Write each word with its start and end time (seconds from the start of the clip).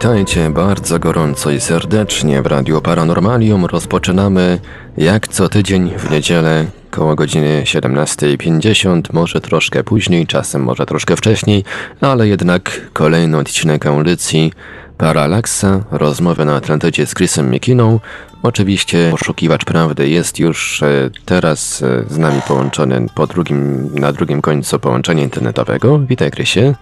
Witajcie 0.00 0.50
bardzo 0.50 0.98
gorąco 0.98 1.50
i 1.50 1.60
serdecznie 1.60 2.42
w 2.42 2.46
Radiu 2.46 2.80
Paranormalium. 2.80 3.64
Rozpoczynamy 3.64 4.58
jak 4.96 5.28
co 5.28 5.48
tydzień 5.48 5.90
w 5.98 6.10
niedzielę 6.10 6.66
koło 6.90 7.14
godziny 7.14 7.62
17.50, 7.64 9.02
może 9.12 9.40
troszkę 9.40 9.84
później, 9.84 10.26
czasem 10.26 10.62
może 10.62 10.86
troszkę 10.86 11.16
wcześniej, 11.16 11.64
ale 12.00 12.28
jednak 12.28 12.80
kolejny 12.92 13.38
odcinek 13.38 13.86
audycji 13.86 14.52
Paralaksa, 14.98 15.84
rozmowy 15.90 16.44
na 16.44 16.56
Atlantycie 16.56 17.06
z 17.06 17.14
Chrisem 17.14 17.50
Mikiną. 17.50 18.00
Oczywiście 18.42 19.08
poszukiwacz 19.10 19.64
prawdy 19.64 20.08
jest 20.08 20.38
już 20.38 20.82
e, 20.82 21.10
teraz 21.24 21.82
e, 21.82 22.04
z 22.08 22.18
nami 22.18 22.40
połączony 22.48 23.06
po 23.14 23.26
drugim, 23.26 23.90
na 23.94 24.12
drugim 24.12 24.42
końcu 24.42 24.78
połączenia 24.78 25.22
internetowego. 25.22 25.98
Witaj 25.98 26.30
Krysie. 26.30 26.74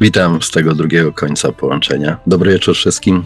Witam 0.00 0.42
z 0.42 0.50
tego 0.50 0.74
drugiego 0.74 1.12
końca 1.12 1.52
połączenia. 1.52 2.16
Dobry 2.26 2.52
wieczór 2.52 2.74
wszystkim. 2.74 3.24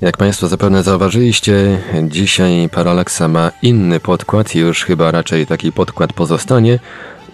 Jak 0.00 0.16
Państwo 0.16 0.48
zapewne 0.48 0.82
zauważyliście, 0.82 1.78
dzisiaj 2.02 2.68
Paralaksa 2.72 3.28
ma 3.28 3.50
inny 3.62 4.00
podkład 4.00 4.54
i 4.54 4.58
już 4.58 4.84
chyba 4.84 5.10
raczej 5.10 5.46
taki 5.46 5.72
podkład 5.72 6.12
pozostanie, 6.12 6.78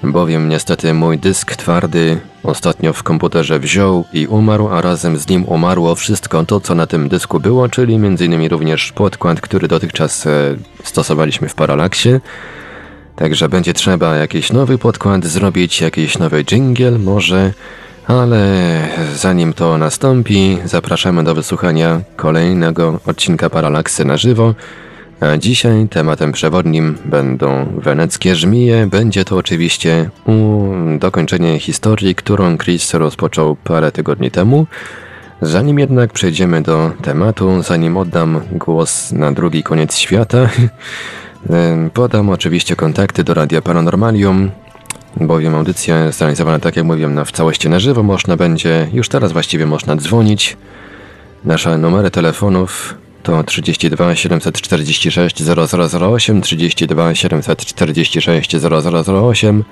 bowiem 0.03 0.49
niestety 0.49 0.95
mój 0.95 1.19
dysk 1.19 1.57
twardy 1.57 2.21
ostatnio 2.43 2.93
w 2.93 3.03
komputerze 3.03 3.59
wziął 3.59 4.05
i 4.13 4.27
umarł, 4.27 4.69
a 4.69 4.81
razem 4.81 5.19
z 5.19 5.29
nim 5.29 5.45
umarło 5.45 5.95
wszystko 5.95 6.45
to, 6.45 6.61
co 6.61 6.75
na 6.75 6.87
tym 6.87 7.09
dysku 7.09 7.41
było, 7.41 7.69
czyli 7.69 7.95
m.in. 7.95 8.49
również 8.49 8.93
podkład, 8.93 9.41
który 9.41 9.69
dotychczas 9.69 10.27
e, 10.27 10.57
stosowaliśmy 10.85 11.49
w 11.49 11.55
Paralaksie. 11.55 12.09
Także 13.17 13.49
będzie 13.49 13.75
trzeba 13.75 14.17
jakiś 14.17 14.53
nowy 14.53 14.79
podkład 14.79 15.25
zrobić, 15.25 15.81
jakiś 15.81 16.19
nowy 16.19 16.45
jingle 16.45 16.99
może, 16.99 17.53
ale 18.07 18.43
zanim 19.15 19.53
to 19.53 19.79
nastąpi, 19.79 20.59
zapraszamy 20.65 21.25
do 21.25 21.35
wysłuchania 21.35 22.01
kolejnego 22.17 23.01
odcinka 23.07 23.51
Paralaksy 23.51 24.05
na 24.05 24.17
żywo. 24.17 24.55
A 25.21 25.37
dzisiaj 25.37 25.89
tematem 25.89 26.33
przewodnim 26.33 26.99
będą 27.05 27.67
weneckie 27.77 28.37
żmije. 28.37 28.87
Będzie 28.87 29.25
to 29.25 29.37
oczywiście 29.37 30.11
dokończenie 30.99 31.59
historii, 31.59 32.15
którą 32.15 32.59
Chris 32.59 32.95
rozpoczął 32.95 33.57
parę 33.57 33.93
tygodni 33.93 34.31
temu. 34.31 34.67
Zanim 35.43 35.79
jednak 35.79 36.13
przejdziemy 36.13 36.63
do 36.63 36.93
tematu, 37.03 37.63
zanim 37.63 37.97
oddam 37.97 38.41
głos 38.53 39.13
na 39.13 39.33
drugi 39.33 39.63
koniec 39.63 39.97
świata, 39.97 40.49
podam 41.95 42.29
oczywiście 42.29 42.77
kontakty 42.77 43.25
do 43.25 43.35
Radia 43.35 43.63
Paranormalium, 43.63 44.51
bowiem 45.17 45.55
audycja 45.55 46.05
jest 46.05 46.19
zrealizowana, 46.19 46.59
tak 46.59 46.77
jak 46.77 46.85
mówiłem, 46.85 47.25
w 47.25 47.33
całości 47.33 47.69
na 47.69 47.81
żywo. 47.81 48.03
Można 48.03 48.37
będzie, 48.37 48.89
już 48.93 49.09
teraz 49.09 49.33
właściwie 49.33 49.67
można 49.67 49.97
dzwonić. 49.97 50.57
Nasze 51.45 51.79
numery 51.79 52.11
telefonów 52.11 52.95
to 53.23 53.45
32 53.45 54.15
746 54.15 55.43
0008, 55.43 56.41
32 56.41 57.15
746 57.15 58.57
0008, 58.57 59.65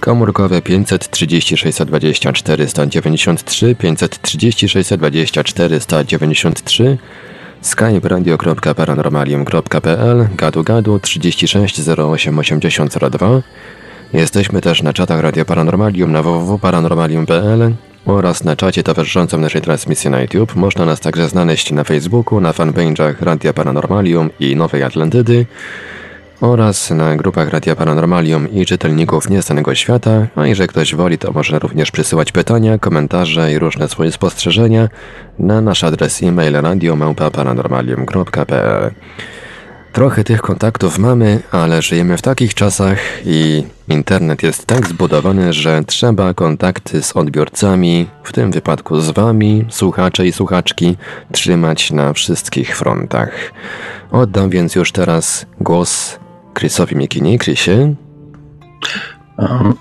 komórkowe 0.00 0.62
536 0.62 1.60
624 1.60 2.68
193, 2.68 3.74
536 3.74 4.72
624 4.72 5.80
193, 5.80 6.98
skype 7.60 8.08
radio.paranormalium.pl, 8.08 10.28
gadu 10.36 10.64
gadu 10.64 11.00
36 11.00 11.80
08 11.88 12.38
80 12.38 12.94
02. 13.10 13.42
Jesteśmy 14.12 14.60
też 14.60 14.82
na 14.82 14.92
czatach 14.92 15.20
Radio 15.20 15.44
Paranormalium 15.44 16.12
na 16.12 16.22
www.paranormalium.pl 16.22 17.72
oraz 18.06 18.44
na 18.44 18.56
czacie 18.56 18.82
towarzyszącym 18.82 19.40
naszej 19.40 19.62
transmisji 19.62 20.10
na 20.10 20.20
YouTube. 20.20 20.56
Można 20.56 20.84
nas 20.84 21.00
także 21.00 21.28
znaleźć 21.28 21.72
na 21.72 21.84
Facebooku, 21.84 22.40
na 22.40 22.52
fanpage'ach 22.52 23.14
Radia 23.20 23.52
Paranormalium 23.52 24.30
i 24.40 24.56
Nowej 24.56 24.82
Atlantydy 24.82 25.46
oraz 26.40 26.90
na 26.90 27.16
grupach 27.16 27.48
Radia 27.48 27.76
Paranormalium 27.76 28.52
i 28.52 28.66
czytelników 28.66 29.30
Nieznanego 29.30 29.74
Świata, 29.74 30.26
a 30.36 30.46
jeżeli 30.46 30.68
ktoś 30.68 30.94
woli, 30.94 31.18
to 31.18 31.32
może 31.32 31.58
również 31.58 31.90
przysyłać 31.90 32.32
pytania, 32.32 32.78
komentarze 32.78 33.52
i 33.52 33.58
różne 33.58 33.88
swoje 33.88 34.12
spostrzeżenia 34.12 34.88
na 35.38 35.60
nasz 35.60 35.84
adres 35.84 36.22
e-mail 36.22 36.52
radiomałpa.paranormalium.pl 36.52 38.90
Trochę 39.92 40.24
tych 40.24 40.40
kontaktów 40.40 40.98
mamy, 40.98 41.42
ale 41.50 41.82
żyjemy 41.82 42.16
w 42.16 42.22
takich 42.22 42.54
czasach 42.54 42.98
i 43.26 43.64
internet 43.88 44.42
jest 44.42 44.66
tak 44.66 44.86
zbudowany, 44.86 45.52
że 45.52 45.82
trzeba 45.86 46.34
kontakty 46.34 47.02
z 47.02 47.16
odbiorcami, 47.16 48.06
w 48.24 48.32
tym 48.32 48.50
wypadku 48.52 49.00
z 49.00 49.10
wami, 49.10 49.64
słuchacze 49.68 50.26
i 50.26 50.32
słuchaczki, 50.32 50.96
trzymać 51.32 51.90
na 51.90 52.12
wszystkich 52.12 52.76
frontach. 52.76 53.52
Oddam 54.12 54.50
więc 54.50 54.74
już 54.74 54.92
teraz 54.92 55.46
głos 55.60 56.18
Chrisowi 56.58 56.96
Mikinie. 56.96 57.38
Chrisie? 57.38 57.94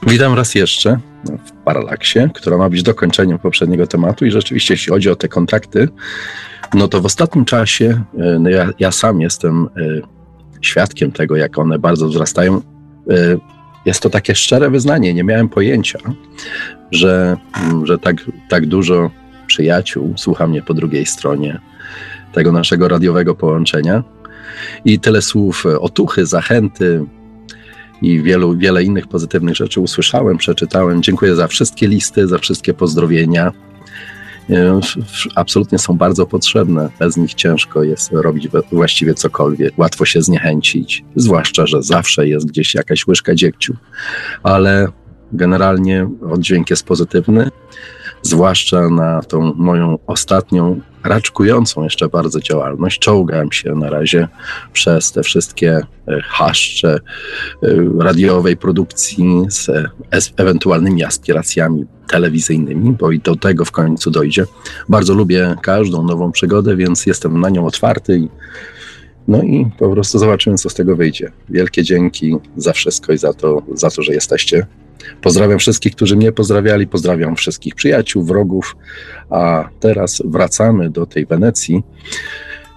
Witam 0.08 0.34
raz 0.34 0.56
jeszcze 0.56 1.00
w 1.26 1.52
Paralaksie, 1.66 2.20
która 2.34 2.58
ma 2.58 2.70
być 2.70 2.84
dokończeniem 2.84 3.40
poprzedniego 3.40 3.88
tematu 3.88 4.26
i 4.26 4.32
rzeczywiście 4.32 4.74
jeśli 4.74 4.92
chodzi 4.92 5.10
o 5.10 5.16
te 5.16 5.28
kontakty, 5.28 5.88
no 6.74 6.88
to 6.88 7.02
w 7.02 7.06
ostatnim 7.06 7.46
czasie 7.46 8.04
e, 8.18 8.40
no 8.40 8.50
ja, 8.50 8.70
ja 8.80 8.92
sam 8.92 9.22
jestem 9.22 9.66
e, 9.66 9.70
świadkiem 10.62 11.12
tego, 11.12 11.36
jak 11.36 11.58
one 11.58 11.80
bardzo 11.80 12.08
wzrastają. 12.08 12.58
E, 12.58 12.62
jest 13.86 14.02
to 14.02 14.10
takie 14.10 14.36
szczere 14.36 14.70
wyznanie. 14.70 15.14
Nie 15.14 15.24
miałem 15.24 15.50
pojęcia, 15.50 16.00
że, 16.92 17.38
mm, 17.62 17.86
że 17.86 17.98
tak, 17.98 18.16
tak 18.50 18.66
dużo 18.66 19.12
przyjaciół 19.48 20.14
słucha 20.18 20.48
mnie 20.48 20.62
po 20.62 20.74
drugiej 20.74 21.06
stronie 21.06 21.60
tego 22.34 22.52
naszego 22.52 22.88
radiowego 22.88 23.36
połączenia. 23.36 24.04
I 24.86 25.00
tyle 25.00 25.22
słów 25.22 25.66
otuchy, 25.80 26.26
zachęty 26.26 27.06
i 28.02 28.22
wielu, 28.22 28.58
wiele 28.58 28.84
innych 28.84 29.08
pozytywnych 29.08 29.56
rzeczy 29.56 29.82
usłyszałem, 29.82 30.38
przeczytałem. 30.38 31.04
Dziękuję 31.04 31.36
za 31.36 31.48
wszystkie 31.48 31.88
listy, 31.88 32.28
za 32.28 32.38
wszystkie 32.38 32.74
pozdrowienia 32.74 33.52
absolutnie 35.36 35.80
są 35.80 35.98
bardzo 35.98 36.26
potrzebne. 36.26 36.90
Bez 37.00 37.18
nich 37.18 37.34
ciężko 37.34 37.84
jest 37.84 38.12
robić 38.12 38.48
właściwie 38.72 39.14
cokolwiek. 39.14 39.74
Łatwo 39.78 40.06
się 40.06 40.22
zniechęcić, 40.22 41.04
zwłaszcza, 41.16 41.68
że 41.68 41.84
zawsze 41.84 42.28
jest 42.28 42.48
gdzieś 42.48 42.76
jakaś 42.76 43.08
łyżka 43.08 43.36
dziegciu. 43.36 43.76
Ale 44.44 44.88
generalnie 45.34 46.10
oddźwięk 46.32 46.70
jest 46.70 46.86
pozytywny, 46.86 47.50
zwłaszcza 48.22 48.90
na 48.90 49.22
tą 49.22 49.54
moją 49.54 49.98
ostatnią 50.08 50.82
raczkującą 51.04 51.84
jeszcze 51.84 52.10
bardzo 52.10 52.40
działalność. 52.40 53.00
Czołgałem 53.00 53.52
się 53.52 53.76
na 53.76 53.90
razie 53.90 54.28
przez 54.74 55.12
te 55.12 55.24
wszystkie 55.24 55.72
e, 56.08 56.22
haszcze 56.22 56.94
e, 56.96 57.00
radiowej 58.00 58.58
produkcji 58.58 59.26
z 59.50 59.70
ewentualnymi 60.38 61.04
aspiracjami 61.04 61.86
telewizyjnymi, 62.08 62.92
bo 62.92 63.12
i 63.12 63.20
do 63.20 63.36
tego 63.36 63.66
w 63.66 63.72
końcu 63.72 64.12
dojdzie. 64.12 64.46
Bardzo 64.90 65.14
lubię 65.14 65.56
każdą 65.62 66.04
nową 66.04 66.32
przygodę, 66.32 66.76
więc 66.76 67.06
jestem 67.06 67.42
na 67.42 67.50
nią 67.50 67.66
otwarty 67.66 68.28
no 69.30 69.44
i 69.44 69.66
po 69.80 69.90
prostu 69.90 70.20
zobaczymy, 70.20 70.58
co 70.58 70.70
z 70.70 70.74
tego 70.74 70.96
wyjdzie. 70.96 71.32
Wielkie 71.50 71.84
dzięki 71.84 72.36
za 72.58 72.74
wszystko 72.74 73.14
i 73.14 73.18
za 73.18 73.34
to, 73.34 73.62
za 73.74 73.90
to 73.90 74.02
że 74.04 74.14
jesteście. 74.14 74.66
Pozdrawiam 75.22 75.60
wszystkich, 75.60 75.96
którzy 75.96 76.16
mnie 76.16 76.32
pozdrawiali, 76.32 76.88
pozdrawiam 76.88 77.36
wszystkich 77.36 77.76
przyjaciół, 77.76 78.24
wrogów, 78.24 78.76
a 79.30 79.70
teraz 79.80 80.22
wracamy 80.26 80.90
do 80.90 81.06
tej 81.06 81.26
Wenecji. 81.26 81.84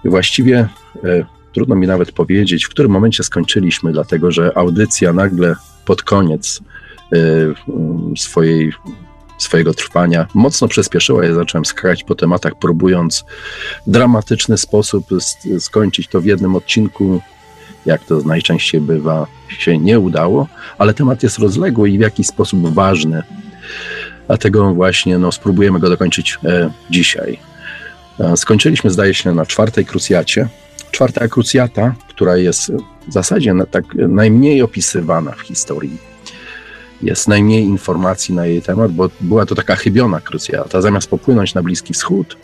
Właściwie 0.05 0.69
e, 1.03 1.25
trudno 1.53 1.75
mi 1.75 1.87
nawet 1.87 2.11
powiedzieć, 2.11 2.65
w 2.65 2.69
którym 2.69 2.91
momencie 2.91 3.23
skończyliśmy, 3.23 3.91
dlatego 3.91 4.31
że 4.31 4.57
audycja 4.57 5.13
nagle 5.13 5.55
pod 5.85 6.03
koniec 6.03 6.61
e, 7.13 7.17
swojej 8.17 8.73
swojego 9.37 9.73
trwania 9.73 10.27
mocno 10.33 10.67
przyspieszyła. 10.67 11.25
Ja 11.25 11.33
zacząłem 11.33 11.65
skakać 11.65 12.03
po 12.03 12.15
tematach, 12.15 12.53
próbując 12.59 13.25
w 13.87 13.91
dramatyczny 13.91 14.57
sposób 14.57 15.05
skończyć 15.59 16.07
to 16.07 16.21
w 16.21 16.25
jednym 16.25 16.55
odcinku. 16.55 17.21
Jak 17.85 18.03
to 18.03 18.21
najczęściej 18.25 18.81
bywa, 18.81 19.27
się 19.49 19.77
nie 19.77 19.99
udało, 19.99 20.47
ale 20.77 20.93
temat 20.93 21.23
jest 21.23 21.37
rozległy 21.37 21.89
i 21.89 21.97
w 21.97 22.01
jakiś 22.01 22.27
sposób 22.27 22.73
ważny. 22.73 23.23
Dlatego 24.27 24.73
właśnie 24.73 25.17
no, 25.17 25.31
spróbujemy 25.31 25.79
go 25.79 25.89
dokończyć 25.89 26.39
e, 26.45 26.69
dzisiaj. 26.89 27.39
E, 28.19 28.37
skończyliśmy, 28.37 28.89
zdaje 28.89 29.13
się, 29.13 29.33
na 29.33 29.45
czwartej 29.45 29.85
krucjacie. 29.85 30.47
Czwarta 30.91 31.27
krucjata, 31.27 31.95
która 32.09 32.37
jest 32.37 32.71
w 33.07 33.13
zasadzie 33.13 33.53
na, 33.53 33.65
tak 33.65 33.85
najmniej 33.95 34.61
opisywana 34.61 35.31
w 35.31 35.41
historii 35.41 36.13
jest 37.03 37.27
najmniej 37.27 37.63
informacji 37.63 38.35
na 38.35 38.45
jej 38.45 38.61
temat, 38.61 38.91
bo 38.91 39.09
była 39.21 39.45
to 39.45 39.55
taka 39.55 39.75
chybiona 39.75 40.21
krucjata. 40.21 40.81
Zamiast 40.81 41.09
popłynąć 41.09 41.53
na 41.53 41.63
Bliski 41.63 41.93
Wschód, 41.93 42.37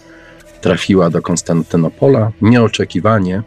trafiła 0.62 1.10
do 1.10 1.22
Konstantynopola 1.22 2.32
nieoczekiwanie. 2.42 3.44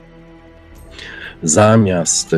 Zamiast 1.42 2.36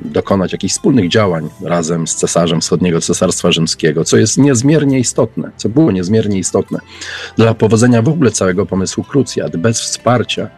dokonać 0.00 0.52
jakichś 0.52 0.74
wspólnych 0.74 1.08
działań 1.08 1.48
razem 1.64 2.06
z 2.06 2.14
cesarzem 2.14 2.60
wschodniego 2.60 3.00
Cesarstwa 3.00 3.52
Rzymskiego, 3.52 4.04
co 4.04 4.16
jest 4.16 4.38
niezmiernie 4.38 4.98
istotne, 4.98 5.50
co 5.56 5.68
było 5.68 5.92
niezmiernie 5.92 6.38
istotne 6.38 6.78
dla 7.36 7.54
powodzenia 7.54 8.02
w 8.02 8.08
ogóle 8.08 8.30
całego 8.30 8.66
pomysłu 8.66 9.04
krucjat. 9.04 9.56
Bez 9.56 9.80
wsparcia 9.80 10.48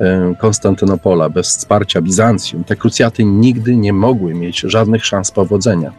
e, 0.00 0.34
Konstantynopola, 0.40 1.28
bez 1.28 1.56
wsparcia 1.56 2.00
Bizancjum, 2.00 2.64
te 2.64 2.76
krucjaty 2.76 3.24
nigdy 3.24 3.76
nie 3.76 3.92
mogły 3.92 4.34
mieć 4.34 4.60
żadnych 4.60 5.06
szans 5.06 5.30
powodzenia. 5.30 5.92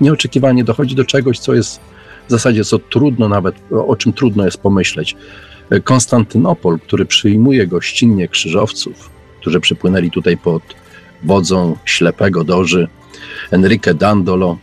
Nieoczekiwanie 0.00 0.64
dochodzi 0.64 0.94
do 0.94 1.04
czegoś, 1.04 1.38
co 1.38 1.54
jest 1.54 1.80
w 2.28 2.30
zasadzie 2.30 2.64
co 2.64 2.78
trudno 2.78 3.28
nawet, 3.28 3.54
o 3.86 3.96
czym 3.96 4.12
trudno 4.12 4.44
jest 4.44 4.58
pomyśleć. 4.58 5.16
Konstantynopol, 5.84 6.78
który 6.80 7.06
przyjmuje 7.06 7.66
gościnnie 7.66 8.28
krzyżowców, 8.28 9.10
którzy 9.42 9.60
przypłynęli 9.60 10.10
tutaj 10.10 10.36
pod 10.36 10.62
wodzą 11.22 11.76
ślepego 11.84 12.44
doży 12.44 12.88
Enrique 13.50 13.94
Dandolo, 13.94 14.58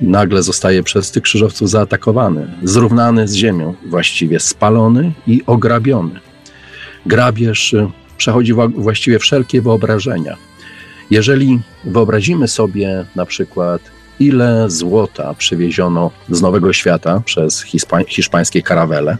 nagle 0.00 0.42
zostaje 0.42 0.82
przez 0.82 1.10
tych 1.10 1.22
krzyżowców 1.22 1.70
zaatakowany, 1.70 2.48
zrównany 2.62 3.28
z 3.28 3.34
ziemią, 3.34 3.74
właściwie 3.86 4.40
spalony 4.40 5.12
i 5.26 5.42
ograbiony. 5.46 6.20
Grabież 7.06 7.72
y, 7.72 7.90
przechodzi 8.16 8.52
właściwie 8.76 9.18
wszelkie 9.18 9.62
wyobrażenia. 9.62 10.36
Jeżeli 11.10 11.60
wyobrazimy 11.84 12.48
sobie 12.48 13.04
na 13.16 13.26
przykład, 13.26 13.82
ile 14.20 14.70
złota 14.70 15.34
przywieziono 15.34 16.10
z 16.30 16.42
Nowego 16.42 16.72
Świata 16.72 17.22
przez 17.24 17.62
hiszpań, 17.62 18.04
hiszpańskie 18.08 18.62
karawele, 18.62 19.16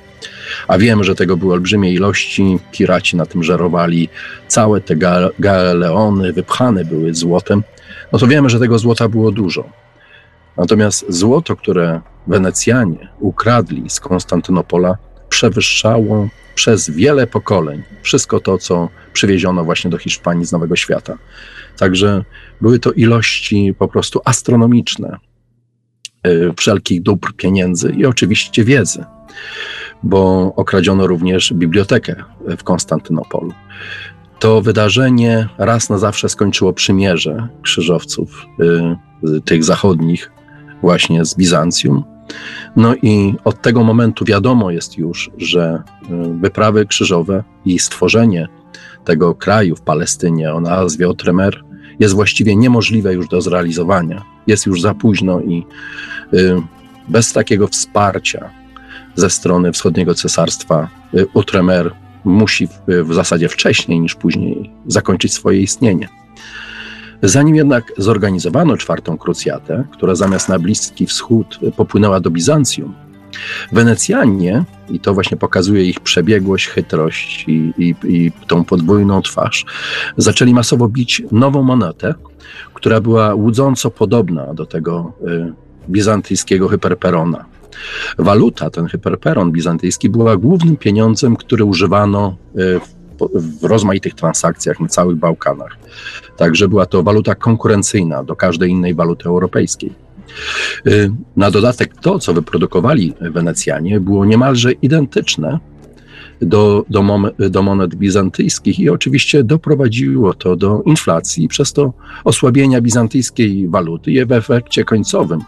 a 0.69 0.79
wiemy, 0.79 1.05
że 1.05 1.15
tego 1.15 1.37
były 1.37 1.53
olbrzymie 1.53 1.93
ilości, 1.93 2.59
piraci 2.73 3.17
na 3.17 3.27
tym 3.27 3.43
żerowali, 3.43 4.09
całe 4.49 4.81
te 4.81 4.97
galeony 5.39 6.33
wypchane 6.33 6.85
były 6.85 7.15
złotem, 7.15 7.63
no 8.13 8.19
to 8.19 8.27
wiemy, 8.27 8.51
że 8.51 8.59
tego 8.59 8.79
złota 8.79 9.09
było 9.09 9.31
dużo. 9.31 9.65
Natomiast 10.57 11.05
złoto, 11.09 11.57
które 11.57 12.01
Wenecjanie 12.27 13.09
ukradli 13.21 13.91
z 13.91 14.01
Konstantynopola, 14.01 14.97
przewyższało 15.29 16.29
przez 16.55 16.91
wiele 16.91 17.27
pokoleń 17.27 17.83
wszystko 18.03 18.41
to, 18.41 18.59
co 18.59 18.89
przywieziono 19.13 19.65
właśnie 19.65 19.91
do 19.91 19.99
Hiszpanii 19.99 20.47
z 20.47 20.53
Nowego 20.53 20.77
Świata. 20.77 21.19
Także 21.77 22.25
były 22.61 22.79
to 22.79 22.93
ilości 22.93 23.75
po 23.79 23.89
prostu 23.89 24.21
astronomiczne 24.25 25.17
y, 26.27 26.53
wszelkich 26.57 27.03
dóbr, 27.03 27.33
pieniędzy 27.37 27.93
i 27.97 28.07
oczywiście 28.07 28.65
wiedzy 28.65 29.05
bo 30.03 30.53
okradziono 30.57 31.07
również 31.07 31.53
bibliotekę 31.53 32.15
w 32.59 32.63
Konstantynopolu. 32.63 33.53
To 34.39 34.63
wydarzenie 34.63 35.49
raz 35.59 35.91
na 35.91 35.99
zawsze 35.99 36.29
skończyło 36.29 36.73
przymierze 36.73 37.49
krzyżowców, 37.63 38.47
y, 39.25 39.41
tych 39.41 39.65
zachodnich, 39.65 40.33
właśnie 40.83 41.25
z 41.25 41.37
Bizancjum. 41.37 42.05
No 42.77 42.95
i 43.03 43.35
od 43.45 43.63
tego 43.63 43.85
momentu 43.85 44.25
wiadomo 44.25 44.71
jest 44.71 44.99
już, 44.99 45.31
że 45.39 45.83
y, 46.03 46.09
wyprawy 46.41 46.87
krzyżowe 46.87 47.45
i 47.65 47.79
stworzenie 47.79 48.49
tego 49.05 49.35
kraju 49.35 49.77
w 49.77 49.81
Palestynie 49.81 50.55
o 50.55 50.61
nazwie 50.61 51.09
Otremer 51.09 51.65
jest 52.01 52.15
właściwie 52.15 52.57
niemożliwe 52.57 53.15
już 53.15 53.29
do 53.29 53.41
zrealizowania. 53.41 54.23
Jest 54.47 54.67
już 54.67 54.81
za 54.81 54.95
późno 54.95 55.41
i 55.41 55.67
y, 56.35 56.57
bez 57.09 57.33
takiego 57.33 57.69
wsparcia 57.69 58.51
ze 59.15 59.31
strony 59.31 59.73
wschodniego 59.73 60.15
cesarstwa 60.15 60.89
y, 61.15 61.27
musi 62.25 62.69
w 62.89 63.15
zasadzie 63.15 63.49
wcześniej 63.49 64.01
niż 64.01 64.15
później 64.15 64.71
zakończyć 64.87 65.35
swoje 65.35 65.61
istnienie. 65.61 66.09
Zanim 67.23 67.57
jednak 67.57 67.93
zorganizowano 67.99 68.77
czwartą 68.77 69.19
krucjatę, 69.19 69.85
która 69.93 70.15
zamiast 70.15 70.49
na 70.49 70.59
Bliski 70.59 71.07
Wschód 71.07 71.59
popłynęła 71.77 72.21
do 72.21 72.31
Bizancjum, 72.31 72.95
Wenecjanie, 73.73 74.65
i 74.91 75.01
to 75.01 75.15
właśnie 75.15 75.37
pokazuje 75.37 75.85
ich 75.85 76.01
przebiegłość, 76.01 76.67
chytrość 76.67 77.45
i, 77.49 77.73
i, 77.79 77.95
i 78.05 78.33
tą 78.47 78.65
podwójną 78.65 79.23
twarz, 79.23 79.65
zaczęli 80.17 80.55
masowo 80.55 80.89
bić 80.89 81.23
nową 81.33 81.63
monetę, 81.63 82.15
która 82.75 83.01
była 83.01 83.35
łudząco 83.35 83.91
podobna 83.91 84.55
do 84.55 84.67
tego 84.67 85.13
y, 85.27 85.53
bizantyjskiego 85.89 86.69
hyperperona. 86.69 87.45
Waluta, 88.19 88.71
ten 88.71 88.87
hyperperon 88.87 89.53
bizantyjski, 89.53 90.09
była 90.09 90.37
głównym 90.37 90.77
pieniądzem, 90.77 91.37
który 91.37 91.65
używano 91.65 92.37
w, 92.55 93.61
w 93.61 93.65
rozmaitych 93.65 94.15
transakcjach 94.15 94.81
na 94.81 94.89
całych 94.89 95.17
Bałkanach. 95.17 95.77
Także 96.37 96.69
była 96.69 96.87
to 96.87 97.03
waluta 97.03 97.35
konkurencyjna 97.35 98.25
do 98.25 98.37
każdej 98.37 98.71
innej 98.71 98.95
waluty 98.95 99.29
europejskiej. 99.29 99.93
E, 100.87 100.91
na 101.37 101.51
dodatek 101.51 101.95
to, 102.01 102.19
co 102.19 102.35
wyprodukowali 102.35 103.15
Wenecjanie, 103.21 104.01
było 104.01 104.25
niemalże 104.25 104.73
identyczne 104.73 105.59
do, 106.41 106.85
do, 106.91 107.05
do 107.51 107.63
monet 107.63 107.95
bizantyjskich 107.95 108.81
i 108.81 108.91
oczywiście 108.91 109.45
doprowadziło 109.45 110.35
to 110.35 110.57
do 110.57 110.83
inflacji, 110.87 111.49
przez 111.49 111.73
to 111.73 111.93
osłabienia 112.25 112.81
bizantyjskiej 112.81 113.69
waluty 113.69 114.13
i 114.13 114.25
w 114.25 114.33
efekcie 114.33 114.85
końcowym 114.85 115.41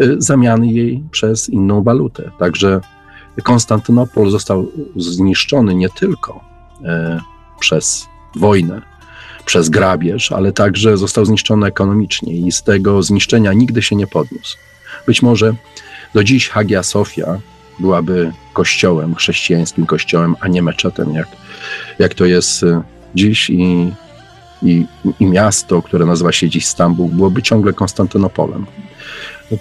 Y, 0.00 0.16
zamiany 0.18 0.66
jej 0.66 1.02
przez 1.10 1.48
inną 1.48 1.82
walutę. 1.82 2.30
Także 2.38 2.80
Konstantynopol 3.42 4.30
został 4.30 4.66
zniszczony 4.96 5.74
nie 5.74 5.88
tylko 5.88 6.44
y, 6.80 6.84
przez 7.60 8.06
wojnę, 8.36 8.82
przez 9.44 9.68
grabież, 9.68 10.32
ale 10.32 10.52
także 10.52 10.96
został 10.96 11.24
zniszczony 11.24 11.66
ekonomicznie 11.66 12.36
i 12.36 12.52
z 12.52 12.62
tego 12.62 13.02
zniszczenia 13.02 13.52
nigdy 13.52 13.82
się 13.82 13.96
nie 13.96 14.06
podniósł. 14.06 14.56
Być 15.06 15.22
może 15.22 15.54
do 16.14 16.24
dziś 16.24 16.48
Hagia 16.48 16.82
Sofia 16.82 17.40
byłaby 17.78 18.32
kościołem, 18.52 19.14
chrześcijańskim 19.14 19.86
kościołem, 19.86 20.36
a 20.40 20.48
nie 20.48 20.62
meczetem, 20.62 21.14
jak, 21.14 21.28
jak 21.98 22.14
to 22.14 22.24
jest 22.24 22.62
y, 22.62 22.80
dziś 23.14 23.50
i, 23.50 23.92
i, 24.62 24.86
i 25.20 25.26
miasto, 25.26 25.82
które 25.82 26.06
nazywa 26.06 26.32
się 26.32 26.48
dziś 26.48 26.66
Stambuł, 26.66 27.08
byłoby 27.08 27.42
ciągle 27.42 27.72
Konstantynopolem. 27.72 28.66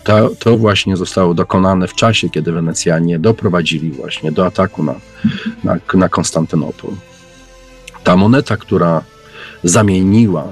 To, 0.04 0.30
to 0.40 0.58
właśnie 0.58 0.98
zostało 0.98 1.34
dokonane 1.34 1.88
w 1.88 1.94
czasie, 1.96 2.30
kiedy 2.30 2.52
Wenecjanie 2.52 3.20
doprowadzili 3.20 3.92
właśnie 3.92 4.32
do 4.32 4.46
ataku 4.46 4.84
na, 4.84 4.96
na, 5.64 5.78
na 5.94 6.10
Konstantynopol. 6.10 6.92
Ta 8.04 8.18
moneta, 8.18 8.58
która 8.58 9.04
zamieniła 9.64 10.44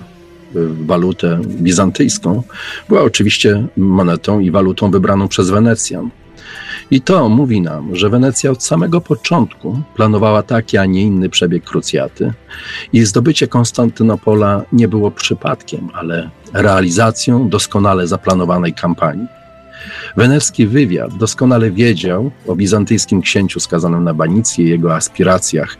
y, 0.55 0.85
walutę 0.85 1.39
bizantyjską, 1.45 2.43
była 2.89 3.01
oczywiście 3.01 3.67
monetą 3.77 4.39
i 4.39 4.51
walutą 4.51 4.91
wybraną 4.91 5.27
przez 5.27 5.49
Wenecjan. 5.49 6.09
I 6.91 7.01
to 7.01 7.29
mówi 7.29 7.61
nam, 7.61 7.95
że 7.95 8.09
Wenecja 8.09 8.51
od 8.51 8.63
samego 8.63 9.01
początku 9.01 9.81
planowała 9.95 10.43
taki, 10.43 10.77
a 10.77 10.85
nie 10.85 11.01
inny 11.01 11.29
przebieg 11.29 11.63
krucjaty 11.63 12.33
i 12.93 13.05
zdobycie 13.05 13.47
Konstantynopola 13.47 14.63
nie 14.71 14.87
było 14.87 15.11
przypadkiem, 15.11 15.89
ale 15.93 16.29
realizacją 16.53 17.49
doskonale 17.49 18.07
zaplanowanej 18.07 18.73
kampanii. 18.73 19.38
Wenecki 20.17 20.67
wywiad 20.67 21.17
doskonale 21.17 21.71
wiedział 21.71 22.31
o 22.47 22.55
bizantyjskim 22.55 23.21
księciu 23.21 23.59
skazanym 23.59 24.03
na 24.03 24.13
banicję 24.13 24.65
i 24.65 24.69
jego 24.69 24.95
aspiracjach 24.95 25.77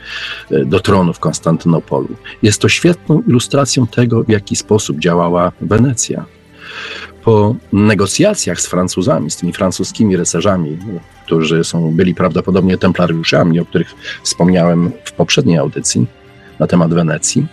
e, 0.52 0.66
do 0.66 0.80
tronu 0.80 1.14
w 1.14 1.20
Konstantynopolu. 1.20 2.10
Jest 2.44 2.62
to 2.62 2.70
świetną 2.70 3.22
ilustracją 3.28 3.88
tego, 3.88 4.24
w 4.24 4.30
jaki 4.30 4.56
sposób 4.56 5.00
działała 5.00 5.52
Wenecja. 5.62 6.26
Po 7.24 7.56
negocjacjach 7.74 8.62
z 8.62 8.68
Francuzami, 8.68 9.32
z 9.32 9.38
tymi 9.38 9.54
francuskimi 9.54 10.18
rycerzami, 10.18 10.78
którzy 11.26 11.64
są, 11.64 11.92
byli 11.92 12.16
prawdopodobnie 12.16 12.78
templariuszami, 12.78 13.60
o 13.60 13.66
których 13.66 13.96
wspomniałem 14.24 14.92
w 15.04 15.12
poprzedniej 15.12 15.58
audycji, 15.58 16.08
na 16.60 16.68
temat 16.68 16.94
Wenecji. 16.94 17.46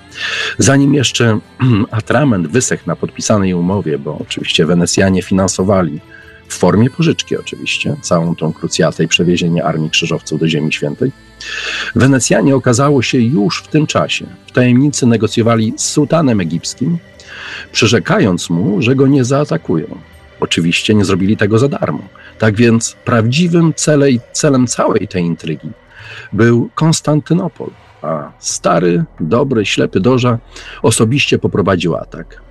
Zanim 0.59 0.95
jeszcze 0.95 1.39
atrament 1.91 2.47
wysechł 2.47 2.83
na 2.87 2.97
podpisanej 2.97 3.55
umowie, 3.55 3.99
bo 3.99 4.19
oczywiście 4.19 4.67
Wenecjanie 4.67 5.23
finansowali 5.23 6.01
w 6.49 6.55
formie 6.55 6.91
pożyczki 6.91 7.37
oczywiście, 7.37 7.97
całą 8.01 8.37
tą 8.37 8.53
krucjatę 8.53 9.05
i 9.05 9.09
przewiezienie 9.09 9.65
Armii 9.65 9.91
Krzyżowców 9.91 10.41
do 10.41 10.49
Ziemi 10.49 10.73
Świętej. 10.73 11.13
Wenecjanie 11.95 12.57
okazało 12.57 13.03
się 13.03 13.19
już 13.19 13.63
w 13.63 13.69
tym 13.69 13.87
czasie 13.87 14.27
w 14.47 14.53
tajemnicy 14.53 15.07
negocjowali 15.07 15.75
z 15.77 15.85
sułtanem 15.85 16.41
egipskim, 16.41 16.99
przyrzekając 17.73 18.51
mu, 18.51 18.83
że 18.83 18.95
go 18.95 19.07
nie 19.07 19.25
zaatakują. 19.25 19.87
Oczywiście 20.41 20.95
nie 20.95 21.05
zrobili 21.05 21.37
tego 21.37 21.59
za 21.59 21.69
darmo. 21.69 22.03
Tak 22.39 22.57
więc 22.57 22.97
prawdziwym 23.05 23.75
celem, 23.75 24.19
celem 24.33 24.67
całej 24.67 25.09
tej 25.09 25.25
intrygi 25.25 25.71
był 26.33 26.71
Konstantynopol, 26.75 27.71
a 28.03 28.33
stary, 28.39 29.05
dobry, 29.21 29.67
ślepy 29.67 30.01
Doża 30.01 30.39
osobiście 30.83 31.39
poprowadził 31.39 31.97
atak. 31.97 32.46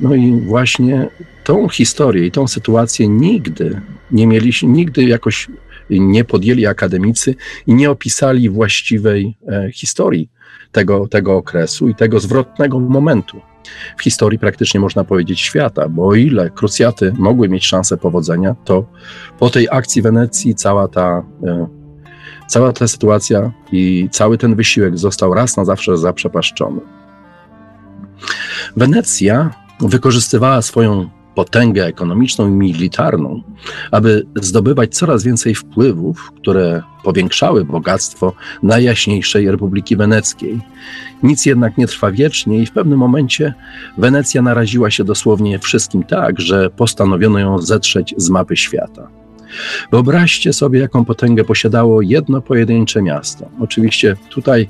No 0.00 0.14
i 0.14 0.40
właśnie 0.40 1.08
tą 1.44 1.68
historię 1.68 2.26
i 2.26 2.30
tą 2.30 2.48
sytuację 2.48 3.08
nigdy 3.08 3.80
nie 4.10 4.26
mieliśmy, 4.26 4.68
nigdy 4.68 5.04
jakoś 5.04 5.48
nie 5.90 6.24
podjęli 6.24 6.66
akademicy 6.66 7.34
i 7.66 7.74
nie 7.74 7.90
opisali 7.90 8.50
właściwej 8.50 9.36
e, 9.48 9.70
historii 9.72 10.30
tego, 10.72 11.08
tego 11.08 11.36
okresu 11.36 11.88
i 11.88 11.94
tego 11.94 12.20
zwrotnego 12.20 12.80
momentu 12.80 13.40
w 13.96 14.02
historii 14.02 14.38
praktycznie 14.38 14.80
można 14.80 15.04
powiedzieć 15.04 15.40
świata, 15.40 15.88
bo 15.88 16.06
o 16.06 16.14
ile 16.14 16.50
krucjaty 16.50 17.12
mogły 17.18 17.48
mieć 17.48 17.66
szansę 17.66 17.96
powodzenia, 17.96 18.56
to 18.64 18.86
po 19.38 19.50
tej 19.50 19.68
akcji 19.70 20.02
Wenecji 20.02 20.54
cała 20.54 20.88
ta, 20.88 21.24
e, 21.46 21.66
cała 22.48 22.72
ta 22.72 22.88
sytuacja 22.88 23.52
i 23.72 24.08
cały 24.12 24.38
ten 24.38 24.54
wysiłek 24.54 24.98
został 24.98 25.34
raz 25.34 25.56
na 25.56 25.64
zawsze 25.64 25.98
zaprzepaszczony. 25.98 26.80
Wenecja 28.76 29.63
wykorzystywała 29.80 30.62
swoją 30.62 31.10
potęgę 31.34 31.86
ekonomiczną 31.86 32.48
i 32.48 32.50
militarną, 32.50 33.42
aby 33.90 34.26
zdobywać 34.36 34.94
coraz 34.94 35.24
więcej 35.24 35.54
wpływów, 35.54 36.32
które 36.36 36.82
powiększały 37.04 37.64
bogactwo 37.64 38.32
Najjaśniejszej 38.62 39.50
Republiki 39.50 39.96
Weneckiej. 39.96 40.60
Nic 41.22 41.46
jednak 41.46 41.78
nie 41.78 41.86
trwa 41.86 42.10
wiecznie 42.10 42.58
i 42.58 42.66
w 42.66 42.72
pewnym 42.72 42.98
momencie 42.98 43.54
Wenecja 43.98 44.42
naraziła 44.42 44.90
się 44.90 45.04
dosłownie 45.04 45.58
wszystkim 45.58 46.02
tak, 46.02 46.40
że 46.40 46.70
postanowiono 46.70 47.38
ją 47.38 47.58
zetrzeć 47.58 48.14
z 48.16 48.30
mapy 48.30 48.56
świata. 48.56 49.08
Wyobraźcie 49.92 50.52
sobie, 50.52 50.80
jaką 50.80 51.04
potęgę 51.04 51.44
posiadało 51.44 52.02
jedno 52.02 52.40
pojedyncze 52.40 53.02
miasto. 53.02 53.50
Oczywiście 53.60 54.16
tutaj 54.30 54.68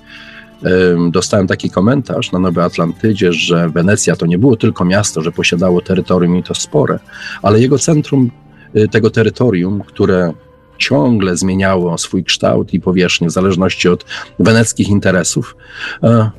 dostałem 1.10 1.46
taki 1.46 1.70
komentarz 1.70 2.32
na 2.32 2.38
Nowej 2.38 2.64
Atlantydzie, 2.64 3.32
że 3.32 3.68
Wenecja 3.68 4.16
to 4.16 4.26
nie 4.26 4.38
było 4.38 4.56
tylko 4.56 4.84
miasto, 4.84 5.22
że 5.22 5.32
posiadało 5.32 5.80
terytorium 5.80 6.36
i 6.36 6.42
to 6.42 6.54
spore, 6.54 6.98
ale 7.42 7.60
jego 7.60 7.78
centrum 7.78 8.30
y, 8.76 8.88
tego 8.88 9.10
terytorium, 9.10 9.80
które 9.86 10.32
ciągle 10.78 11.36
zmieniało 11.36 11.98
swój 11.98 12.24
kształt 12.24 12.74
i 12.74 12.80
powierzchnię 12.80 13.28
w 13.28 13.32
zależności 13.32 13.88
od 13.88 14.04
weneckich 14.38 14.88
interesów, 14.88 15.56
e, 16.02 16.30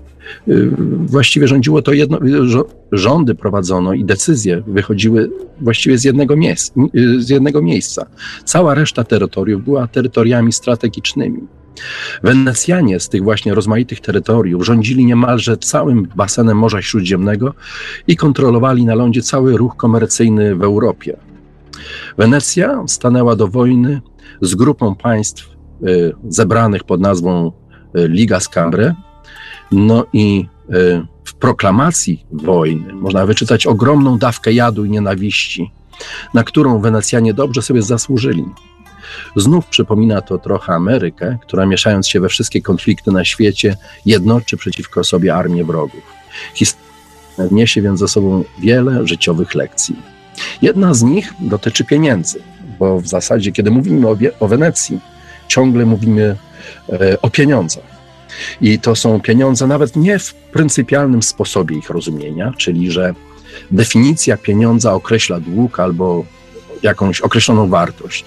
y, 0.47 0.71
właściwie 1.05 1.47
rządziło 1.47 1.81
to 1.81 1.93
jedno, 1.93 2.19
rządy 2.91 3.35
prowadzono 3.35 3.93
i 3.93 4.05
decyzje 4.05 4.63
wychodziły 4.67 5.31
właściwie 5.61 5.97
z 5.97 6.03
jednego, 6.03 6.35
miejsc, 6.35 6.71
y, 6.95 7.21
z 7.21 7.29
jednego 7.29 7.61
miejsca. 7.61 8.05
Cała 8.45 8.73
reszta 8.73 9.03
terytoriów 9.03 9.63
była 9.63 9.87
terytoriami 9.87 10.53
strategicznymi. 10.53 11.41
Wenecjanie 12.23 12.99
z 12.99 13.09
tych 13.09 13.23
właśnie 13.23 13.53
rozmaitych 13.53 13.99
terytoriów 13.99 14.65
rządzili 14.65 15.05
niemalże 15.05 15.57
całym 15.57 16.07
basenem 16.15 16.57
Morza 16.57 16.81
Śródziemnego 16.81 17.53
i 18.07 18.15
kontrolowali 18.15 18.85
na 18.85 18.95
lądzie 18.95 19.21
cały 19.21 19.57
ruch 19.57 19.75
komercyjny 19.77 20.55
w 20.55 20.63
Europie. 20.63 21.17
Wenecja 22.17 22.83
stanęła 22.87 23.35
do 23.35 23.47
wojny 23.47 24.01
z 24.41 24.55
grupą 24.55 24.95
państw 24.95 25.49
y, 25.87 26.13
zebranych 26.29 26.83
pod 26.83 27.01
nazwą 27.01 27.51
y, 27.97 28.07
Liga 28.07 28.39
Scambre. 28.39 28.95
No 29.71 30.05
i 30.13 30.45
y, 30.69 31.05
w 31.23 31.33
proklamacji 31.33 32.25
wojny 32.31 32.93
można 32.93 33.25
wyczytać 33.25 33.67
ogromną 33.67 34.17
dawkę 34.17 34.53
jadu 34.53 34.85
i 34.85 34.89
nienawiści, 34.89 35.71
na 36.33 36.43
którą 36.43 36.79
Wenecjanie 36.79 37.33
dobrze 37.33 37.61
sobie 37.61 37.81
zasłużyli. 37.81 38.45
Znów 39.35 39.65
przypomina 39.67 40.21
to 40.21 40.37
trochę 40.37 40.73
Amerykę, 40.73 41.37
która 41.41 41.65
mieszając 41.65 42.07
się 42.07 42.19
we 42.19 42.29
wszystkie 42.29 42.61
konflikty 42.61 43.11
na 43.11 43.25
świecie, 43.25 43.77
jednoczy 44.05 44.57
przeciwko 44.57 45.03
sobie 45.03 45.35
armię 45.35 45.65
wrogów. 45.65 46.03
Historia 46.53 46.85
niesie 47.51 47.81
więc 47.81 47.99
ze 47.99 48.07
sobą 48.07 48.43
wiele 48.59 49.07
życiowych 49.07 49.55
lekcji. 49.55 49.95
Jedna 50.61 50.93
z 50.93 51.03
nich 51.03 51.33
dotyczy 51.39 51.83
pieniędzy, 51.83 52.39
bo 52.79 52.99
w 52.99 53.07
zasadzie, 53.07 53.51
kiedy 53.51 53.71
mówimy 53.71 54.07
o, 54.07 54.17
o 54.39 54.47
Wenecji, 54.47 54.99
ciągle 55.47 55.85
mówimy 55.85 56.37
e, 56.89 57.21
o 57.21 57.29
pieniądzach. 57.29 57.95
I 58.61 58.79
to 58.79 58.95
są 58.95 59.21
pieniądze 59.21 59.67
nawet 59.67 59.95
nie 59.95 60.19
w 60.19 60.33
pryncypialnym 60.33 61.23
sposobie 61.23 61.77
ich 61.77 61.89
rozumienia, 61.89 62.53
czyli 62.57 62.91
że 62.91 63.13
definicja 63.71 64.37
pieniądza 64.37 64.93
określa 64.93 65.39
dług 65.39 65.79
albo 65.79 66.25
jakąś 66.83 67.21
określoną 67.21 67.69
wartość. 67.69 68.25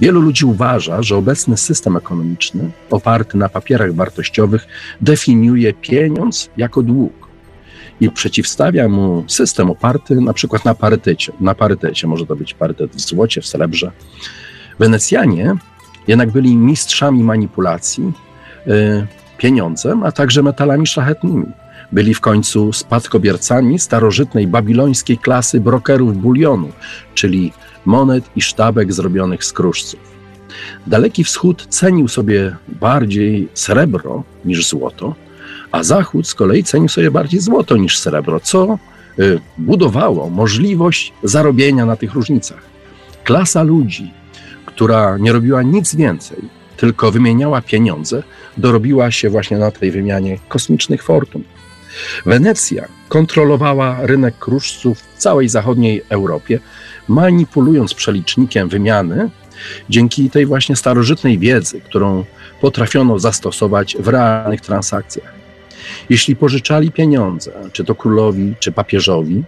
Wielu 0.00 0.20
ludzi 0.20 0.44
uważa, 0.44 1.02
że 1.02 1.16
obecny 1.16 1.56
system 1.56 1.96
ekonomiczny, 1.96 2.70
oparty 2.90 3.38
na 3.38 3.48
papierach 3.48 3.94
wartościowych, 3.94 4.66
definiuje 5.00 5.72
pieniądz 5.72 6.50
jako 6.56 6.82
dług 6.82 7.28
i 8.00 8.10
przeciwstawia 8.10 8.88
mu 8.88 9.24
system 9.28 9.70
oparty 9.70 10.20
na 10.20 10.32
przykład 10.32 10.64
na 10.64 10.74
parytecie. 10.74 11.32
Na 11.40 11.54
parytecie 11.54 12.06
może 12.06 12.26
to 12.26 12.36
być 12.36 12.54
parytet 12.54 12.96
w 12.96 13.00
złocie, 13.00 13.40
w 13.40 13.46
srebrze. 13.46 13.92
Wenecjanie 14.78 15.54
jednak 16.08 16.30
byli 16.30 16.56
mistrzami 16.56 17.24
manipulacji 17.24 18.12
y, 18.66 19.06
pieniądzem, 19.38 20.02
a 20.02 20.12
także 20.12 20.42
metalami 20.42 20.86
szlachetnymi. 20.86 21.46
Byli 21.92 22.14
w 22.14 22.20
końcu 22.20 22.72
spadkobiercami 22.72 23.78
starożytnej 23.78 24.46
babilońskiej 24.46 25.18
klasy 25.18 25.60
brokerów 25.60 26.16
bulionu, 26.16 26.68
czyli 27.14 27.52
monet 27.84 28.24
i 28.36 28.42
sztabek 28.42 28.92
zrobionych 28.92 29.44
z 29.44 29.52
kruszców. 29.52 30.00
Daleki 30.86 31.24
Wschód 31.24 31.66
cenił 31.70 32.08
sobie 32.08 32.56
bardziej 32.68 33.48
srebro 33.54 34.22
niż 34.44 34.66
złoto, 34.66 35.14
a 35.72 35.82
Zachód 35.82 36.28
z 36.28 36.34
kolei 36.34 36.64
cenił 36.64 36.88
sobie 36.88 37.10
bardziej 37.10 37.40
złoto 37.40 37.76
niż 37.76 37.98
srebro, 37.98 38.40
co 38.40 38.78
y, 39.18 39.40
budowało 39.58 40.30
możliwość 40.30 41.12
zarobienia 41.22 41.86
na 41.86 41.96
tych 41.96 42.14
różnicach. 42.14 42.62
Klasa 43.24 43.62
ludzi, 43.62 44.12
która 44.66 45.18
nie 45.18 45.32
robiła 45.32 45.62
nic 45.62 45.94
więcej, 45.94 46.38
tylko 46.76 47.10
wymieniała 47.10 47.60
pieniądze, 47.60 48.22
dorobiła 48.56 49.10
się 49.10 49.30
właśnie 49.30 49.58
na 49.58 49.70
tej 49.70 49.90
wymianie 49.90 50.38
kosmicznych 50.48 51.02
fortun. 51.02 51.42
Wenecja 52.26 52.88
kontrolowała 53.08 53.98
rynek 54.02 54.38
kruszców 54.38 54.98
w 54.98 55.18
całej 55.18 55.48
zachodniej 55.48 56.02
Europie, 56.08 56.60
manipulując 57.08 57.94
przelicznikiem 57.94 58.68
wymiany 58.68 59.30
dzięki 59.90 60.30
tej 60.30 60.46
właśnie 60.46 60.76
starożytnej 60.76 61.38
wiedzy, 61.38 61.80
którą 61.80 62.24
potrafiono 62.60 63.18
zastosować 63.18 63.96
w 64.00 64.08
realnych 64.08 64.60
transakcjach. 64.60 65.34
Jeśli 66.10 66.36
pożyczali 66.36 66.90
pieniądze, 66.90 67.52
czy 67.72 67.84
to 67.84 67.94
królowi, 67.94 68.54
czy 68.60 68.72
papieżowi, 68.72 69.44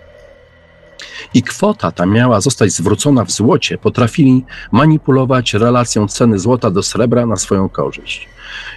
i 1.34 1.42
kwota 1.42 1.92
ta 1.92 2.06
miała 2.06 2.40
zostać 2.40 2.72
zwrócona 2.72 3.24
w 3.24 3.30
złocie, 3.30 3.78
potrafili 3.78 4.44
manipulować 4.72 5.54
relacją 5.54 6.08
ceny 6.08 6.38
złota 6.38 6.70
do 6.70 6.82
srebra 6.82 7.26
na 7.26 7.36
swoją 7.36 7.68
korzyść. 7.68 8.28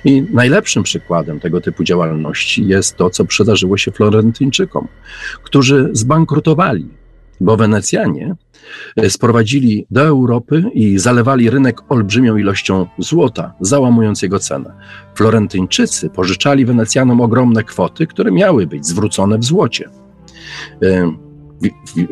I 0.06 0.26
najlepszym 0.34 0.84
przykładem 0.84 1.40
tego 1.40 1.62
typu 1.62 1.84
działalności 1.84 2.68
jest 2.68 2.96
to, 2.96 3.10
co 3.10 3.26
przydarzyło 3.26 3.78
się 3.78 3.92
Florentyńczykom, 3.92 4.88
którzy 5.44 5.90
zbankrutowali, 5.94 6.88
bo 7.42 7.58
Wenecjanie 7.58 8.36
e, 8.96 9.10
sprowadzili 9.10 9.86
do 9.92 10.02
Europy 10.02 10.64
i 10.74 11.00
zalewali 11.00 11.50
rynek 11.50 11.82
olbrzymią 11.90 12.38
ilością 12.38 12.88
złota, 12.98 13.54
załamując 13.60 14.22
jego 14.22 14.40
cenę. 14.40 14.74
Florentyńczycy 15.16 16.10
pożyczali 16.10 16.66
Wenecjanom 16.66 17.22
ogromne 17.22 17.64
kwoty, 17.64 18.08
które 18.08 18.32
miały 18.32 18.68
być 18.68 18.86
zwrócone 18.86 19.38
w 19.38 19.44
złocie. 19.44 19.90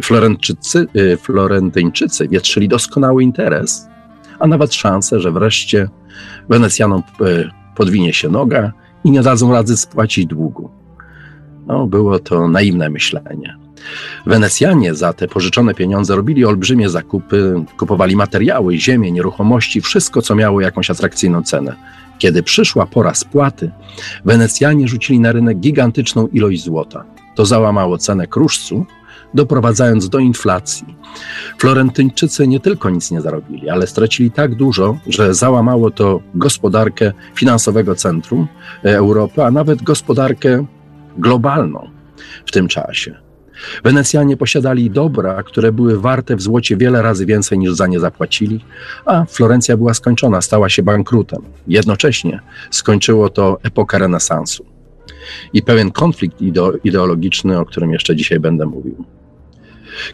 Florentyńczycy, 0.01 0.87
e, 0.95 1.17
Florentyńczycy 1.17 2.27
wietrzyli 2.27 2.67
doskonały 2.67 3.23
interes, 3.23 3.87
a 4.39 4.47
nawet 4.47 4.73
szansę, 4.73 5.19
że 5.19 5.31
wreszcie 5.31 5.89
Wenecjanom 6.49 7.03
podwinie 7.75 8.13
się 8.13 8.29
noga 8.29 8.73
i 9.03 9.11
nie 9.11 9.21
dadzą 9.21 9.51
rady 9.51 9.77
spłacić 9.77 10.25
długu. 10.25 10.69
No, 11.67 11.87
było 11.87 12.19
to 12.19 12.47
naiwne 12.47 12.89
myślenie. 12.89 13.57
Wenecjanie 14.25 14.95
za 14.95 15.13
te 15.13 15.27
pożyczone 15.27 15.73
pieniądze 15.73 16.15
robili 16.15 16.45
olbrzymie 16.45 16.89
zakupy, 16.89 17.63
kupowali 17.77 18.15
materiały, 18.15 18.77
ziemię, 18.77 19.11
nieruchomości, 19.11 19.81
wszystko, 19.81 20.21
co 20.21 20.35
miało 20.35 20.61
jakąś 20.61 20.89
atrakcyjną 20.89 21.43
cenę. 21.43 21.75
Kiedy 22.19 22.43
przyszła 22.43 22.85
pora 22.85 23.13
spłaty, 23.13 23.71
Wenecjanie 24.25 24.87
rzucili 24.87 25.19
na 25.19 25.31
rynek 25.31 25.59
gigantyczną 25.59 26.27
ilość 26.27 26.63
złota. 26.63 27.05
To 27.35 27.45
załamało 27.45 27.97
cenę 27.97 28.27
kruszcu, 28.27 28.85
doprowadzając 29.33 30.09
do 30.09 30.19
inflacji. 30.19 30.95
Florentyńczycy 31.59 32.47
nie 32.47 32.59
tylko 32.59 32.89
nic 32.89 33.11
nie 33.11 33.21
zarobili, 33.21 33.69
ale 33.69 33.87
stracili 33.87 34.31
tak 34.31 34.55
dużo, 34.55 34.97
że 35.07 35.33
załamało 35.33 35.91
to 35.91 36.19
gospodarkę 36.35 37.13
finansowego 37.35 37.95
centrum 37.95 38.47
Europy, 38.83 39.43
a 39.43 39.51
nawet 39.51 39.83
gospodarkę 39.83 40.65
globalną 41.17 41.89
w 42.45 42.51
tym 42.51 42.67
czasie. 42.67 43.15
Wenecjanie 43.83 44.37
posiadali 44.37 44.91
dobra, 44.91 45.43
które 45.43 45.71
były 45.71 45.99
warte 45.99 46.35
w 46.35 46.41
złocie 46.41 46.77
wiele 46.77 47.01
razy 47.01 47.25
więcej 47.25 47.59
niż 47.59 47.73
za 47.73 47.87
nie 47.87 47.99
zapłacili, 47.99 48.65
a 49.05 49.25
Florencja 49.25 49.77
była 49.77 49.93
skończona, 49.93 50.41
stała 50.41 50.69
się 50.69 50.83
bankrutem. 50.83 51.41
Jednocześnie 51.67 52.39
skończyło 52.71 53.29
to 53.29 53.59
epokę 53.63 53.99
renesansu 53.99 54.65
i 55.53 55.61
pewien 55.61 55.91
konflikt 55.91 56.41
ideologiczny, 56.83 57.59
o 57.59 57.65
którym 57.65 57.91
jeszcze 57.91 58.15
dzisiaj 58.15 58.39
będę 58.39 58.65
mówił. 58.65 59.05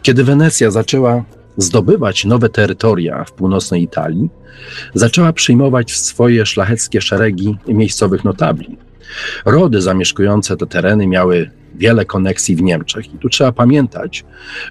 Kiedy 0.02 0.24
Wenecja 0.24 0.70
zaczęła 0.70 1.24
zdobywać 1.56 2.24
nowe 2.24 2.48
terytoria 2.48 3.24
w 3.24 3.32
północnej 3.32 3.82
Italii, 3.82 4.28
zaczęła 4.94 5.32
przyjmować 5.32 5.92
w 5.92 5.96
swoje 5.96 6.46
szlacheckie 6.46 7.00
szeregi 7.00 7.58
miejscowych 7.68 8.24
notabli. 8.24 8.78
Rody 9.44 9.82
zamieszkujące 9.82 10.56
te 10.56 10.66
tereny 10.66 11.06
miały 11.06 11.50
wiele 11.74 12.04
koneksji 12.04 12.56
w 12.56 12.62
Niemczech. 12.62 13.14
I 13.14 13.18
tu 13.18 13.28
trzeba 13.28 13.52
pamiętać, 13.52 14.24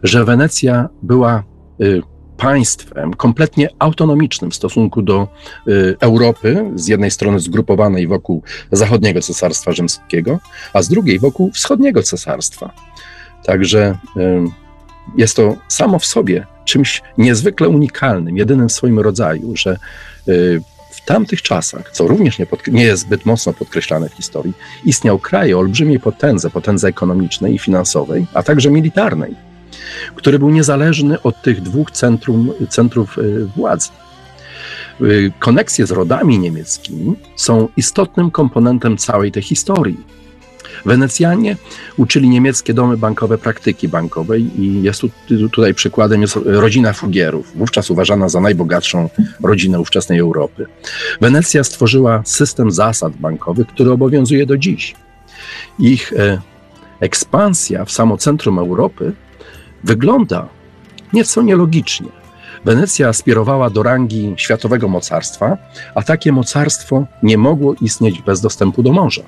że 0.03 0.25
Wenecja 0.25 0.89
była 1.03 1.43
y, 1.81 2.01
państwem 2.37 3.13
kompletnie 3.13 3.69
autonomicznym 3.79 4.51
w 4.51 4.55
stosunku 4.55 5.01
do 5.01 5.27
y, 5.67 5.95
Europy, 5.99 6.71
z 6.75 6.87
jednej 6.87 7.11
strony 7.11 7.39
zgrupowanej 7.39 8.07
wokół 8.07 8.43
zachodniego 8.71 9.21
cesarstwa 9.21 9.71
rzymskiego, 9.71 10.39
a 10.73 10.81
z 10.81 10.89
drugiej 10.89 11.19
wokół 11.19 11.51
wschodniego 11.51 12.03
cesarstwa. 12.03 12.73
Także 13.45 13.97
y, 14.17 14.64
jest 15.17 15.35
to 15.35 15.57
samo 15.67 15.99
w 15.99 16.05
sobie 16.05 16.45
czymś 16.65 17.01
niezwykle 17.17 17.69
unikalnym, 17.69 18.37
jedynym 18.37 18.69
w 18.69 18.71
swoim 18.71 18.99
rodzaju, 18.99 19.55
że 19.55 19.77
y, 20.27 20.61
w 20.91 21.05
tamtych 21.05 21.41
czasach, 21.41 21.91
co 21.91 22.07
również 22.07 22.39
nie, 22.39 22.47
nie, 22.67 22.83
jest 22.83 23.01
zbyt 23.01 23.25
mocno 23.25 23.53
podkreślane 23.53 24.09
w 24.09 24.13
historii, 24.13 24.53
istniał 24.85 25.19
kraj 25.19 25.53
o 25.53 25.59
olbrzymiej 25.59 25.99
potędze, 25.99 26.49
potędze 26.49 26.87
ekonomicznej 26.87 27.55
i 27.55 27.59
finansowej, 27.59 28.27
a 28.33 28.43
także 28.43 28.71
militarnej, 28.71 29.35
który 30.15 30.39
był 30.39 30.49
niezależny 30.49 31.21
od 31.21 31.41
tych 31.41 31.61
dwóch 31.61 31.91
centrum, 31.91 32.51
centrów 32.69 33.17
y, 33.17 33.45
władzy. 33.45 33.89
Y, 35.01 35.31
koneksje 35.39 35.85
z 35.85 35.91
rodami 35.91 36.39
niemieckimi 36.39 37.15
są 37.35 37.67
istotnym 37.77 38.31
komponentem 38.31 38.97
całej 38.97 39.31
tej 39.31 39.43
historii 39.43 40.15
Wenecjanie 40.85 41.57
uczyli 41.97 42.29
niemieckie 42.29 42.73
domy 42.73 42.97
bankowe 42.97 43.37
praktyki 43.37 43.87
bankowej 43.87 44.61
i 44.61 44.83
jest 44.83 45.01
tu, 45.01 45.09
tutaj 45.51 45.73
przykładem 45.73 46.21
jest 46.21 46.39
rodzina 46.45 46.93
Fugierów, 46.93 47.51
wówczas 47.55 47.91
uważana 47.91 48.29
za 48.29 48.41
najbogatszą 48.41 49.09
rodzinę 49.43 49.79
ówczesnej 49.79 50.19
Europy. 50.19 50.65
Wenecja 51.21 51.63
stworzyła 51.63 52.21
system 52.25 52.71
zasad 52.71 53.13
bankowych, 53.15 53.67
który 53.67 53.91
obowiązuje 53.91 54.45
do 54.45 54.57
dziś. 54.57 54.95
Ich 55.79 56.13
e, 56.13 56.41
ekspansja 56.99 57.85
w 57.85 57.91
samo 57.91 58.17
centrum 58.17 58.59
Europy 58.59 59.13
wygląda 59.83 60.47
nieco 61.13 61.41
nielogicznie. 61.41 62.09
Wenecja 62.65 63.07
aspirowała 63.07 63.69
do 63.69 63.83
rangi 63.83 64.33
światowego 64.37 64.87
mocarstwa, 64.87 65.57
a 65.95 66.01
takie 66.01 66.31
mocarstwo 66.31 67.05
nie 67.23 67.37
mogło 67.37 67.75
istnieć 67.81 68.21
bez 68.21 68.41
dostępu 68.41 68.83
do 68.83 68.93
morza. 68.93 69.23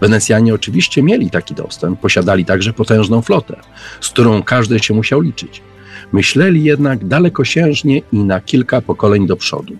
Wenecjanie 0.00 0.54
oczywiście 0.54 1.02
mieli 1.02 1.30
taki 1.30 1.54
dostęp, 1.54 2.00
posiadali 2.00 2.44
także 2.44 2.72
potężną 2.72 3.22
flotę, 3.22 3.56
z 4.00 4.08
którą 4.08 4.42
każdy 4.42 4.78
się 4.78 4.94
musiał 4.94 5.20
liczyć. 5.20 5.62
Myśleli 6.12 6.64
jednak 6.64 7.04
dalekosiężnie 7.04 8.02
i 8.12 8.18
na 8.18 8.40
kilka 8.40 8.80
pokoleń 8.80 9.26
do 9.26 9.36
przodu. 9.36 9.76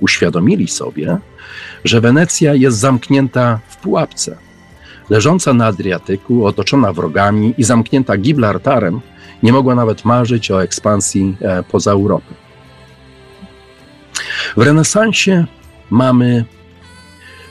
Uświadomili 0.00 0.68
sobie, 0.68 1.18
że 1.84 2.00
Wenecja 2.00 2.54
jest 2.54 2.78
zamknięta 2.78 3.60
w 3.68 3.76
pułapce. 3.76 4.36
Leżąca 5.10 5.54
na 5.54 5.66
Adriatyku, 5.66 6.46
otoczona 6.46 6.92
wrogami 6.92 7.54
i 7.58 7.64
zamknięta 7.64 8.16
Gibraltarem, 8.16 9.00
nie 9.42 9.52
mogła 9.52 9.74
nawet 9.74 10.04
marzyć 10.04 10.50
o 10.50 10.62
ekspansji 10.62 11.36
e, 11.40 11.62
poza 11.62 11.92
Europę. 11.92 12.34
W 14.56 14.62
renesansie 14.62 15.46
mamy 15.90 16.44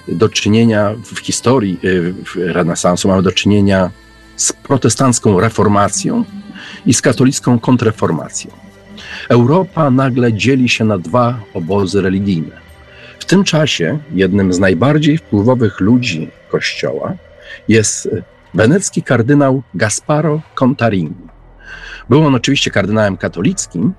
do 0.07 0.29
czynienia 0.29 0.95
w 1.03 1.19
historii 1.19 1.79
y, 1.83 2.13
renesansu, 2.53 3.07
mamy 3.07 3.21
do 3.21 3.31
czynienia 3.31 3.91
z 4.35 4.53
protestancką 4.53 5.39
reformacją 5.39 6.23
i 6.85 6.93
z 6.93 7.01
katolicką 7.01 7.59
kontreformacją. 7.59 8.51
Europa 9.29 9.89
nagle 9.89 10.33
dzieli 10.33 10.69
się 10.69 10.85
na 10.85 10.97
dwa 10.97 11.39
obozy 11.53 12.01
religijne. 12.01 12.67
W 13.19 13.25
tym 13.25 13.43
czasie 13.43 13.99
jednym 14.13 14.53
z 14.53 14.59
najbardziej 14.59 15.17
wpływowych 15.17 15.79
ludzi 15.79 16.29
Kościoła 16.49 17.13
jest 17.67 18.09
wenecki 18.53 19.03
kardynał 19.03 19.63
Gasparo 19.73 20.41
Contarini. 20.55 21.27
Był 22.09 22.25
on 22.25 22.35
oczywiście 22.35 22.71
kardynałem 22.71 23.17
katolickim, 23.17 23.93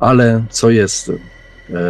ale 0.00 0.44
co 0.50 0.70
jest 0.70 1.12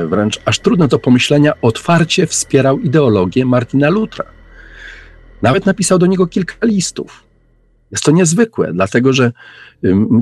wręcz 0.07 0.41
aż 0.45 0.59
trudno 0.59 0.89
do 0.89 0.99
pomyślenia, 0.99 1.53
otwarcie 1.63 2.27
wspierał 2.27 2.79
ideologię 2.79 3.45
Martina 3.45 3.91
Lutra. 3.91 4.25
Nawet 5.43 5.67
napisał 5.67 5.99
do 5.99 6.07
niego 6.07 6.27
kilka 6.27 6.67
listów. 6.67 7.25
Jest 7.91 8.05
to 8.05 8.11
niezwykłe, 8.11 8.73
dlatego 8.73 9.13
że 9.13 9.33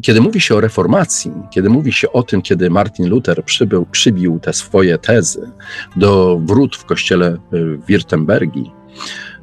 kiedy 0.03 0.21
mówi 0.21 0.41
się 0.41 0.55
o 0.55 0.61
reformacji, 0.61 1.33
kiedy 1.51 1.71
mówi 1.71 1.93
się 1.93 2.13
o 2.13 2.23
tym, 2.23 2.43
kiedy 2.43 2.71
Martin 2.71 3.09
Luther 3.09 3.45
przybył, 3.45 3.87
przybił 3.87 4.41
te 4.41 4.53
swoje 4.53 4.99
tezy 4.99 5.51
do 5.97 6.41
wrót 6.45 6.77
w 6.77 6.85
kościele 6.85 7.39
w 7.53 7.87
Wirtembergi, 7.87 8.71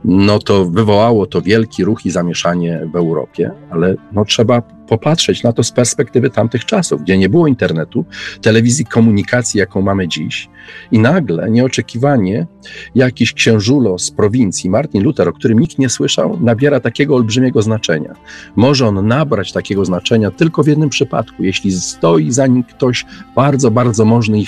no 0.06 0.40
to 0.40 0.66
wywołało 0.66 1.26
to 1.26 1.42
wielki 1.42 1.84
ruch 1.84 2.06
i 2.06 2.12
zamieszanie 2.12 2.90
w 2.94 2.96
Europie, 2.96 3.52
ale 3.72 3.96
no 4.12 4.26
trzeba 4.26 4.62
popatrzeć 4.88 5.44
na 5.44 5.54
to 5.54 5.64
z 5.64 5.72
perspektywy 5.72 6.30
tamtych 6.30 6.66
czasów, 6.66 7.02
gdzie 7.02 7.18
nie 7.18 7.30
było 7.30 7.48
internetu, 7.48 8.06
telewizji, 8.42 8.86
komunikacji, 8.86 9.60
jaką 9.60 9.82
mamy 9.82 10.08
dziś. 10.08 10.50
I 10.92 11.00
nagle, 11.00 11.52
nieoczekiwanie, 11.52 12.48
jakiś 12.96 13.34
księżulo 13.34 14.00
z 14.00 14.12
prowincji, 14.12 14.70
Martin 14.70 15.04
Luther, 15.04 15.28
o 15.28 15.34
którym 15.34 15.60
nikt 15.60 15.80
nie 15.80 15.90
słyszał, 15.90 16.40
nabiera 16.42 16.80
takiego 16.80 17.16
olbrzymiego 17.16 17.62
znaczenia. 17.62 18.14
Może 18.56 18.88
on 18.88 19.08
nabrać 19.08 19.52
takiego 19.52 19.86
znaczenia 19.86 20.32
tylko 20.32 20.64
w 20.64 20.68
jednym 20.68 20.90
przypadku, 20.90 21.44
jeśli 21.44 21.72
stoi 21.72 22.32
za 22.32 22.48
nim 22.48 22.64
ktoś 22.64 23.06
bardzo, 23.36 23.72
bardzo 23.72 24.06
możny 24.06 24.40
i 24.40 24.48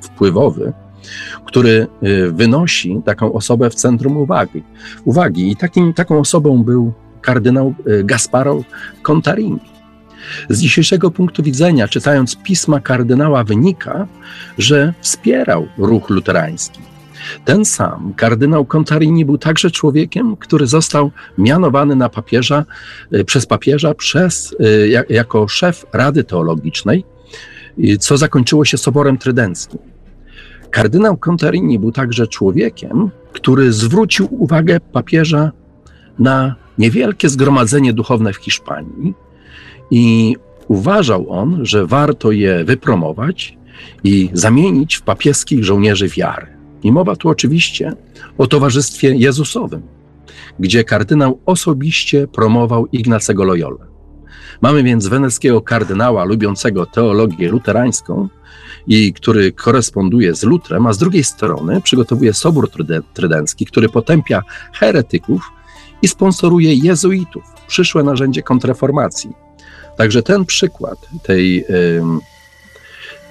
wpływowy, 0.00 0.72
który 1.44 1.86
y, 2.02 2.32
wynosi 2.32 3.00
taką 3.04 3.32
osobę 3.32 3.70
w 3.70 3.74
centrum 3.74 4.16
uwagi. 4.16 4.62
uwagi. 5.04 5.50
I 5.50 5.56
takim, 5.56 5.92
taką 5.92 6.18
osobą 6.18 6.62
był 6.62 6.92
kardynał 7.20 7.74
y, 7.88 8.04
Gasparo 8.04 8.62
Contarini. 9.02 9.60
Z 10.48 10.60
dzisiejszego 10.60 11.10
punktu 11.10 11.42
widzenia, 11.42 11.88
czytając 11.88 12.36
pisma 12.36 12.80
kardynała, 12.80 13.44
wynika, 13.44 14.06
że 14.58 14.94
wspierał 15.00 15.68
ruch 15.78 16.10
luterański. 16.10 16.80
Ten 17.44 17.64
sam 17.64 18.14
kardynał 18.16 18.64
Contarini 18.64 19.24
był 19.24 19.38
także 19.38 19.70
człowiekiem, 19.70 20.36
który 20.36 20.66
został 20.66 21.10
mianowany 21.38 21.96
na 21.96 22.08
papieża, 22.08 22.64
y, 23.14 23.24
przez 23.24 23.46
papieża 23.46 23.94
przez, 23.94 24.56
jako 25.08 25.48
szef 25.48 25.86
Rady 25.92 26.24
Teologicznej, 26.24 27.04
co 28.00 28.16
zakończyło 28.16 28.64
się 28.64 28.78
Soborem 28.78 29.18
Trydenckim. 29.18 29.95
Kardynał 30.70 31.16
Contarini 31.16 31.78
był 31.78 31.92
także 31.92 32.26
człowiekiem, 32.26 33.10
który 33.32 33.72
zwrócił 33.72 34.28
uwagę 34.30 34.80
papieża 34.80 35.52
na 36.18 36.54
niewielkie 36.78 37.28
zgromadzenie 37.28 37.92
duchowne 37.92 38.32
w 38.32 38.36
Hiszpanii 38.36 39.14
i 39.90 40.36
uważał 40.68 41.30
on, 41.30 41.66
że 41.66 41.86
warto 41.86 42.32
je 42.32 42.64
wypromować 42.64 43.58
i 44.04 44.30
zamienić 44.32 44.96
w 44.96 45.02
papieskich 45.02 45.64
żołnierzy 45.64 46.08
wiary. 46.08 46.46
I 46.82 46.92
mowa 46.92 47.16
tu 47.16 47.28
oczywiście 47.28 47.92
o 48.38 48.46
Towarzystwie 48.46 49.16
Jezusowym, 49.16 49.82
gdzie 50.58 50.84
kardynał 50.84 51.40
osobiście 51.46 52.26
promował 52.26 52.86
Ignacego 52.92 53.44
Loyola. 53.44 53.86
Mamy 54.62 54.82
więc 54.82 55.06
weneckiego 55.06 55.60
kardynała 55.60 56.24
lubiącego 56.24 56.86
teologię 56.86 57.48
luterańską, 57.48 58.28
i 58.86 59.12
który 59.12 59.52
koresponduje 59.52 60.34
z 60.34 60.42
Lutrem, 60.42 60.86
a 60.86 60.92
z 60.92 60.98
drugiej 60.98 61.24
strony 61.24 61.80
przygotowuje 61.80 62.34
Sobór 62.34 62.70
Trydencki, 63.14 63.66
który 63.66 63.88
potępia 63.88 64.42
heretyków 64.72 65.42
i 66.02 66.08
sponsoruje 66.08 66.74
jezuitów, 66.74 67.44
przyszłe 67.66 68.02
narzędzie 68.02 68.42
kontrreformacji. 68.42 69.32
Także 69.96 70.22
ten 70.22 70.44
przykład 70.44 70.98
tej, 71.22 71.64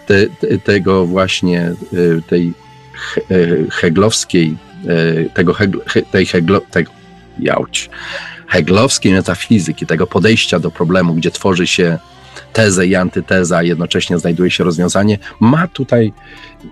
te, 0.05 0.27
tego 0.63 1.05
właśnie, 1.05 1.73
y, 1.93 2.21
tej 2.27 2.53
y, 3.31 3.67
heglowskiej, 3.71 4.57
y, 4.85 5.29
tego, 5.33 5.55
tej 6.11 6.25
heglo, 6.25 6.61
tego, 6.71 6.91
jałć, 7.39 7.89
heglowskiej 8.47 9.13
metafizyki, 9.13 9.85
tego 9.85 10.07
podejścia 10.07 10.59
do 10.59 10.71
problemu, 10.71 11.13
gdzie 11.13 11.31
tworzy 11.31 11.67
się 11.67 11.97
tezę 12.55 12.87
i 12.87 12.95
antytezę, 12.95 13.57
a 13.57 13.63
jednocześnie 13.63 14.19
znajduje 14.19 14.51
się 14.51 14.63
rozwiązanie, 14.63 15.17
ma 15.39 15.67
tutaj, 15.67 16.13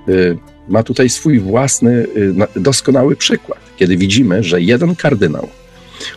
y, 0.10 0.38
ma 0.68 0.84
tutaj 0.84 1.10
swój 1.10 1.40
własny, 1.40 1.92
y, 2.56 2.62
doskonały 2.62 3.16
przykład, 3.16 3.60
kiedy 3.78 3.98
widzimy, 3.98 4.44
że 4.44 4.62
jeden 4.62 4.96
kardynał, 4.96 5.48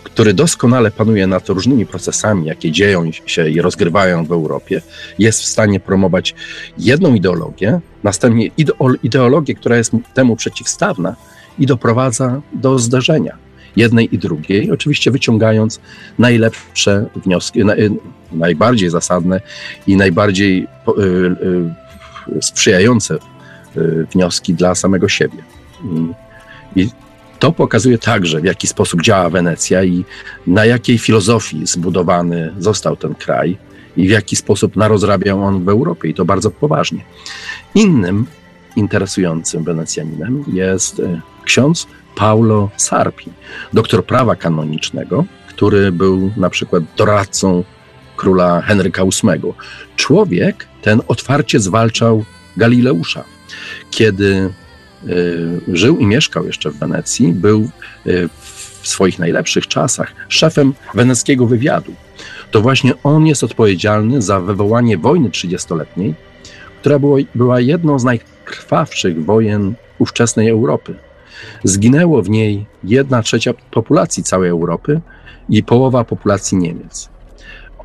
który 0.04 0.34
doskonale 0.34 0.90
panuje 0.90 1.26
nad 1.26 1.48
różnymi 1.48 1.86
procesami, 1.86 2.46
jakie 2.46 2.70
dzieją 2.70 3.10
się 3.26 3.48
i 3.48 3.60
rozgrywają 3.60 4.24
w 4.24 4.32
Europie, 4.32 4.82
jest 5.18 5.40
w 5.40 5.46
stanie 5.46 5.80
promować 5.80 6.34
jedną 6.78 7.14
ideologię, 7.14 7.80
następnie 8.04 8.50
ideologię, 9.02 9.54
która 9.54 9.76
jest 9.76 9.92
temu 10.14 10.36
przeciwstawna 10.36 11.16
i 11.58 11.66
doprowadza 11.66 12.42
do 12.52 12.78
zdarzenia 12.78 13.45
jednej 13.76 14.14
i 14.14 14.18
drugiej, 14.18 14.70
oczywiście 14.70 15.10
wyciągając 15.10 15.80
najlepsze 16.18 17.06
wnioski, 17.24 17.60
najbardziej 18.32 18.90
zasadne 18.90 19.40
i 19.86 19.96
najbardziej 19.96 20.66
y, 20.98 21.02
y, 21.02 22.42
sprzyjające 22.42 23.18
y, 23.76 24.06
wnioski 24.12 24.54
dla 24.54 24.74
samego 24.74 25.08
siebie. 25.08 25.38
I 26.76 26.88
to 27.38 27.52
pokazuje 27.52 27.98
także, 27.98 28.40
w 28.40 28.44
jaki 28.44 28.66
sposób 28.66 29.02
działa 29.02 29.30
Wenecja 29.30 29.84
i 29.84 30.04
na 30.46 30.64
jakiej 30.64 30.98
filozofii 30.98 31.66
zbudowany 31.66 32.52
został 32.58 32.96
ten 32.96 33.14
kraj 33.14 33.58
i 33.96 34.08
w 34.08 34.10
jaki 34.10 34.36
sposób 34.36 34.76
narozrabiał 34.76 35.44
on 35.44 35.64
w 35.64 35.68
Europie 35.68 36.08
i 36.08 36.14
to 36.14 36.24
bardzo 36.24 36.50
poważnie. 36.50 37.04
Innym 37.74 38.26
interesującym 38.76 39.64
Wenecjaninem 39.64 40.44
jest 40.52 41.00
e, 41.00 41.20
ksiądz 41.44 41.86
Paulo 42.16 42.70
Sarpi, 42.76 43.30
doktor 43.72 44.04
prawa 44.04 44.36
kanonicznego, 44.36 45.24
który 45.48 45.92
był 45.92 46.32
na 46.36 46.50
przykład 46.50 46.82
doradcą 46.96 47.64
króla 48.16 48.60
Henryka 48.60 49.02
VIII. 49.04 49.52
Człowiek 49.96 50.66
ten 50.82 51.00
otwarcie 51.08 51.60
zwalczał 51.60 52.24
Galileusza. 52.56 53.24
Kiedy 53.90 54.50
y, 55.06 55.60
żył 55.72 55.98
i 55.98 56.06
mieszkał 56.06 56.46
jeszcze 56.46 56.70
w 56.70 56.78
Wenecji, 56.78 57.32
był 57.32 57.70
y, 58.06 58.28
w 58.82 58.88
swoich 58.88 59.18
najlepszych 59.18 59.66
czasach 59.66 60.14
szefem 60.28 60.74
weneckiego 60.94 61.46
wywiadu. 61.46 61.92
To 62.50 62.60
właśnie 62.60 62.92
on 63.02 63.26
jest 63.26 63.44
odpowiedzialny 63.44 64.22
za 64.22 64.40
wywołanie 64.40 64.98
wojny 64.98 65.30
trzydziestoletniej, 65.30 66.14
która 66.80 66.98
było, 66.98 67.18
była 67.34 67.60
jedną 67.60 67.98
z 67.98 68.04
najkrwawszych 68.46 69.24
wojen 69.24 69.74
ówczesnej 69.98 70.48
Europy. 70.48 70.94
Zginęło 71.64 72.22
w 72.22 72.30
niej 72.30 72.66
jedna 72.84 73.22
trzecia 73.22 73.52
populacji 73.70 74.22
całej 74.22 74.50
Europy 74.50 75.00
i 75.48 75.62
połowa 75.62 76.04
populacji 76.04 76.58
Niemiec. 76.58 77.08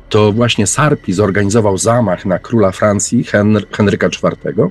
To 0.08 0.32
właśnie 0.32 0.66
Sarpi 0.66 1.12
zorganizował 1.12 1.78
zamach 1.78 2.26
na 2.26 2.38
króla 2.38 2.72
Francji 2.72 3.24
Henry, 3.24 3.66
Henryka 3.72 4.06
IV, 4.06 4.68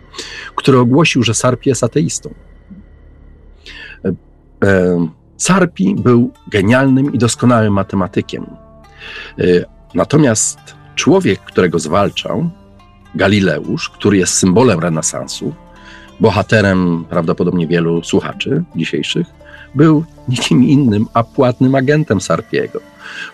który 0.55 0.77
ogłosił, 0.79 1.23
że 1.23 1.33
Sarpi 1.33 1.69
jest 1.69 1.83
ateistą. 1.83 2.33
E, 4.05 4.13
e, 4.67 5.07
Sarpi 5.37 5.95
był 5.95 6.31
genialnym 6.47 7.13
i 7.13 7.17
doskonałym 7.17 7.73
matematykiem. 7.73 8.45
E, 9.39 9.43
natomiast 9.93 10.59
człowiek, 10.95 11.39
którego 11.39 11.79
zwalczał, 11.79 12.49
Galileusz, 13.15 13.89
który 13.89 14.17
jest 14.17 14.33
symbolem 14.33 14.79
renesansu, 14.79 15.53
bohaterem 16.21 17.05
prawdopodobnie 17.09 17.67
wielu 17.67 18.03
słuchaczy 18.03 18.63
dzisiejszych, 18.75 19.27
był 19.75 20.05
nikim 20.27 20.63
innym, 20.63 21.07
a 21.13 21.23
płatnym 21.23 21.75
agentem 21.75 22.21
Sarpiego. 22.21 22.79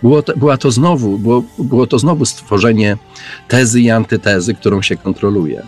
Było 0.01 0.21
to, 0.21 0.37
była 0.37 0.57
to 0.57 0.71
znowu, 0.71 1.17
było, 1.17 1.43
było 1.59 1.87
to 1.87 1.99
znowu 1.99 2.25
stworzenie 2.25 2.97
tezy 3.47 3.81
i 3.81 3.89
antytezy, 3.89 4.53
którą 4.53 4.81
się 4.81 4.97
kontroluje. 4.97 5.63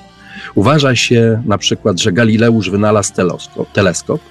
Uważa 0.55 0.95
się 0.95 1.41
na 1.45 1.57
przykład, 1.57 1.99
że 1.99 2.11
Galileusz 2.11 2.69
wynalazł 2.69 3.13
teleskop, 3.13 3.71
teleskop 3.71 4.21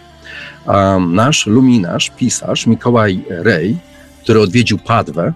a 0.67 0.99
nasz 0.99 1.47
luminarz, 1.47 2.11
pisarz 2.11 2.67
Mikołaj 2.67 3.25
Rej, 3.29 3.77
który 4.23 4.41
odwiedził 4.41 4.79
Padwę, 4.79 5.33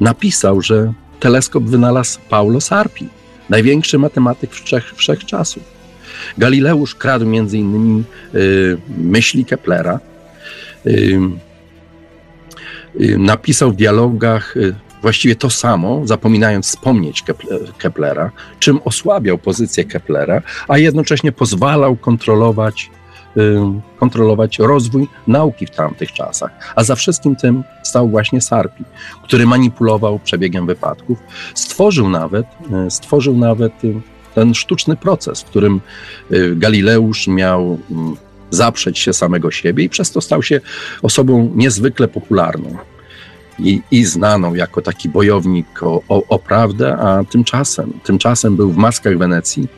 napisał, 0.00 0.62
że 0.62 0.92
teleskop 1.20 1.64
wynalazł 1.64 2.18
Paulo 2.28 2.60
Sarpi, 2.60 3.08
największy 3.48 3.98
matematyk 3.98 4.52
wszech, 4.52 4.94
wszechczasów. 4.96 5.77
Galileusz 6.38 6.94
kradł 6.94 7.26
między 7.26 7.58
innymi 7.58 8.04
y, 8.34 8.78
myśli 8.98 9.44
Keplera, 9.44 10.00
y, 10.86 11.18
y, 13.00 13.18
napisał 13.18 13.70
w 13.70 13.76
dialogach 13.76 14.54
właściwie 15.02 15.36
to 15.36 15.50
samo, 15.50 16.06
zapominając 16.06 16.66
wspomnieć 16.66 17.24
Keplera, 17.78 18.30
czym 18.58 18.80
osłabiał 18.84 19.38
pozycję 19.38 19.84
Keplera, 19.84 20.42
a 20.68 20.78
jednocześnie 20.78 21.32
pozwalał 21.32 21.96
kontrolować, 21.96 22.90
kontrolować 23.98 24.58
rozwój 24.58 25.06
nauki 25.26 25.66
w 25.66 25.70
tamtych 25.70 26.12
czasach. 26.12 26.50
A 26.76 26.84
za 26.84 26.94
wszystkim 26.94 27.36
tym 27.36 27.64
stał 27.82 28.08
właśnie 28.08 28.40
Sarpi, 28.40 28.84
który 29.22 29.46
manipulował 29.46 30.18
przebiegiem 30.18 30.66
wypadków. 30.66 31.18
Stworzył 31.54 32.08
nawet, 32.08 32.46
stworzył 32.88 33.36
nawet 33.36 33.72
ten 34.38 34.54
sztuczny 34.54 34.96
proces, 34.96 35.42
w 35.42 35.44
którym 35.44 35.80
Galileusz 36.56 37.28
miał 37.28 37.78
mm, 37.90 38.16
zaprzeć 38.50 38.98
się 38.98 39.12
samego 39.12 39.50
siebie 39.50 39.84
i 39.84 39.88
przez 39.88 40.10
to 40.10 40.20
stał 40.20 40.42
się 40.42 40.60
osobą 41.02 41.52
niezwykle 41.54 42.08
popularną 42.08 42.76
i, 43.58 43.82
i 43.90 44.04
znaną 44.04 44.54
jako 44.54 44.82
taki 44.82 45.08
bojownik 45.08 45.82
o, 45.82 46.02
o, 46.08 46.22
o 46.28 46.38
prawdę, 46.38 46.96
a 46.96 47.24
tymczasem, 47.24 47.92
tymczasem 48.04 48.56
był 48.56 48.72
w 48.72 48.76
maskach 48.76 49.18
Wenecji, 49.18 49.68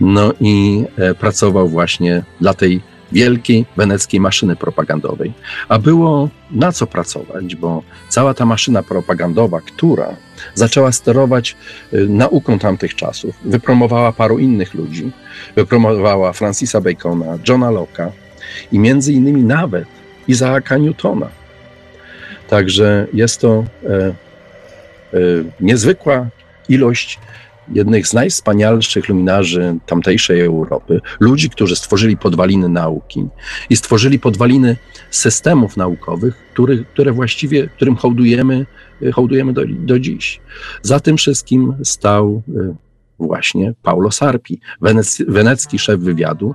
no 0.00 0.32
i 0.40 0.84
e, 0.96 1.14
pracował 1.14 1.68
właśnie 1.68 2.22
dla 2.40 2.54
tej 2.54 2.80
wielkiej 3.12 3.66
weneckiej 3.76 4.20
maszyny 4.20 4.56
propagandowej. 4.56 5.32
A 5.68 5.78
było 5.78 6.28
na 6.50 6.72
co 6.72 6.86
pracować, 6.86 7.56
bo 7.56 7.82
cała 8.08 8.34
ta 8.34 8.46
maszyna 8.46 8.82
propagandowa, 8.82 9.60
która 9.60 10.16
zaczęła 10.54 10.92
sterować 10.92 11.56
y, 11.92 12.08
nauką 12.08 12.58
tamtych 12.58 12.94
czasów, 12.94 13.34
wypromowała 13.44 14.12
paru 14.12 14.38
innych 14.38 14.74
ludzi, 14.74 15.10
wypromowała 15.56 16.32
Francisa 16.32 16.80
Bacona, 16.80 17.38
Johna 17.48 17.70
Locke'a 17.70 18.10
i 18.72 18.78
między 18.78 19.12
innymi 19.12 19.42
nawet 19.42 19.84
Izaaka 20.28 20.78
Newtona. 20.78 21.28
Także 22.48 23.06
jest 23.12 23.40
to 23.40 23.64
e, 23.84 23.88
e, 23.96 24.14
niezwykła 25.60 26.26
ilość 26.68 27.18
jednych 27.72 28.06
z 28.06 28.12
najwspanialszych 28.12 29.08
luminarzy 29.08 29.78
tamtejszej 29.86 30.40
Europy, 30.40 31.00
ludzi, 31.20 31.50
którzy 31.50 31.76
stworzyli 31.76 32.16
podwaliny 32.16 32.68
nauki 32.68 33.26
i 33.70 33.76
stworzyli 33.76 34.18
podwaliny 34.18 34.76
systemów 35.10 35.76
naukowych, 35.76 36.36
który, 36.52 36.84
które 36.84 37.12
właściwie, 37.12 37.68
którym 37.68 37.96
hołdujemy, 37.96 38.66
hołdujemy 39.12 39.52
do, 39.52 39.62
do 39.66 39.98
dziś. 39.98 40.40
Za 40.82 41.00
tym 41.00 41.16
wszystkim 41.16 41.74
stał 41.84 42.42
y, 42.48 42.74
właśnie 43.18 43.74
Paulo 43.82 44.10
Sarpi, 44.10 44.60
wenec, 44.80 45.22
wenecki 45.28 45.78
szef 45.78 46.00
wywiadu, 46.00 46.54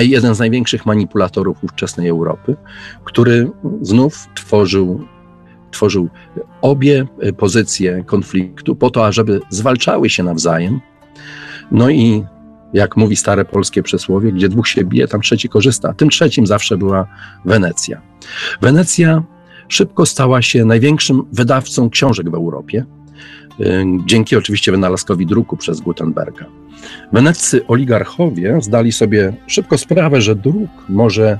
jeden 0.00 0.34
z 0.34 0.38
największych 0.38 0.86
manipulatorów 0.86 1.64
ówczesnej 1.64 2.08
Europy, 2.08 2.56
który 3.04 3.50
znów 3.82 4.28
tworzył 4.34 5.04
tworzył 5.70 6.08
obie 6.60 7.06
e, 7.20 7.32
pozycje 7.32 8.04
konfliktu 8.06 8.76
po 8.76 8.90
to, 8.90 9.06
ażeby 9.06 9.40
zwalczały 9.50 10.10
się 10.10 10.22
nawzajem. 10.22 10.80
No 11.72 11.90
i 11.90 12.24
jak 12.72 12.96
mówi 12.96 13.16
stare 13.16 13.44
polskie 13.44 13.82
przysłowie, 13.82 14.32
gdzie 14.32 14.48
dwóch 14.48 14.68
się 14.68 14.84
bije, 14.84 15.08
tam 15.08 15.20
trzeci 15.20 15.48
korzysta. 15.48 15.94
Tym 15.94 16.08
trzecim 16.08 16.46
zawsze 16.46 16.76
była 16.76 17.06
Wenecja. 17.44 18.00
Wenecja 18.60 19.22
szybko 19.68 20.06
stała 20.06 20.42
się 20.42 20.64
największym 20.64 21.22
wydawcą 21.32 21.90
książek 21.90 22.30
w 22.30 22.34
Europie, 22.34 22.84
e, 23.60 23.84
dzięki 24.06 24.36
oczywiście 24.36 24.72
wynalazkowi 24.72 25.26
druku 25.26 25.56
przez 25.56 25.80
Gutenberga. 25.80 26.46
Weneccy 27.12 27.66
oligarchowie 27.66 28.58
zdali 28.60 28.92
sobie 28.92 29.32
szybko 29.46 29.78
sprawę, 29.78 30.20
że 30.20 30.34
druk 30.36 30.70
może 30.88 31.38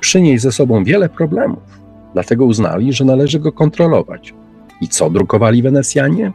przynieść 0.00 0.42
ze 0.42 0.52
sobą 0.52 0.84
wiele 0.84 1.08
problemów. 1.08 1.85
Dlatego 2.16 2.44
uznali, 2.44 2.92
że 2.92 3.04
należy 3.04 3.40
go 3.40 3.52
kontrolować. 3.52 4.34
I 4.80 4.88
co 4.88 5.10
drukowali 5.10 5.62
Wenecjanie? 5.62 6.32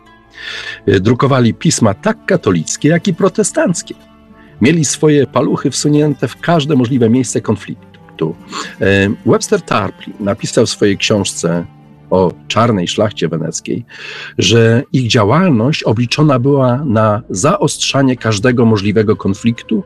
Y, 0.88 1.00
drukowali 1.00 1.54
pisma 1.54 1.94
tak 1.94 2.26
katolickie, 2.26 2.90
jak 2.90 3.08
i 3.08 3.14
protestanckie. 3.14 3.96
Mieli 4.62 4.86
swoje 4.86 5.28
paluchy 5.28 5.72
wsunięte 5.72 6.28
w 6.28 6.40
każde 6.40 6.76
możliwe 6.76 7.10
miejsce 7.10 7.42
konfliktu. 7.42 8.36
Y, 8.82 8.86
Webster 9.26 9.62
Tarpley 9.62 10.14
napisał 10.20 10.66
w 10.66 10.70
swojej 10.70 10.98
książce 10.98 11.66
o 12.10 12.32
czarnej 12.48 12.88
szlachcie 12.88 13.28
weneckiej, 13.28 13.86
że 14.38 14.84
ich 14.94 15.08
działalność 15.08 15.84
obliczona 15.84 16.40
była 16.40 16.84
na 16.86 17.22
zaostrzanie 17.30 18.18
każdego 18.18 18.66
możliwego 18.66 19.16
konfliktu 19.16 19.84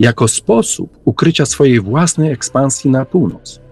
jako 0.00 0.28
sposób 0.28 0.98
ukrycia 1.04 1.46
swojej 1.46 1.80
własnej 1.80 2.32
ekspansji 2.32 2.90
na 2.90 3.04
północ 3.04 3.69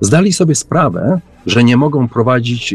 zdali 0.00 0.32
sobie 0.32 0.54
sprawę, 0.54 1.20
że 1.46 1.64
nie 1.64 1.76
mogą 1.76 2.08
prowadzić 2.08 2.74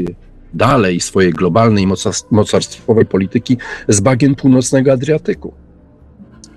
dalej 0.54 1.00
swojej 1.00 1.34
globalnej 1.34 1.88
mocarstwowej 2.32 3.06
polityki 3.06 3.58
z 3.88 4.00
bagien 4.00 4.36
północnego 4.36 4.92
Adriatyku. 4.92 5.54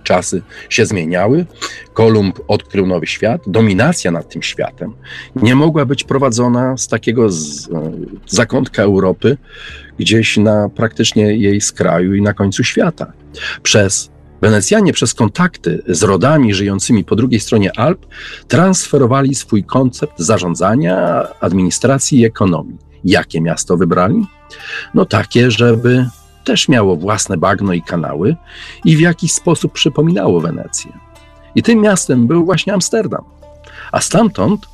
Czasy 0.03 0.43
się 0.69 0.87
zmieniały, 0.87 1.47
Kolumb 1.95 2.41
odkrył 2.49 2.87
nowy 2.87 3.07
świat, 3.07 3.43
dominacja 3.47 4.11
nad 4.11 4.29
tym 4.29 4.43
światem 4.43 4.93
nie 5.37 5.55
mogła 5.55 5.85
być 5.85 6.05
prowadzona 6.05 6.77
z 6.77 6.89
takiego 6.89 7.31
z, 7.31 7.69
zakątka 8.27 8.83
Europy, 8.83 9.37
gdzieś 9.99 10.37
na 10.37 10.69
praktycznie 10.69 11.37
jej 11.37 11.61
skraju 11.61 12.15
i 12.15 12.23
na 12.23 12.33
końcu 12.33 12.65
świata. 12.65 13.13
Przez 13.63 14.11
Wenecjanie 14.41 14.93
przez 14.93 15.15
kontakty 15.15 15.83
z 15.89 16.03
rodami 16.03 16.55
żyjącymi 16.55 17.05
po 17.05 17.17
drugiej 17.17 17.41
stronie 17.41 17.79
Alp 17.79 18.07
transferowali 18.49 19.35
swój 19.35 19.65
koncept 19.65 20.19
zarządzania, 20.19 21.27
administracji 21.41 22.21
i 22.21 22.25
ekonomii. 22.25 22.79
Jakie 23.05 23.41
miasto 23.41 23.77
wybrali? 23.77 24.27
No 24.95 25.05
takie, 25.05 25.51
żeby 25.51 26.09
też 26.45 26.69
miało 26.69 26.97
własne 26.97 27.37
bagno 27.37 27.73
i 27.73 27.83
kanały 27.83 28.37
i 28.85 28.97
w 28.97 29.01
jakiś 29.01 29.33
sposób 29.33 29.73
przypominało 29.73 30.41
Wenecję. 30.41 30.93
I 31.55 31.63
tym 31.63 31.81
miastem 31.81 32.27
był 32.27 32.45
właśnie 32.45 32.73
Amsterdam. 32.75 33.25
A 33.93 34.01
stamtąd 34.01 34.67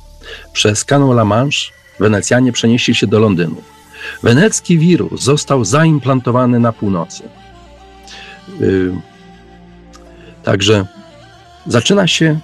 Przez 0.53 0.85
kanał 0.85 1.11
La 1.11 1.25
Manche 1.25 1.71
Wenecjanie 1.99 2.51
przenieśli 2.51 2.95
się 2.95 3.07
do 3.07 3.19
Londynu. 3.19 3.61
Wenecki 4.23 4.77
wirus 4.77 5.23
został 5.23 5.65
zaimplantowany 5.65 6.59
na 6.59 6.73
północy. 6.73 7.23
Yy, 8.59 8.93
także 10.43 10.85
zaczyna 11.67 12.07
się 12.07 12.39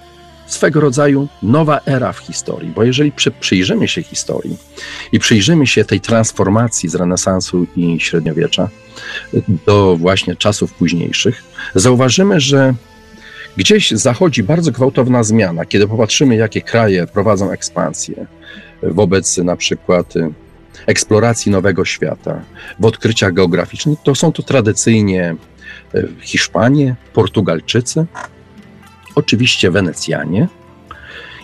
swego 0.46 0.80
rodzaju 0.80 1.28
nowa 1.42 1.80
era 1.86 2.12
w 2.12 2.18
historii, 2.18 2.70
bo 2.70 2.84
jeżeli 2.84 3.12
przy, 3.12 3.30
przyjrzymy 3.30 3.88
się 3.88 4.02
historii 4.02 4.56
i 5.12 5.18
przyjrzymy 5.18 5.66
się 5.66 5.84
tej 5.84 6.00
transformacji 6.00 6.88
z 6.88 6.94
renesansu 6.94 7.66
i 7.76 8.00
średniowiecza 8.00 8.68
do 9.66 9.96
właśnie 9.96 10.36
czasów 10.36 10.72
późniejszych, 10.72 11.42
zauważymy, 11.74 12.40
że 12.40 12.74
gdzieś 13.56 13.90
zachodzi 13.90 14.42
bardzo 14.42 14.72
gwałtowna 14.72 15.22
zmiana, 15.22 15.66
kiedy 15.66 15.88
popatrzymy, 15.88 16.36
jakie 16.36 16.62
kraje 16.62 17.06
prowadzą 17.06 17.50
ekspansję 17.50 18.26
wobec 18.82 19.38
na 19.38 19.56
przykład 19.56 20.14
eksploracji 20.86 21.52
nowego 21.52 21.84
świata, 21.84 22.42
w 22.80 22.84
odkryciach 22.84 23.32
geograficznych, 23.32 23.98
to 24.02 24.14
są 24.14 24.32
to 24.32 24.42
tradycyjnie 24.42 25.36
Hiszpanie, 26.20 26.94
Portugalczycy, 27.12 28.06
oczywiście 29.14 29.70
Wenecjanie. 29.70 30.48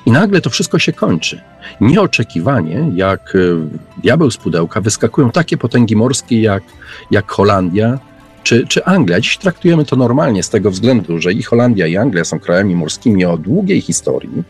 I 0.06 0.10
nagle 0.10 0.40
to 0.40 0.50
wszystko 0.50 0.78
się 0.78 0.92
kończy. 0.92 1.40
Nieoczekiwanie, 1.80 2.90
jak 2.94 3.32
e, 3.34 3.38
diabeł 4.02 4.30
z 4.30 4.36
pudełka, 4.36 4.80
wyskakują 4.80 5.30
takie 5.30 5.56
potęgi 5.56 5.96
morskie 5.96 6.40
jak, 6.40 6.62
jak 7.10 7.30
Holandia 7.30 7.98
czy, 8.42 8.66
czy 8.66 8.84
Anglia. 8.84 9.20
Dziś 9.20 9.38
traktujemy 9.38 9.84
to 9.84 9.96
normalnie 9.96 10.42
z 10.42 10.50
tego 10.50 10.70
względu, 10.70 11.20
że 11.20 11.32
i 11.32 11.42
Holandia, 11.42 11.86
i 11.86 11.96
Anglia 11.96 12.24
są 12.24 12.40
krajami 12.40 12.74
morskimi 12.74 13.24
o 13.24 13.38
długiej 13.38 13.80
historii, 13.80 14.42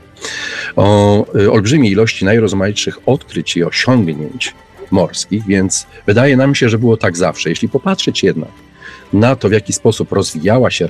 o 0.76 1.26
e, 1.34 1.50
olbrzymiej 1.50 1.92
ilości 1.92 2.24
najrozmaitszych 2.24 2.98
odkryć 3.06 3.56
i 3.56 3.64
osiągnięć 3.64 4.54
morskich, 4.90 5.46
więc 5.46 5.86
wydaje 6.06 6.36
nam 6.36 6.54
się, 6.54 6.68
że 6.68 6.78
było 6.78 6.96
tak 6.96 7.16
zawsze. 7.16 7.48
Jeśli 7.48 7.68
popatrzeć 7.68 8.22
jednak 8.22 8.50
na 9.12 9.36
to, 9.36 9.48
w 9.48 9.52
jaki 9.52 9.72
sposób 9.72 10.12
rozwijała 10.12 10.70
się 10.70 10.86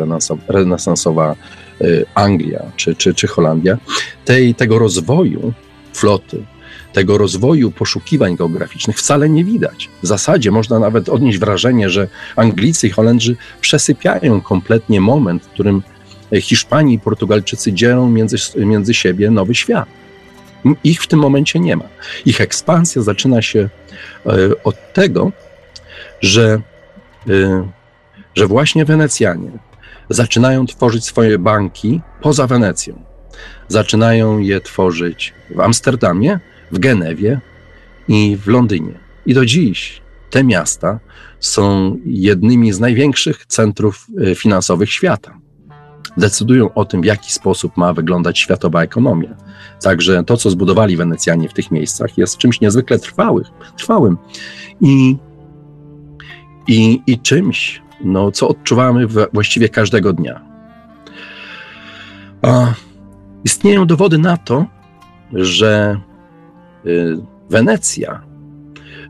renesansowa 0.49 1.37
y, 1.81 2.07
Anglia 2.15 2.63
czy, 2.77 2.95
czy, 2.95 3.15
czy 3.15 3.27
Holandia, 3.27 3.79
tej, 4.25 4.55
tego 4.55 4.79
rozwoju 4.79 5.53
floty, 5.95 6.43
tego 6.93 7.19
rozwoju 7.19 7.71
poszukiwań 7.71 8.37
geograficznych 8.37 8.99
wcale 8.99 9.29
nie 9.29 9.45
widać. 9.45 9.91
W 10.03 10.07
zasadzie 10.07 10.51
można 10.51 10.79
nawet 10.79 11.09
odnieść 11.09 11.39
wrażenie, 11.39 11.91
że 11.91 12.09
Anglicy 12.37 12.87
i 12.87 12.91
Holendrzy 12.91 13.37
przesypiają 13.61 14.41
kompletnie 14.41 15.01
moment, 15.01 15.45
w 15.45 15.49
którym 15.49 15.83
Hiszpanii 16.41 16.97
i 16.97 16.99
Portugalczycy 16.99 17.73
dzielą 17.73 18.11
między, 18.11 18.37
między 18.57 18.95
siebie 18.95 19.31
nowy 19.31 19.55
świat. 19.55 19.89
Ich 20.85 21.03
w 21.03 21.07
tym 21.07 21.19
momencie 21.19 21.61
nie 21.61 21.77
ma. 21.77 21.85
Ich 22.27 22.41
ekspansja 22.41 23.03
zaczyna 23.03 23.43
się 23.43 23.69
e, 24.27 24.31
od 24.65 24.93
tego, 24.93 25.33
że, 26.21 26.61
e, 27.29 27.69
że 28.37 28.47
właśnie 28.47 28.85
Wenecjanie 28.85 29.51
zaczynają 30.11 30.67
tworzyć 30.67 31.05
swoje 31.05 31.39
banki 31.39 32.01
poza 32.21 32.47
Wenecją. 32.47 33.03
Zaczynają 33.69 34.39
je 34.39 34.61
tworzyć 34.61 35.35
w 35.55 35.61
Amsterdamie, 35.61 36.41
w 36.73 36.79
Genewie 36.79 37.41
i 38.09 38.37
w 38.37 38.47
Londynie. 38.47 38.99
I 39.27 39.35
do 39.35 39.47
dziś 39.47 40.03
te 40.31 40.45
miasta 40.45 41.01
są 41.41 41.97
jednymi 42.05 42.73
z 42.73 42.81
największych 42.81 43.47
centrów 43.47 44.07
e, 44.21 44.35
finansowych 44.35 44.93
świata 44.93 45.39
decydują 46.17 46.75
o 46.75 46.85
tym, 46.85 47.03
w 47.03 47.05
jaki 47.05 47.33
sposób 47.33 47.77
ma 47.77 47.93
wyglądać 47.93 48.39
światowa 48.39 48.83
ekonomia. 48.83 49.37
Także 49.83 50.25
to, 50.25 50.37
co 50.37 50.51
zbudowali 50.51 50.97
Wenecjanie 50.97 51.49
w 51.49 51.53
tych 51.53 51.71
miejscach, 51.71 52.19
jest 52.19 52.37
czymś 52.37 52.61
niezwykle 52.61 52.99
trwałych, 52.99 53.47
trwałym 53.79 54.17
i, 54.81 55.17
i, 56.69 57.03
i 57.07 57.19
czymś, 57.19 57.83
no, 58.01 58.31
co 58.31 58.49
odczuwamy 58.49 59.07
właściwie 59.33 59.69
każdego 59.69 60.13
dnia. 60.13 60.41
A 62.43 62.75
istnieją 63.45 63.87
dowody 63.87 64.19
na 64.19 64.37
to, 64.37 64.67
że 65.33 66.01
y, 66.87 67.17
Wenecja 67.51 68.23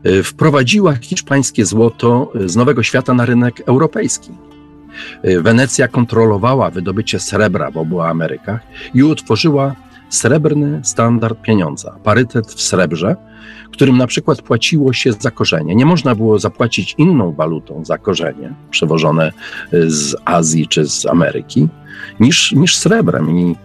y, 0.05 0.23
wprowadziła 0.23 0.95
hiszpańskie 0.95 1.65
złoto 1.65 2.31
z 2.45 2.55
Nowego 2.55 2.83
Świata 2.83 3.13
na 3.13 3.25
rynek 3.25 3.61
europejski. 3.65 4.31
Y, 5.25 5.41
Wenecja 5.41 5.87
kontrolowała 5.87 6.69
wydobycie 6.69 7.19
srebra 7.19 7.71
w 7.71 7.77
obu 7.77 8.01
Amerykach 8.01 8.61
i 8.93 9.03
utworzyła 9.03 9.75
srebrny 10.09 10.81
standard 10.83 11.41
pieniądza, 11.41 11.95
parytet 12.03 12.47
w 12.47 12.61
srebrze, 12.61 13.15
którym 13.71 13.97
na 13.97 14.07
przykład 14.07 14.41
płaciło 14.41 14.93
się 14.93 15.11
za 15.13 15.31
korzenie. 15.31 15.75
Nie 15.75 15.85
można 15.85 16.15
było 16.15 16.39
zapłacić 16.39 16.95
inną 16.97 17.31
walutą 17.31 17.85
za 17.85 17.97
korzenie 17.97 18.53
przewożone 18.71 19.31
y, 19.73 19.91
z 19.91 20.15
Azji 20.25 20.67
czy 20.67 20.85
z 20.85 21.05
Ameryki 21.05 21.67
niż, 22.19 22.51
niż 22.51 22.77
srebrem. 22.77 23.39
I 23.39 23.55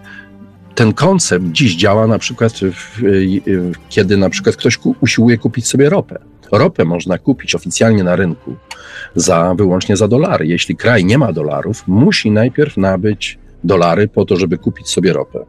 ten 0.75 0.93
koncept 0.93 1.45
dziś 1.45 1.75
działa 1.75 2.07
na 2.07 2.19
przykład, 2.19 2.53
w, 2.53 3.01
kiedy 3.89 4.17
na 4.17 4.29
przykład 4.29 4.55
ktoś 4.55 4.79
usiłuje 5.01 5.37
kupić 5.37 5.67
sobie 5.67 5.89
ropę. 5.89 6.19
Ropę 6.51 6.85
można 6.85 7.17
kupić 7.17 7.55
oficjalnie 7.55 8.03
na 8.03 8.15
rynku 8.15 8.55
za, 9.15 9.55
wyłącznie 9.57 9.97
za 9.97 10.07
dolary. 10.07 10.47
Jeśli 10.47 10.75
kraj 10.75 11.05
nie 11.05 11.17
ma 11.17 11.33
dolarów, 11.33 11.83
musi 11.87 12.31
najpierw 12.31 12.77
nabyć 12.77 13.39
dolary 13.63 14.07
po 14.07 14.25
to, 14.25 14.35
żeby 14.35 14.57
kupić 14.57 14.87
sobie 14.89 15.13
ropę. 15.13 15.45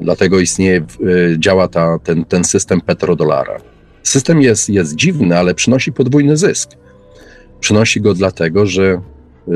Dlatego 0.00 0.40
istnieje, 0.40 0.84
y, 1.00 1.36
działa 1.38 1.68
ta, 1.68 1.98
ten, 1.98 2.24
ten 2.24 2.44
system 2.44 2.80
petrodolara. 2.80 3.60
System 4.02 4.42
jest, 4.42 4.68
jest 4.68 4.94
dziwny, 4.94 5.38
ale 5.38 5.54
przynosi 5.54 5.92
podwójny 5.92 6.36
zysk. 6.36 6.70
Przynosi 7.60 8.00
go 8.00 8.14
dlatego, 8.14 8.66
że 8.66 9.00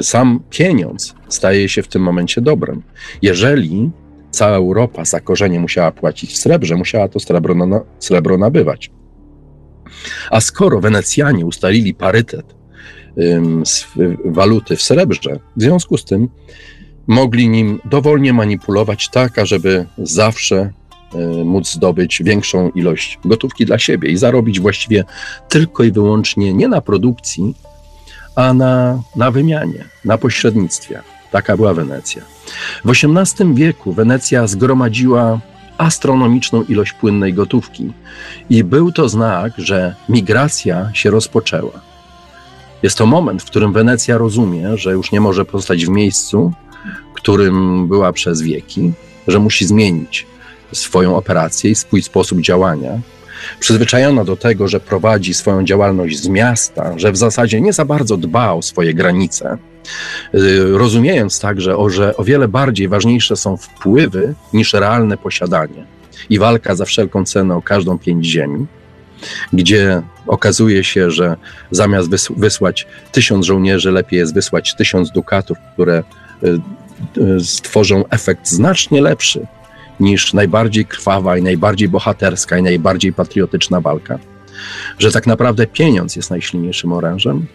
sam 0.03 0.41
pieniądz 0.51 1.15
staje 1.29 1.69
się 1.69 1.83
w 1.83 1.89
tym 1.89 2.03
momencie 2.03 2.41
dobrem. 2.41 2.83
Jeżeli 3.23 3.91
cała 4.31 4.57
Europa 4.57 5.05
za 5.05 5.21
korzenie 5.21 5.61
musiała 5.61 5.93
płacić 5.93 6.33
w 6.33 6.37
srebrze, 6.37 6.77
musiała 6.77 7.09
to 7.09 7.21
srebro, 7.21 7.55
na, 7.55 7.81
srebro 7.99 8.39
nabywać. 8.39 8.91
A 10.31 10.41
skoro 10.41 10.81
Wenecjanie 10.81 11.47
ustalili 11.47 11.95
parytet 11.95 12.59
waluty 14.25 14.77
w 14.77 14.83
srebrze, 14.83 15.39
w 15.57 15.63
związku 15.63 15.97
z 15.97 16.05
tym 16.05 16.29
mogli 17.09 17.49
nim 17.49 17.81
dowolnie 17.85 18.33
manipulować 18.33 19.09
tak, 19.09 19.39
ażeby 19.39 19.87
zawsze 19.99 20.57
e, 21.15 21.45
móc 21.45 21.73
zdobyć 21.73 22.23
większą 22.25 22.71
ilość 22.71 23.19
gotówki 23.25 23.67
dla 23.67 23.79
siebie 23.79 24.11
i 24.11 24.17
zarobić 24.17 24.61
właściwie 24.61 25.05
tylko 25.49 25.85
i 25.85 25.93
wyłącznie 25.93 26.55
nie 26.55 26.69
na 26.69 26.81
produkcji, 26.81 27.55
a 28.37 28.55
na, 28.55 29.03
na 29.17 29.31
wymianie, 29.31 29.85
na 30.05 30.19
pośrednictwie. 30.19 31.03
Taka 31.31 31.57
była 31.57 31.75
Wenecja. 31.75 32.23
W 32.85 32.91
XVIII 32.91 33.55
wieku 33.55 33.93
Wenecja 33.93 34.47
zgromadziła 34.47 35.41
astronomiczną 35.79 36.63
ilość 36.63 36.93
płynnej 36.93 37.35
gotówki 37.35 37.93
i 38.51 38.65
był 38.65 38.93
to 38.93 39.09
znak, 39.09 39.53
że 39.59 39.95
migracja 40.09 40.91
się 40.95 41.11
rozpoczęła. 41.11 41.81
Jest 42.83 42.99
to 42.99 43.07
moment, 43.07 43.43
w 43.43 43.47
którym 43.47 43.73
Wenecja 43.73 44.19
rozumie, 44.19 44.77
że 44.77 44.93
już 44.93 45.13
nie 45.13 45.21
może 45.21 45.45
pozostać 45.45 45.87
w 45.87 45.89
miejscu, 45.89 46.53
którym 47.15 47.89
była 47.89 48.13
przez 48.13 48.43
wieki, 48.43 48.93
że 49.29 49.39
musi 49.39 49.67
zmienić 49.67 50.27
swoją 50.73 51.17
operację 51.17 51.71
i 51.71 51.75
swój 51.75 52.03
sposób 52.03 52.41
działania. 52.41 53.01
Przyzwyczajona 53.61 54.25
do 54.25 54.37
tego, 54.37 54.69
że 54.69 54.81
prowadzi 54.81 55.35
swoją 55.35 55.65
działalność 55.65 56.21
z 56.21 56.29
miasta, 56.29 56.99
że 56.99 57.13
w 57.13 57.17
zasadzie 57.17 57.61
nie 57.61 57.73
za 57.73 57.85
bardzo 57.85 58.17
dba 58.17 58.53
o 58.53 58.63
swoje 58.63 58.95
granice, 58.95 59.59
y, 60.35 60.79
rozumiejąc 60.79 61.41
także, 61.41 61.77
że 61.89 62.17
o 62.17 62.25
wiele 62.25 62.49
bardziej 62.49 62.89
ważniejsze 62.89 63.37
są 63.37 63.57
wpływy 63.57 64.35
niż 64.53 64.73
realne 64.73 65.17
posiadanie 65.17 65.85
i 66.31 66.39
walka 66.39 66.75
za 66.75 66.85
wszelką 66.85 67.25
cenę 67.25 67.57
o 67.57 67.63
każdą 67.63 67.99
pięć 67.99 68.27
ziemi, 68.27 68.67
gdzie 69.53 70.03
okazuje 70.27 70.85
się, 70.85 71.11
że 71.11 71.37
zamiast 71.71 72.11
wysłać 72.37 72.87
tysiąc 73.13 73.47
żołnierzy, 73.47 73.91
lepiej 73.91 74.19
jest 74.19 74.35
wysłać 74.35 74.75
tysiąc 74.77 75.11
dukatów, 75.11 75.59
które 75.75 76.03
stworzą 77.45 78.05
efekt 78.09 78.49
znacznie 78.49 79.03
lepszy 79.03 79.47
niż 80.01 80.35
najbardziej 80.35 80.87
krwawa 80.87 81.37
i 81.37 81.43
najbardziej 81.43 81.89
bohaterska 81.89 82.59
i 82.59 82.63
najbardziej 82.63 83.13
patriotyczna 83.13 83.81
walka. 83.81 84.19
Że 84.99 85.13
tak 85.13 85.27
naprawdę 85.27 85.67
pieniądz 85.67 86.17
jest 86.17 86.31
najsilniejszym 86.31 86.93
orężem. 86.93 87.47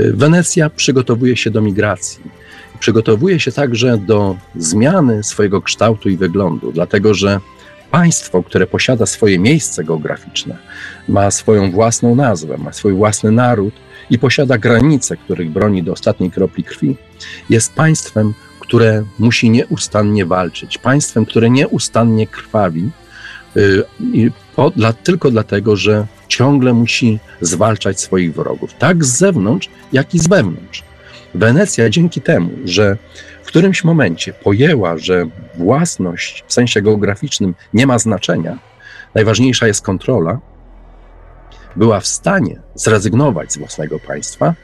Y, 0.00 0.12
Wenecja 0.12 0.70
przygotowuje 0.70 1.36
się 1.36 1.50
do 1.50 1.60
migracji. 1.60 2.24
Przygotowuje 2.80 3.40
się 3.40 3.52
także 3.52 3.98
do 3.98 4.36
zmiany 4.56 5.22
swojego 5.24 5.62
kształtu 5.62 6.08
i 6.08 6.16
wyglądu, 6.16 6.72
dlatego 6.72 7.14
że 7.14 7.40
państwo, 7.90 8.42
które 8.42 8.66
posiada 8.66 9.06
swoje 9.06 9.38
miejsce 9.38 9.84
geograficzne, 9.84 10.56
ma 11.08 11.30
swoją 11.30 11.70
własną 11.70 12.14
nazwę, 12.14 12.58
ma 12.58 12.72
swój 12.72 12.92
własny 12.92 13.32
naród 13.32 13.74
i 14.10 14.18
posiada 14.18 14.58
granice, 14.58 15.16
których 15.16 15.50
broni 15.50 15.82
do 15.82 15.92
ostatniej 15.92 16.30
kropli 16.30 16.64
krwi, 16.64 16.96
jest 17.50 17.72
państwem, 17.72 18.34
które 18.60 19.04
musi 19.18 19.50
nieustannie 19.50 20.26
walczyć, 20.26 20.78
państwem, 20.78 21.26
które 21.26 21.50
nieustannie 21.50 22.26
krwawi, 22.26 22.90
po, 24.56 24.70
dla, 24.70 24.92
tylko 24.92 25.30
dlatego, 25.30 25.76
że 25.76 26.06
ciągle 26.28 26.72
musi 26.72 27.18
zwalczać 27.40 28.00
swoich 28.00 28.34
wrogów, 28.34 28.74
tak 28.74 29.04
z 29.04 29.18
zewnątrz, 29.18 29.68
jak 29.92 30.14
i 30.14 30.18
z 30.18 30.28
wewnątrz. 30.28 30.82
Wenecja 31.34 31.90
dzięki 31.90 32.20
temu, 32.20 32.50
że 32.64 32.96
w 33.42 33.46
którymś 33.46 33.84
momencie 33.84 34.32
pojęła, 34.32 34.98
że 34.98 35.26
własność 35.54 36.44
w 36.46 36.52
sensie 36.52 36.82
geograficznym 36.82 37.54
nie 37.74 37.86
ma 37.86 37.98
znaczenia, 37.98 38.58
najważniejsza 39.14 39.66
jest 39.66 39.82
kontrola, 39.82 40.38
była 41.78 42.00
w 42.00 42.06
stanie 42.06 42.60
zrezygnować 42.74 43.52
z 43.52 43.58
własnego 43.58 43.98
państwa 43.98 44.54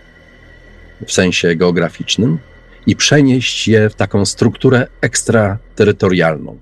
w 1.06 1.12
sensie 1.12 1.56
geograficznym 1.56 2.38
i 2.86 2.96
przenieść 2.96 3.68
je 3.68 3.90
w 3.90 3.94
taką 3.94 4.24
strukturę 4.24 4.86
ekstraterytorialną, 5.00 6.58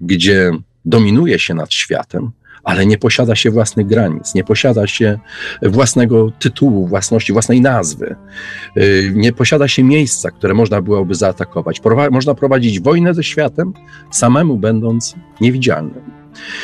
gdzie 0.00 0.50
dominuje 0.84 1.38
się 1.38 1.54
nad 1.54 1.74
światem, 1.74 2.30
ale 2.64 2.86
nie 2.86 2.98
posiada 2.98 3.36
się 3.36 3.50
własnych 3.50 3.86
granic, 3.86 4.34
nie 4.34 4.44
posiada 4.44 4.86
się 4.86 5.18
własnego 5.62 6.30
tytułu, 6.38 6.86
własności, 6.86 7.32
własnej 7.32 7.60
nazwy, 7.60 8.16
y, 8.76 9.12
nie 9.14 9.32
posiada 9.32 9.68
się 9.68 9.84
miejsca, 9.84 10.30
które 10.30 10.54
można 10.54 10.82
byłoby 10.82 11.14
zaatakować. 11.14 11.80
można 12.10 12.34
prowadzić 12.34 12.80
wojnę 12.80 13.14
ze 13.14 13.24
światem, 13.24 13.72
samemu 14.10 14.56
będąc 14.56 15.14
niewidzialnym. 15.40 16.02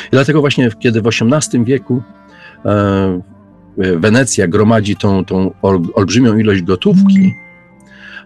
I 0.07 0.11
dlatego 0.11 0.41
właśnie, 0.41 0.71
kiedy 0.79 1.01
w 1.01 1.07
XVIII 1.07 1.65
wieku 1.65 2.03
Wenecja 3.77 4.47
gromadzi 4.47 4.95
tą, 4.95 5.25
tą 5.25 5.51
olbrzymią 5.95 6.37
ilość 6.37 6.61
gotówki, 6.61 7.33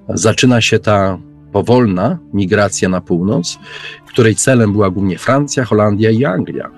zaczyna 0.10 0.62
się 0.62 0.80
ta 0.80 1.18
powolna 1.52 2.18
migracja 2.34 2.90
na 2.90 3.02
północ, 3.02 3.60
której 4.06 4.36
celem 4.36 4.72
była 4.72 4.90
głównie 4.90 5.18
Francja, 5.18 5.66
Holandia 5.66 6.12
i 6.12 6.26
Anglia. 6.26 6.70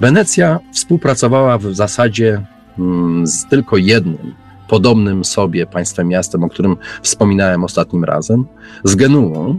Wenecja 0.00 0.58
współpracowała 0.72 1.58
w 1.58 1.74
zasadzie 1.74 2.44
mm, 2.78 3.26
z 3.26 3.46
tylko 3.48 3.76
jednym 3.76 4.34
podobnym 4.68 5.24
sobie 5.24 5.66
państwem 5.66 6.08
miastem, 6.08 6.44
o 6.44 6.48
którym 6.48 6.76
wspominałem 7.02 7.64
ostatnim 7.64 8.04
razem, 8.04 8.44
z 8.84 8.94
Genuą. 8.94 9.58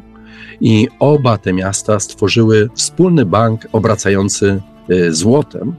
I 0.62 0.88
oba 1.00 1.38
te 1.38 1.54
miasta 1.54 2.00
stworzyły 2.00 2.70
wspólny 2.76 3.26
bank 3.26 3.68
obracający 3.72 4.62
y, 4.90 5.14
złotem. 5.14 5.76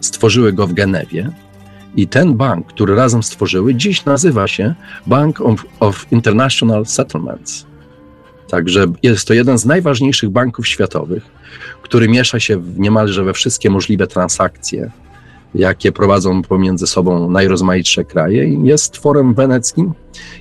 Stworzyły 0.00 0.52
go 0.52 0.66
w 0.66 0.72
Genewie. 0.72 1.30
I 1.96 2.08
ten 2.08 2.34
bank, 2.34 2.66
który 2.66 2.94
razem 2.94 3.22
stworzyły, 3.22 3.74
dziś 3.74 4.04
nazywa 4.04 4.48
się 4.48 4.74
Bank 5.06 5.40
of, 5.40 5.64
of 5.80 6.06
International 6.10 6.86
Settlements. 6.86 7.66
Także 8.48 8.86
jest 9.02 9.28
to 9.28 9.34
jeden 9.34 9.58
z 9.58 9.64
najważniejszych 9.64 10.30
banków 10.30 10.68
światowych, 10.68 11.22
który 11.82 12.08
miesza 12.08 12.40
się 12.40 12.56
w 12.56 12.78
niemalże 12.78 13.24
we 13.24 13.32
wszystkie 13.32 13.70
możliwe 13.70 14.06
transakcje, 14.06 14.90
jakie 15.56 15.92
prowadzą 15.92 16.42
pomiędzy 16.42 16.86
sobą 16.86 17.30
najrozmaitsze 17.30 18.04
kraje. 18.04 18.48
Jest 18.48 18.92
tworem 18.92 19.34
weneckim 19.34 19.92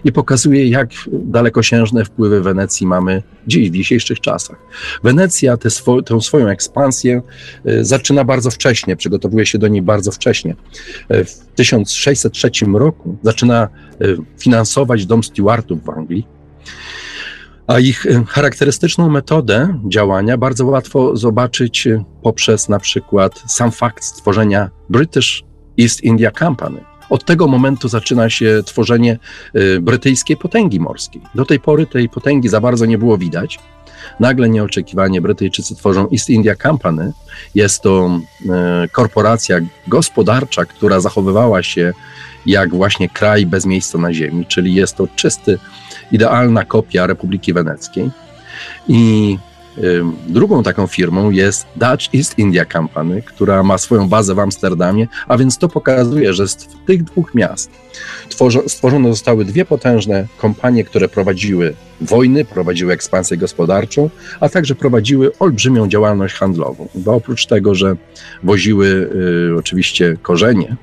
i 0.04 0.12
pokazuje, 0.12 0.68
jak 0.68 0.90
dalekosiężne 1.08 2.06
wpływy 2.06 2.42
Wenecji 2.42 2.88
mamy 2.88 3.24
dziś, 3.48 3.70
w 3.70 3.74
dzisiejszych 3.74 4.20
czasach. 4.20 4.58
Wenecja 5.04 5.58
tę, 5.58 5.70
swo 5.70 6.02
tę 6.02 6.22
swoją 6.22 6.48
ekspansję 6.48 7.22
y, 7.68 7.86
zaczyna 7.86 8.24
bardzo 8.24 8.52
wcześnie, 8.52 8.96
przygotowuje 8.96 9.46
się 9.46 9.58
do 9.58 9.68
niej 9.68 9.82
bardzo 9.82 10.12
wcześnie. 10.12 10.56
Y, 11.12 11.26
w 11.26 11.36
1603 11.56 12.50
roku 12.74 13.18
zaczyna 13.24 13.70
y, 14.02 14.18
finansować 14.38 15.06
dom 15.06 15.24
Stuartów 15.24 15.84
w 15.84 15.90
Anglii 15.90 16.35
a 17.68 17.80
ich 17.80 18.06
y, 18.06 18.26
charakterystyczną 18.28 19.10
metodę 19.10 19.80
działania 19.88 20.38
bardzo 20.38 20.66
łatwo 20.66 21.18
zobaczyć 21.18 21.88
y, 21.88 22.04
poprzez 22.22 22.70
na 22.70 22.80
przykład 22.80 23.44
sam 23.48 23.72
fakt 23.72 24.04
stworzenia 24.04 24.70
British 24.90 25.44
East 25.80 26.02
India 26.02 26.32
Company. 26.32 26.84
Od 27.10 27.26
tego 27.26 27.48
momentu 27.48 27.88
zaczyna 27.88 28.30
się 28.30 28.62
tworzenie 28.66 29.20
y, 29.56 29.80
brytyjskiej 29.82 30.38
potęgi 30.38 30.80
morskiej. 30.80 31.22
Do 31.36 31.46
tej 31.46 31.60
pory 31.60 31.88
tej 31.88 32.10
potęgi 32.10 32.50
za 32.50 32.62
bardzo 32.62 32.86
nie 32.86 32.98
było 32.98 33.18
widać. 33.18 33.60
Nagle 34.20 34.50
nieoczekiwanie 34.50 35.22
Brytyjczycy 35.22 35.76
tworzą 35.76 36.10
East 36.14 36.30
India 36.30 36.56
Company. 36.56 37.12
Jest 37.56 37.82
to 37.82 38.20
korporacja 38.92 39.60
gospodarcza, 39.88 40.66
która 40.66 41.00
zachowywała 41.00 41.64
się 41.64 41.94
jak 42.46 42.76
właśnie 42.76 43.10
kraj 43.10 43.46
bez 43.46 43.66
miejsca 43.66 43.98
na 43.98 44.14
ziemi, 44.14 44.46
czyli 44.46 44.74
jest 44.74 44.96
to 44.96 45.08
czysty, 45.16 45.60
idealna 46.12 46.66
kopia 46.66 47.08
Republiki 47.08 47.54
Weneckiej. 47.54 48.12
I 48.88 49.38
Drugą 50.28 50.64
taką 50.64 50.88
firmą 50.88 51.32
jest 51.32 51.68
Dutch 51.76 52.16
East 52.16 52.40
India 52.40 52.66
Company, 52.66 53.22
która 53.22 53.64
ma 53.64 53.78
swoją 53.78 54.10
bazę 54.10 54.36
w 54.36 54.40
Amsterdamie, 54.40 55.08
a 55.28 55.38
więc 55.38 55.58
to 55.58 55.70
pokazuje, 55.70 56.34
że 56.34 56.48
z 56.48 56.68
tych 56.88 57.04
dwóch 57.04 57.36
miast 57.36 57.72
stworzone 58.68 59.10
zostały 59.10 59.46
dwie 59.46 59.66
potężne 59.66 60.28
kompanie, 60.38 60.84
które 60.84 61.10
prowadziły 61.10 61.74
wojny, 62.02 62.46
prowadziły 62.46 62.94
ekspansję 62.94 63.38
gospodarczą, 63.38 64.10
a 64.40 64.50
także 64.50 64.76
prowadziły 64.76 65.32
olbrzymią 65.40 65.88
działalność 65.88 66.36
handlową. 66.36 66.88
Bo 66.96 67.14
oprócz 67.14 67.46
tego, 67.46 67.76
że 67.76 67.96
woziły 68.44 68.88
y, 69.52 69.58
oczywiście 69.58 70.18
korzenie, 70.22 70.76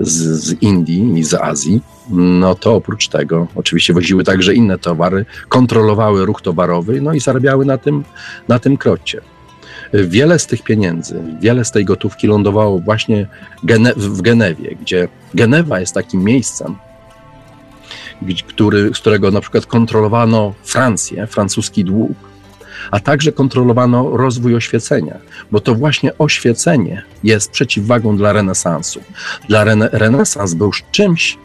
z, 0.00 0.12
z 0.16 0.62
Indii 0.62 1.18
i 1.18 1.24
z 1.24 1.34
Azji, 1.34 1.80
no 2.10 2.54
to 2.54 2.74
oprócz 2.74 3.08
tego 3.08 3.46
oczywiście 3.54 3.92
woziły 3.92 4.24
także 4.24 4.54
inne 4.54 4.78
towary, 4.78 5.26
kontrolowały 5.48 6.26
ruch 6.26 6.42
towarowy, 6.42 7.00
no 7.00 7.12
i 7.12 7.20
zarabiały 7.20 7.64
na 7.64 7.78
tym, 7.78 8.04
na 8.48 8.58
tym 8.58 8.76
krocie. 8.76 9.20
Wiele 9.92 10.38
z 10.38 10.46
tych 10.46 10.62
pieniędzy, 10.62 11.22
wiele 11.40 11.64
z 11.64 11.70
tej 11.70 11.84
gotówki 11.84 12.26
lądowało 12.26 12.78
właśnie 12.78 13.26
Gene 13.64 13.92
w 13.96 14.22
Genewie, 14.22 14.76
gdzie 14.80 15.08
Genewa 15.34 15.80
jest 15.80 15.94
takim 15.94 16.24
miejscem, 16.24 16.76
który, 18.48 18.94
z 18.94 18.98
którego 18.98 19.30
na 19.30 19.40
przykład 19.40 19.66
kontrolowano 19.66 20.54
Francję, 20.64 21.26
francuski 21.26 21.84
dług, 21.84 22.33
a 22.90 23.00
także 23.00 23.32
kontrolowano 23.32 24.16
rozwój 24.16 24.54
oświecenia, 24.54 25.18
bo 25.50 25.60
to 25.60 25.74
właśnie 25.74 26.18
oświecenie 26.18 27.02
jest 27.24 27.50
przeciwwagą 27.50 28.16
dla 28.16 28.32
renesansu. 28.32 29.00
Dla 29.48 29.64
rene 29.64 29.88
renesans 29.92 30.54
był 30.54 30.70
czymś, 30.90 31.38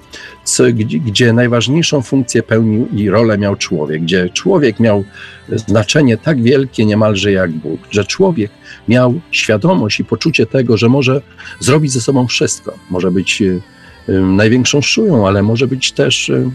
co, 0.43 0.63
gdzie, 1.05 1.33
najważniejszą 1.33 2.01
funkcję 2.01 2.43
pełnił 2.43 2.87
i 2.87 3.09
rolę 3.09 3.37
miał 3.37 3.55
człowiek, 3.55 4.01
gdzie 4.01 4.29
człowiek 4.29 4.79
miał 4.79 5.03
znaczenie 5.49 6.17
tak 6.17 6.41
wielkie 6.41 6.85
niemalże 6.85 7.31
jak 7.31 7.51
Bóg, 7.51 7.79
że 7.91 8.05
człowiek 8.05 8.51
miał 8.87 9.21
świadomość 9.31 9.99
i 9.99 10.05
poczucie 10.05 10.45
tego, 10.45 10.77
że 10.77 10.89
może 10.89 11.21
zrobić 11.59 11.91
ze 11.91 12.01
sobą 12.01 12.27
wszystko. 12.27 12.73
Może 12.89 13.11
być 13.11 13.41
y, 13.41 13.61
y, 14.09 14.21
największą 14.21 14.81
szują, 14.81 15.27
ale 15.27 15.43
może 15.43 15.67
być 15.67 15.91
też 15.91 16.29
y, 16.29 16.49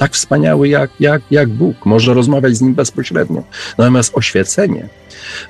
tak 0.00 0.14
wspaniały 0.14 0.68
jak, 0.68 0.90
jak, 1.00 1.22
jak 1.30 1.48
Bóg, 1.48 1.86
może 1.86 2.14
rozmawiać 2.14 2.56
z 2.56 2.60
nim 2.60 2.74
bezpośrednio. 2.74 3.42
Natomiast 3.78 4.12
oświecenie 4.14 4.88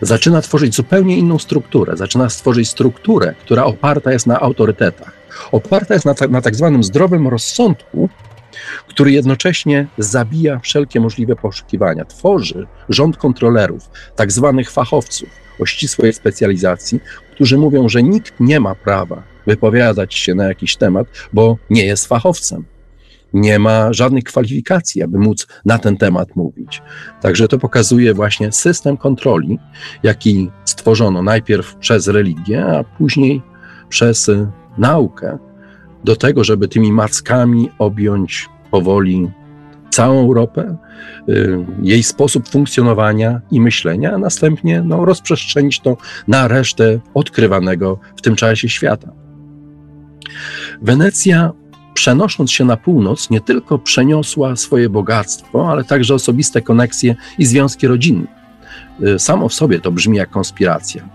zaczyna 0.00 0.42
tworzyć 0.42 0.74
zupełnie 0.74 1.18
inną 1.18 1.38
strukturę, 1.38 1.96
zaczyna 1.96 2.28
stworzyć 2.28 2.68
strukturę, 2.68 3.34
która 3.40 3.64
oparta 3.64 4.12
jest 4.12 4.26
na 4.26 4.40
autorytetach, 4.40 5.12
oparta 5.52 5.94
jest 5.94 6.06
na, 6.06 6.14
ta, 6.14 6.28
na 6.28 6.42
tak 6.42 6.56
zwanym 6.56 6.84
zdrowym 6.84 7.28
rozsądku, 7.28 8.08
który 8.88 9.12
jednocześnie 9.12 9.86
zabija 9.98 10.58
wszelkie 10.58 11.00
możliwe 11.00 11.36
poszukiwania. 11.36 12.04
Tworzy 12.04 12.66
rząd 12.88 13.16
kontrolerów, 13.16 13.90
tak 14.16 14.32
zwanych 14.32 14.70
fachowców 14.70 15.28
o 15.60 15.66
ścisłej 15.66 16.12
specjalizacji, 16.12 17.00
którzy 17.32 17.58
mówią, 17.58 17.88
że 17.88 18.02
nikt 18.02 18.40
nie 18.40 18.60
ma 18.60 18.74
prawa 18.74 19.22
wypowiadać 19.46 20.14
się 20.14 20.34
na 20.34 20.44
jakiś 20.44 20.76
temat, 20.76 21.06
bo 21.32 21.56
nie 21.70 21.84
jest 21.84 22.06
fachowcem 22.06 22.64
nie 23.32 23.58
ma 23.58 23.92
żadnych 23.92 24.24
kwalifikacji, 24.24 25.02
aby 25.02 25.18
móc 25.18 25.46
na 25.64 25.78
ten 25.78 25.96
temat 25.96 26.36
mówić. 26.36 26.82
Także 27.20 27.48
to 27.48 27.58
pokazuje 27.58 28.14
właśnie 28.14 28.52
system 28.52 28.96
kontroli, 28.96 29.58
jaki 30.02 30.50
stworzono 30.64 31.22
najpierw 31.22 31.76
przez 31.76 32.08
religię, 32.08 32.66
a 32.66 32.84
później 32.84 33.42
przez 33.88 34.30
naukę, 34.78 35.38
do 36.04 36.16
tego, 36.16 36.44
żeby 36.44 36.68
tymi 36.68 36.92
mackami 36.92 37.70
objąć 37.78 38.48
powoli 38.70 39.30
całą 39.90 40.20
Europę, 40.20 40.76
y, 41.28 41.66
jej 41.82 42.02
sposób 42.02 42.48
funkcjonowania 42.48 43.40
i 43.50 43.60
myślenia, 43.60 44.12
a 44.12 44.18
następnie 44.18 44.82
no, 44.82 45.04
rozprzestrzenić 45.04 45.80
to 45.80 45.96
na 46.28 46.48
resztę 46.48 47.00
odkrywanego 47.14 47.98
w 48.16 48.22
tym 48.22 48.36
czasie 48.36 48.68
świata. 48.68 49.12
Wenecja 50.82 51.52
przenosząc 52.00 52.52
się 52.52 52.64
na 52.64 52.76
północ, 52.76 53.30
nie 53.30 53.40
tylko 53.40 53.78
przeniosła 53.78 54.56
swoje 54.56 54.88
bogactwo, 54.88 55.70
ale 55.70 55.84
także 55.84 56.14
osobiste 56.14 56.62
koneksje 56.62 57.16
i 57.38 57.46
związki 57.46 57.86
rodzinne. 57.86 58.26
Y, 59.02 59.18
samo 59.18 59.48
w 59.48 59.54
sobie 59.54 59.80
to 59.80 59.92
brzmi 59.92 60.16
jak 60.16 60.30
konspiracja. 60.30 61.08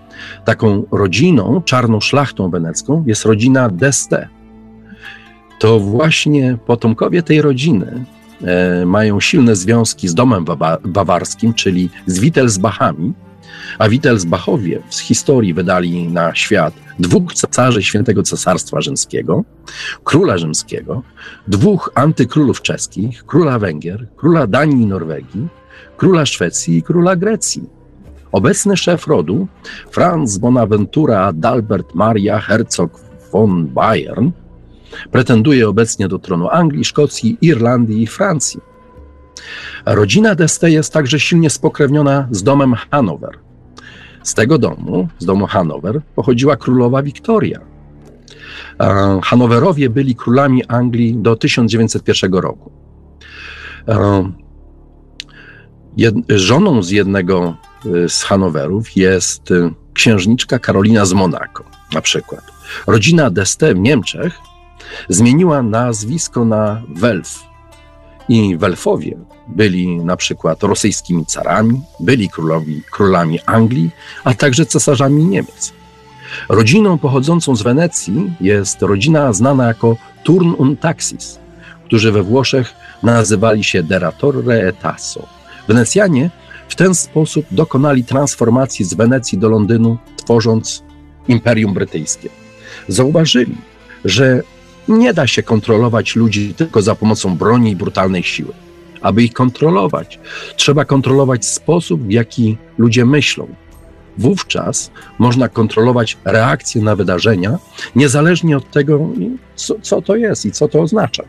Taką 0.45 0.85
rodziną, 0.91 1.61
czarną 1.61 1.99
szlachtą 1.99 2.49
wenecką 2.49 3.03
jest 3.07 3.25
rodzina 3.25 3.69
d'Este. 3.69 4.27
To 5.59 5.79
właśnie 5.79 6.57
potomkowie 6.65 7.23
tej 7.23 7.41
rodziny 7.41 8.05
e, 8.43 8.85
mają 8.85 9.19
silne 9.19 9.55
związki 9.55 10.07
z 10.07 10.13
domem 10.13 10.45
bawarskim, 10.83 11.53
czyli 11.53 11.89
z 12.05 12.19
Wittelsbachami, 12.19 13.13
A 13.79 13.89
Wittelsbachowie 13.89 14.81
z 14.89 14.99
historii 14.99 15.53
wydali 15.53 16.07
na 16.07 16.35
świat 16.35 16.73
dwóch 16.99 17.33
cesarzy 17.33 17.83
Świętego 17.83 18.23
Cesarstwa 18.23 18.81
Rzymskiego, 18.81 19.43
króla 20.03 20.37
rzymskiego, 20.37 21.03
dwóch 21.47 21.91
antykrólów 21.95 22.61
czeskich, 22.61 23.25
króla 23.25 23.59
Węgier, 23.59 24.07
króla 24.15 24.47
Danii 24.47 24.83
i 24.83 24.85
Norwegii, 24.85 25.47
króla 25.97 26.25
Szwecji 26.25 26.77
i 26.77 26.83
króla 26.83 27.15
Grecji. 27.15 27.69
Obecny 28.31 28.77
szef 28.77 29.07
rodu, 29.07 29.47
Franz 29.91 30.37
Bonaventura 30.37 31.25
Adalbert 31.25 31.95
Maria 31.95 32.39
Herzog 32.39 32.99
von 33.31 33.67
Bayern, 33.67 34.31
pretenduje 35.11 35.69
obecnie 35.69 36.07
do 36.07 36.19
tronu 36.19 36.49
Anglii, 36.49 36.85
Szkocji, 36.85 37.37
Irlandii 37.41 38.03
i 38.03 38.07
Francji. 38.07 38.61
Rodzina 39.85 40.35
d'Este 40.35 40.69
jest 40.69 40.93
także 40.93 41.19
silnie 41.19 41.49
spokrewniona 41.49 42.27
z 42.31 42.43
domem 42.43 42.73
Hanower. 42.91 43.44
Z 44.25 44.33
tego 44.33 44.57
domu, 44.57 45.07
z 45.19 45.25
domu 45.25 45.45
Hanower, 45.47 46.01
pochodziła 46.15 46.57
królowa 46.57 47.03
Wiktoria. 47.03 47.59
Hanowerowie 49.23 49.89
byli 49.89 50.15
królami 50.15 50.65
Anglii 50.65 51.15
do 51.17 51.35
1901 51.35 52.33
roku. 52.33 52.71
żoną 56.29 56.83
z 56.83 56.89
jednego 56.89 57.55
y, 57.85 58.09
z 58.09 58.23
Hanowerów 58.23 58.95
jest 58.95 59.51
y, 59.51 59.73
księżniczka 59.93 60.59
Karolina 60.59 61.05
z 61.05 61.13
Monako, 61.13 61.63
na 61.93 62.01
przykład. 62.01 62.41
Rodzina 62.87 63.31
d'Este 63.31 63.75
w 63.75 63.79
Niemczech 63.79 64.37
zmieniła 65.09 65.61
nazwisko 65.61 66.45
na 66.45 66.81
Welf. 66.95 67.43
I 68.29 68.57
Welfowie 68.57 69.17
byli 69.47 69.97
na 69.97 70.17
przykład 70.17 70.63
rosyjskimi 70.63 71.25
carami, 71.25 71.81
byli 71.99 72.29
królowi, 72.29 72.81
królami 72.91 73.39
Anglii, 73.45 73.91
a 74.23 74.33
także 74.33 74.65
cesarzami 74.65 75.25
Niemiec. 75.25 75.73
Rodziną 76.49 76.97
pochodzącą 76.97 77.55
z 77.55 77.61
Wenecji 77.61 78.33
jest 78.41 78.81
rodzina 78.81 79.33
znana 79.33 79.67
jako 79.67 79.97
Turn 80.23 80.53
und 80.57 80.79
Taxis, 80.79 81.39
którzy 81.85 82.11
we 82.11 82.23
Włoszech 82.23 82.73
nazywali 83.03 83.63
się 83.63 83.83
Deratorre 83.83 84.53
e 84.53 84.73
Tasso. 84.73 85.27
Wenecjanie 85.67 86.29
w 86.69 86.75
ten 86.75 86.95
sposób 86.95 87.45
dokonali 87.51 88.03
transformacji 88.03 88.85
z 88.85 88.93
Wenecji 88.93 89.37
do 89.37 89.49
Londynu, 89.49 89.97
tworząc 90.15 90.83
Imperium 91.27 91.73
Brytyjskie. 91.73 92.29
Zauważyli, 92.87 93.57
że 94.05 94.41
nie 94.87 95.13
da 95.13 95.27
się 95.27 95.43
kontrolować 95.43 96.15
ludzi 96.15 96.53
tylko 96.53 96.81
za 96.81 96.95
pomocą 96.95 97.37
broni 97.37 97.71
i 97.71 97.75
brutalnej 97.75 98.23
siły. 98.23 98.53
Aby 99.05 99.23
ich 99.23 99.33
kontrolować, 99.33 100.19
trzeba 100.55 100.85
kontrolować 100.85 101.45
sposób, 101.45 102.01
w 102.01 102.11
jaki 102.11 102.57
ludzie 102.77 103.05
myślą. 103.05 103.47
Wówczas 104.17 104.91
można 105.19 105.49
kontrolować 105.49 106.17
reakcje 106.25 106.81
na 106.81 106.95
wydarzenia, 106.95 107.57
niezależnie 107.95 108.57
od 108.57 108.71
tego, 108.71 109.09
co, 109.55 109.75
co 109.81 110.01
to 110.01 110.15
jest 110.15 110.45
i 110.45 110.51
co 110.51 110.67
to 110.67 110.81
oznacza. 110.81 111.23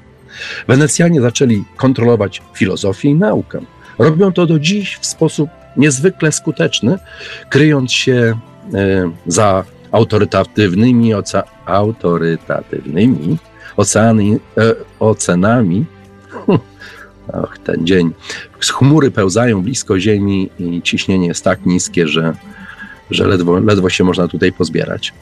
Wenecjanie 0.68 1.20
zaczęli 1.20 1.64
kontrolować 1.77 2.43
filozofię 2.55 3.09
i 3.09 3.14
naukę. 3.14 3.61
Robią 3.99 4.33
to 4.33 4.47
do 4.47 4.59
dziś 4.59 4.97
w 5.01 5.07
sposób 5.07 5.51
niezwykle 5.77 6.33
skuteczny, 6.33 6.99
kryjąc 7.51 7.93
się 7.93 8.39
e, 8.74 9.11
za 9.27 9.64
autorytatywnymi, 9.93 11.14
oca, 11.14 11.43
autorytatywnymi 11.66 13.39
oceany, 13.77 14.39
e, 14.59 14.74
ocenami. 15.01 15.85
Och, 17.43 17.59
ten 17.59 17.87
dzień. 17.87 18.12
Chmury 18.61 19.11
pełzają 19.11 19.62
blisko 19.62 20.01
Ziemi 20.01 20.51
i 20.59 20.82
ciśnienie 20.82 21.26
jest 21.26 21.45
tak 21.45 21.66
niskie, 21.66 22.09
że, 22.09 22.34
że 23.11 23.26
ledwo, 23.26 23.61
ledwo 23.61 23.91
się 23.91 24.05
można 24.05 24.28
tutaj 24.28 24.53
pozbierać. 24.53 25.12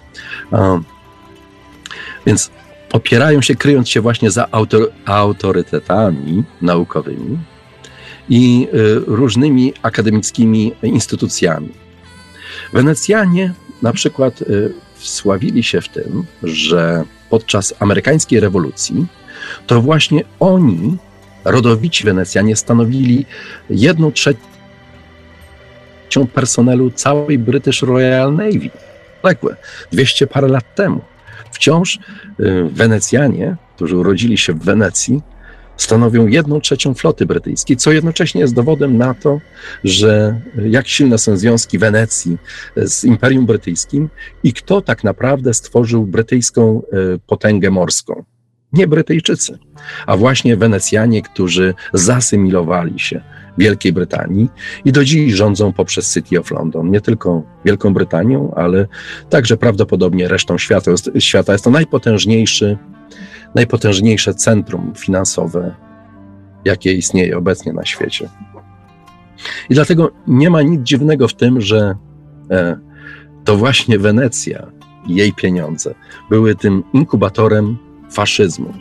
więc 2.27 2.51
opierają 2.93 3.43
się, 3.43 3.55
kryjąc 3.55 3.89
się 3.89 4.01
właśnie 4.01 4.31
za 4.31 4.49
autor, 4.51 4.91
autorytetami 5.05 6.45
naukowymi 6.63 7.39
i 8.29 8.69
y, 8.75 9.01
różnymi 9.07 9.73
akademickimi 9.83 10.73
instytucjami. 10.83 11.73
Wenecjanie 12.73 13.53
na 13.83 13.93
przykład 13.93 14.43
y, 14.43 14.75
wsławili 14.95 15.63
się 15.63 15.81
w 15.81 15.89
tym, 15.89 16.25
że 16.43 17.05
podczas 17.31 17.75
amerykańskiej 17.81 18.41
rewolucji 18.41 19.07
to 19.67 19.81
właśnie 19.81 20.25
oni, 20.41 20.97
rodowici 21.45 22.05
Wenecjanie, 22.05 22.57
stanowili 22.57 23.27
jedną 23.71 24.13
trzecią 24.13 24.39
personelu 26.35 26.91
całej 26.91 27.39
British 27.39 27.83
Royal 27.83 28.35
Navy. 28.35 28.71
Ległe, 29.23 29.57
200 29.93 30.27
parę 30.27 30.49
lat 30.49 30.75
temu. 30.75 31.01
Wciąż 31.53 31.99
y, 32.41 32.65
Wenecjanie, 32.73 33.57
którzy 33.77 33.97
urodzili 33.97 34.39
się 34.39 34.53
w 34.53 34.65
Wenecji, 34.65 35.21
stanowią 35.77 36.27
jedną 36.27 36.61
trzecią 36.61 36.95
floty 36.95 37.27
brytyjskiej, 37.27 37.77
co 37.77 37.93
jednocześnie 37.93 38.41
jest 38.41 38.55
dowodem 38.55 38.99
na 38.99 39.15
to, 39.15 39.41
że 39.85 40.41
jak 40.69 40.89
silne 40.89 41.19
są 41.19 41.37
związki 41.37 41.79
Wenecji 41.79 42.39
z 42.77 43.05
Imperium 43.05 43.47
Brytyjskim 43.47 44.09
i 44.43 44.53
kto 44.53 44.81
tak 44.81 45.05
naprawdę 45.05 45.55
stworzył 45.55 46.07
brytyjską 46.07 46.83
potęgę 47.27 47.71
morską. 47.71 48.25
Nie 48.75 48.87
Brytyjczycy, 48.87 49.59
a 50.07 50.17
właśnie 50.17 50.57
Wenecjanie, 50.57 51.23
którzy 51.23 51.75
zasymilowali 51.93 53.01
się 53.01 53.21
Wielkiej 53.59 53.93
Brytanii 53.93 54.49
i 54.85 54.93
do 54.93 55.05
dziś 55.05 55.33
rządzą 55.33 55.73
poprzez 55.73 56.15
City 56.15 56.41
of 56.41 56.51
London. 56.51 56.91
Nie 56.91 57.01
tylko 57.01 57.43
Wielką 57.65 57.95
Brytanią, 57.95 58.53
ale 58.57 58.87
także 59.31 59.57
prawdopodobnie 59.57 60.29
resztą 60.29 60.59
świata. 60.59 60.91
świata. 61.19 61.53
Jest 61.53 61.65
to 61.65 61.71
najpotężniejszy 61.71 62.79
najpotężniejsze 63.55 64.35
centrum 64.35 64.93
finansowe, 64.97 65.75
jakie 66.65 66.93
istnieje 66.93 67.39
obecnie 67.39 67.73
na 67.73 67.85
świecie. 67.85 68.29
I 69.71 69.75
dlatego 69.75 70.11
nie 70.27 70.51
ma 70.51 70.63
nic 70.63 70.83
dziwnego 70.83 71.29
w 71.29 71.35
tym, 71.35 71.61
że 71.61 71.95
e, 72.51 72.79
to 73.45 73.57
właśnie 73.57 73.99
Wenecja 73.99 74.67
i 75.07 75.15
jej 75.15 75.33
pieniądze 75.33 75.95
były 76.31 76.55
tym 76.55 76.83
inkubatorem 76.93 77.79
faszyzmu. 78.15 78.75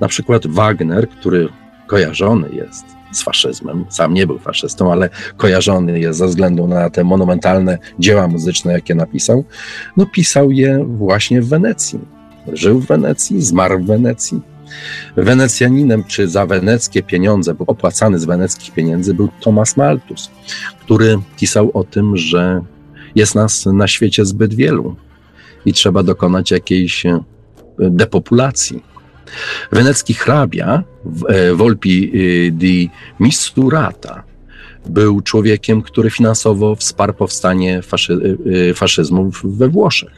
Na 0.00 0.08
przykład 0.08 0.46
Wagner, 0.46 1.08
który 1.08 1.48
kojarzony 1.86 2.48
jest 2.52 2.84
z 3.12 3.22
faszyzmem, 3.22 3.84
sam 3.88 4.14
nie 4.14 4.26
był 4.26 4.38
faszystą, 4.38 4.92
ale 4.92 5.10
kojarzony 5.36 6.00
jest 6.00 6.18
ze 6.18 6.26
względu 6.26 6.66
na 6.66 6.90
te 6.90 7.04
monumentalne 7.04 7.78
dzieła 7.98 8.28
muzyczne, 8.28 8.72
jakie 8.72 8.94
napisał, 8.94 9.44
no 9.96 10.06
pisał 10.06 10.50
je 10.50 10.84
właśnie 10.84 11.42
w 11.42 11.48
Wenecji 11.48 12.00
Żył 12.52 12.80
w 12.80 12.86
Wenecji, 12.86 13.42
zmarł 13.42 13.78
w 13.78 13.86
Wenecji. 13.86 14.40
Wenecjaninem, 15.16 16.04
czy 16.04 16.28
za 16.28 16.46
weneckie 16.46 17.02
pieniądze, 17.02 17.54
bo 17.54 17.66
opłacany 17.66 18.18
z 18.18 18.24
weneckich 18.24 18.74
pieniędzy 18.74 19.14
był 19.14 19.28
Thomas 19.40 19.76
Malthus, 19.76 20.30
który 20.80 21.18
pisał 21.36 21.70
o 21.74 21.84
tym, 21.84 22.16
że 22.16 22.60
jest 23.14 23.34
nas 23.34 23.66
na 23.66 23.88
świecie 23.88 24.24
zbyt 24.24 24.54
wielu 24.54 24.96
i 25.66 25.72
trzeba 25.72 26.02
dokonać 26.02 26.50
jakiejś 26.50 27.06
depopulacji. 27.78 28.82
Wenecki 29.72 30.14
hrabia 30.14 30.82
e, 31.28 31.54
Volpi 31.54 32.12
e, 32.14 32.50
di 32.50 32.90
Misurata 33.20 34.22
był 34.86 35.20
człowiekiem, 35.20 35.82
który 35.82 36.10
finansowo 36.10 36.76
wsparł 36.76 37.14
powstanie 37.14 37.82
faszy, 37.82 38.38
faszyzmu 38.74 39.30
we 39.44 39.68
Włoszech. 39.68 40.12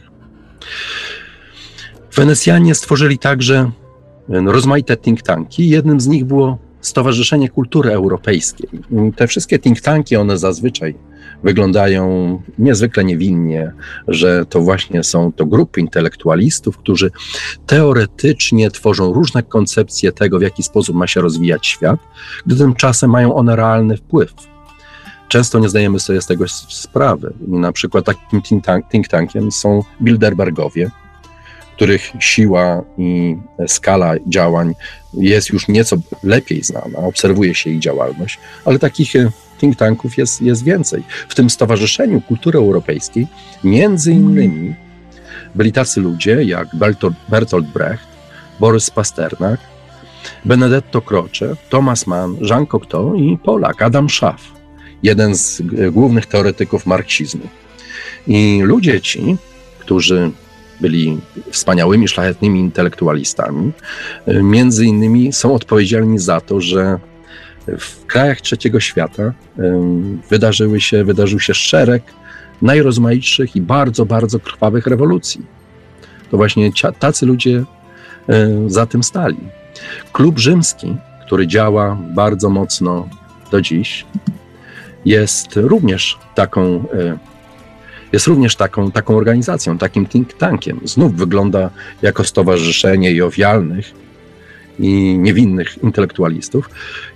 Wenecjanie 2.15 2.75
stworzyli 2.75 3.17
także 3.17 3.71
no, 4.29 4.51
rozmaite 4.51 4.97
think 4.97 5.21
tanki. 5.21 5.69
Jednym 5.69 5.99
z 5.99 6.07
nich 6.07 6.25
było 6.25 6.57
Stowarzyszenie 6.81 7.49
Kultury 7.49 7.91
Europejskiej. 7.91 8.69
Te 9.15 9.27
wszystkie 9.27 9.59
think 9.59 9.81
tanki, 9.81 10.15
one 10.15 10.37
zazwyczaj 10.37 10.95
wyglądają 11.45 12.41
niezwykle 12.59 13.03
niewinnie, 13.03 13.71
że 14.07 14.45
to 14.45 14.61
właśnie 14.61 15.03
są 15.03 15.31
to 15.31 15.45
grupy 15.45 15.79
intelektualistów, 15.81 16.77
którzy 16.77 17.11
teoretycznie 17.65 18.71
tworzą 18.71 19.13
różne 19.13 19.43
koncepcje 19.43 20.11
tego, 20.11 20.39
w 20.39 20.41
jaki 20.41 20.63
sposób 20.63 20.95
ma 20.95 21.07
się 21.07 21.21
rozwijać 21.21 21.67
świat, 21.67 21.99
gdy 22.45 22.55
tymczasem 22.55 23.09
mają 23.09 23.35
one 23.35 23.55
realny 23.55 23.97
wpływ. 23.97 24.33
Często 25.27 25.59
nie 25.59 25.69
zdajemy 25.69 25.99
sobie 25.99 26.21
z 26.21 26.27
tego 26.27 26.45
sprawy. 26.69 27.33
Na 27.47 27.71
przykład 27.71 28.05
takim 28.05 28.41
think, 28.41 28.65
tank, 28.65 28.89
think 28.89 29.07
tankiem 29.07 29.51
są 29.51 29.83
Bilderbergowie, 30.01 30.91
których 31.75 32.11
siła 32.19 32.83
i 32.97 33.37
skala 33.67 34.15
działań 34.27 34.73
jest 35.13 35.49
już 35.49 35.67
nieco 35.67 35.95
lepiej 36.23 36.63
znana, 36.63 36.99
obserwuje 36.99 37.55
się 37.55 37.69
ich 37.69 37.79
działalność, 37.79 38.39
ale 38.65 38.79
takich 38.79 39.15
e, 39.15 39.31
think 39.57 39.75
tanków 39.75 40.17
jest, 40.17 40.41
jest 40.41 40.63
więcej. 40.63 41.03
W 41.29 41.35
tym 41.35 41.49
Stowarzyszeniu 41.49 42.21
Kultury 42.21 42.59
Europejskiej 42.59 43.27
między 43.63 44.11
innymi 44.11 44.75
byli 45.55 45.71
tacy 45.71 46.01
ludzie 46.01 46.43
jak 46.43 46.67
Bertolt 47.29 47.67
Brecht, 47.73 48.07
Borys 48.59 48.89
Pasternak, 48.89 49.59
Benedetto 50.45 51.01
Croce, 51.01 51.55
Thomas 51.69 52.07
Mann, 52.07 52.37
Jean 52.41 52.65
Cocteau 52.65 53.15
i 53.15 53.37
Polak 53.37 53.81
Adam 53.81 54.09
Schaff. 54.09 54.55
jeden 55.03 55.35
z 55.35 55.61
głównych 55.91 56.25
teoretyków 56.25 56.85
marksizmu. 56.85 57.47
I 58.27 58.61
ludzie 58.63 59.01
ci, 59.01 59.37
którzy 59.79 60.31
byli 60.81 61.17
wspaniałymi, 61.51 62.07
szlachetnymi 62.07 62.59
intelektualistami, 62.59 63.71
między 64.27 64.85
innymi 64.85 65.33
są 65.33 65.53
odpowiedzialni 65.53 66.19
za 66.19 66.41
to, 66.41 66.61
że 66.61 66.99
w 67.79 68.05
krajach 68.05 68.41
trzeciego 68.41 68.79
świata 68.79 69.33
wydarzyły 70.29 70.81
się, 70.81 71.03
wydarzył 71.03 71.39
się 71.39 71.53
szereg 71.53 72.03
najrozmaitszych 72.61 73.55
i 73.55 73.61
bardzo, 73.61 74.05
bardzo 74.05 74.39
krwawych 74.39 74.87
rewolucji. 74.87 75.45
To 76.31 76.37
właśnie 76.37 76.71
tacy 76.99 77.25
ludzie 77.25 77.63
za 78.67 78.85
tym 78.85 79.03
stali. 79.03 79.37
Klub 80.13 80.39
rzymski, 80.39 80.95
który 81.25 81.47
działa 81.47 81.97
bardzo 82.15 82.49
mocno 82.49 83.09
do 83.51 83.61
dziś, 83.61 84.05
jest 85.05 85.55
również 85.55 86.17
taką, 86.35 86.85
jest 88.11 88.27
również 88.27 88.55
taką, 88.55 88.91
taką 88.91 89.17
organizacją, 89.17 89.77
takim 89.77 90.05
think 90.05 90.33
tankiem. 90.33 90.79
Znów 90.83 91.15
wygląda 91.15 91.69
jako 92.01 92.23
stowarzyszenie 92.23 93.11
jowialnych 93.11 94.04
i 94.79 95.17
niewinnych 95.17 95.83
intelektualistów. 95.83 96.69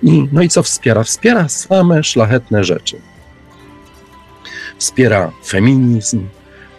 I, 0.03 0.27
no 0.31 0.41
i 0.41 0.49
co 0.49 0.63
wspiera? 0.63 1.03
Wspiera 1.03 1.47
same 1.47 2.03
szlachetne 2.03 2.63
rzeczy. 2.63 2.97
Wspiera 4.77 5.31
feminizm, 5.45 6.27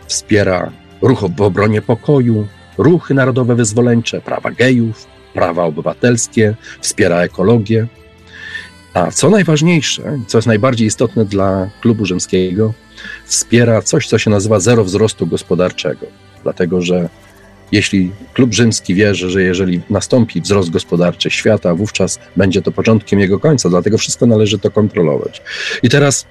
wspiera 0.07 0.73
ruch 1.03 1.25
w 1.37 1.41
obronie 1.41 1.83
pokoju, 1.83 2.47
ruchy 2.79 3.15
narodowe 3.15 3.55
wyzwoleńcze, 3.55 4.21
prawa 4.21 4.51
gejów, 4.51 5.07
prawa 5.35 5.65
obywatelskie, 5.65 6.55
wspiera 6.81 7.21
ekologię. 7.21 7.87
A 8.95 9.11
co 9.11 9.31
najważniejsze, 9.31 10.19
co 10.27 10.39
jest 10.39 10.49
najbardziej 10.49 10.87
istotne 10.87 11.25
dla 11.25 11.71
klubu 11.81 12.07
rzymskiego, 12.07 12.73
wspiera 13.25 13.83
coś, 13.83 14.07
co 14.07 14.19
się 14.19 14.31
nazywa 14.31 14.61
zero 14.61 14.85
wzrostu 14.85 15.27
gospodarczego. 15.27 16.07
Dlatego, 16.43 16.83
że 16.83 17.09
jeśli 17.73 18.11
klub 18.35 18.55
rzymski 18.55 18.95
wierzy, 18.95 19.31
że 19.31 19.43
jeżeli 19.43 19.81
nastąpi 19.91 20.41
wzrost 20.41 20.71
gospodarczy 20.71 21.31
świata, 21.31 21.75
wówczas 21.75 22.19
będzie 22.37 22.63
to 22.63 22.73
początkiem 22.73 23.21
jego 23.21 23.41
końca, 23.41 23.69
dlatego 23.69 23.99
wszystko 23.99 24.27
należy 24.27 24.59
to 24.59 24.71
kontrolować. 24.71 25.43
I 25.83 25.89
teraz 25.89 26.27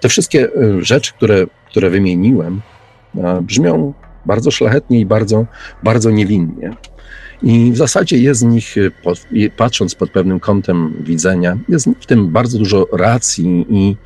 te 0.00 0.08
wszystkie 0.08 0.48
y, 0.56 0.84
rzeczy, 0.84 1.12
które, 1.12 1.46
które 1.70 1.90
wymieniłem, 1.90 2.60
brzmią 3.42 3.94
bardzo 4.26 4.50
szlachetnie 4.50 5.00
i 5.00 5.06
bardzo, 5.06 5.46
bardzo 5.82 6.10
niewinnie. 6.10 6.76
I 7.42 7.72
w 7.72 7.76
zasadzie 7.76 8.18
jest 8.18 8.40
z 8.40 8.44
nich, 8.44 8.76
y, 8.76 8.92
patrząc 9.56 9.94
pod 9.94 10.10
pewnym 10.10 10.40
kątem 10.40 10.94
widzenia, 11.00 11.58
jest 11.68 11.88
w 12.00 12.06
tym 12.06 12.28
bardzo 12.28 12.58
dużo 12.58 12.86
racji 12.92 13.66
i 13.68 13.96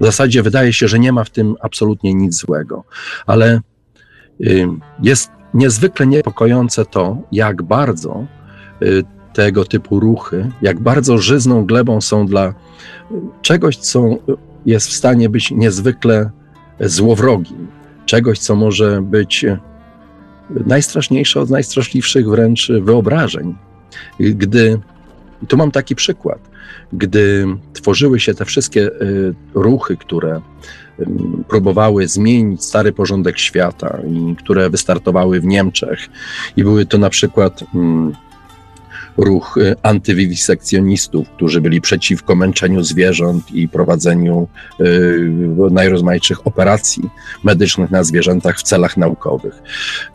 w 0.00 0.04
zasadzie 0.04 0.42
wydaje 0.42 0.72
się, 0.72 0.88
że 0.88 0.98
nie 0.98 1.12
ma 1.12 1.24
w 1.24 1.30
tym 1.30 1.54
absolutnie 1.60 2.14
nic 2.14 2.34
złego. 2.34 2.84
Ale 3.26 3.60
y, 4.40 4.68
jest 5.02 5.30
niezwykle 5.54 6.06
niepokojące 6.06 6.84
to, 6.84 7.18
jak 7.32 7.62
bardzo 7.62 8.26
y, 8.82 9.04
tego 9.32 9.64
typu 9.64 10.00
ruchy, 10.00 10.50
jak 10.62 10.80
bardzo 10.80 11.18
żyzną 11.18 11.66
glebą 11.66 12.00
są 12.00 12.26
dla 12.26 12.54
czegoś, 13.42 13.76
co 13.76 14.04
jest 14.66 14.88
w 14.88 14.92
stanie 14.92 15.28
być 15.28 15.50
niezwykle 15.50 16.30
złowrogim, 16.80 17.66
czegoś, 18.06 18.38
co 18.38 18.56
może 18.56 19.02
być 19.02 19.46
najstraszniejsze 20.50 21.40
od 21.40 21.50
najstraszliwszych 21.50 22.28
wręcz 22.28 22.72
wyobrażeń. 22.82 23.54
Gdy, 24.20 24.80
tu 25.48 25.56
mam 25.56 25.70
taki 25.70 25.94
przykład, 25.94 26.50
gdy 26.92 27.46
tworzyły 27.72 28.20
się 28.20 28.34
te 28.34 28.44
wszystkie 28.44 28.86
y, 28.86 29.34
ruchy, 29.54 29.96
które 29.96 30.40
próbowały 31.48 32.08
zmienić 32.08 32.64
stary 32.64 32.92
porządek 32.92 33.38
świata 33.38 33.98
i 34.08 34.36
które 34.36 34.70
wystartowały 34.70 35.40
w 35.40 35.44
Niemczech, 35.44 36.08
i 36.56 36.62
były 36.62 36.86
to 36.86 36.98
na 36.98 37.10
przykład 37.10 37.64
ruch 39.16 39.56
y, 39.56 39.74
antywiwisekcjonistów, 39.82 41.28
którzy 41.28 41.60
byli 41.60 41.80
przeciwko 41.80 42.34
męczeniu 42.34 42.82
zwierząt 42.82 43.52
i 43.52 43.68
prowadzeniu 43.68 44.48
y, 44.80 45.30
najrozmaitszych 45.70 46.46
operacji 46.46 47.10
medycznych 47.44 47.90
na 47.90 48.04
zwierzętach 48.04 48.58
w 48.58 48.62
celach 48.62 48.96
naukowych. 48.96 49.62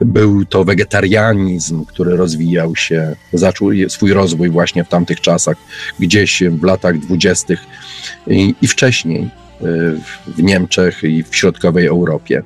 Był 0.01 0.45
to 0.45 0.63
wegetarianizm, 0.63 1.85
który 1.85 2.15
rozwijał 2.15 2.75
się, 2.75 3.15
zaczął 3.33 3.69
swój 3.87 4.13
rozwój 4.13 4.49
właśnie 4.49 4.83
w 4.83 4.89
tamtych 4.89 5.21
czasach, 5.21 5.57
gdzieś 5.99 6.43
w 6.43 6.63
latach 6.63 6.99
dwudziestych 6.99 7.59
i 8.61 8.67
wcześniej 8.67 9.29
w 10.27 10.43
Niemczech 10.43 11.03
i 11.03 11.23
w 11.23 11.35
środkowej 11.35 11.85
Europie. 11.85 12.43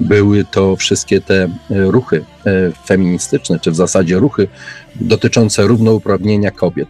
Były 0.00 0.44
to 0.44 0.76
wszystkie 0.76 1.20
te 1.20 1.48
ruchy 1.70 2.24
e, 2.46 2.72
feministyczne, 2.86 3.60
czy 3.60 3.70
w 3.70 3.76
zasadzie 3.76 4.18
ruchy 4.18 4.48
dotyczące 4.94 5.62
równouprawnienia 5.62 6.50
kobiet. 6.50 6.88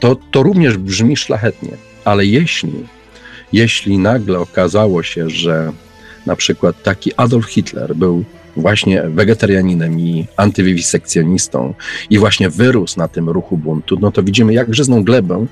To, 0.00 0.16
to 0.30 0.42
również 0.42 0.76
brzmi 0.76 1.16
szlachetnie, 1.16 1.70
ale 2.04 2.26
jeśli, 2.26 2.86
jeśli 3.52 3.98
nagle 3.98 4.38
okazało 4.38 5.02
się, 5.02 5.30
że 5.30 5.72
na 6.26 6.36
przykład 6.36 6.82
taki 6.82 7.12
Adolf 7.16 7.46
Hitler 7.46 7.96
był 7.96 8.24
właśnie 8.56 9.02
wegetarianinem 9.02 10.00
i 10.00 10.26
antywiwisekcjonistą 10.36 11.74
i 12.10 12.18
właśnie 12.18 12.50
wyrósł 12.50 12.98
na 12.98 13.08
tym 13.08 13.30
ruchu 13.30 13.56
buntu, 13.56 13.98
no 14.00 14.12
to 14.12 14.22
widzimy, 14.22 14.54
jak 14.54 14.70
grzezną 14.70 15.04
glebę 15.04 15.46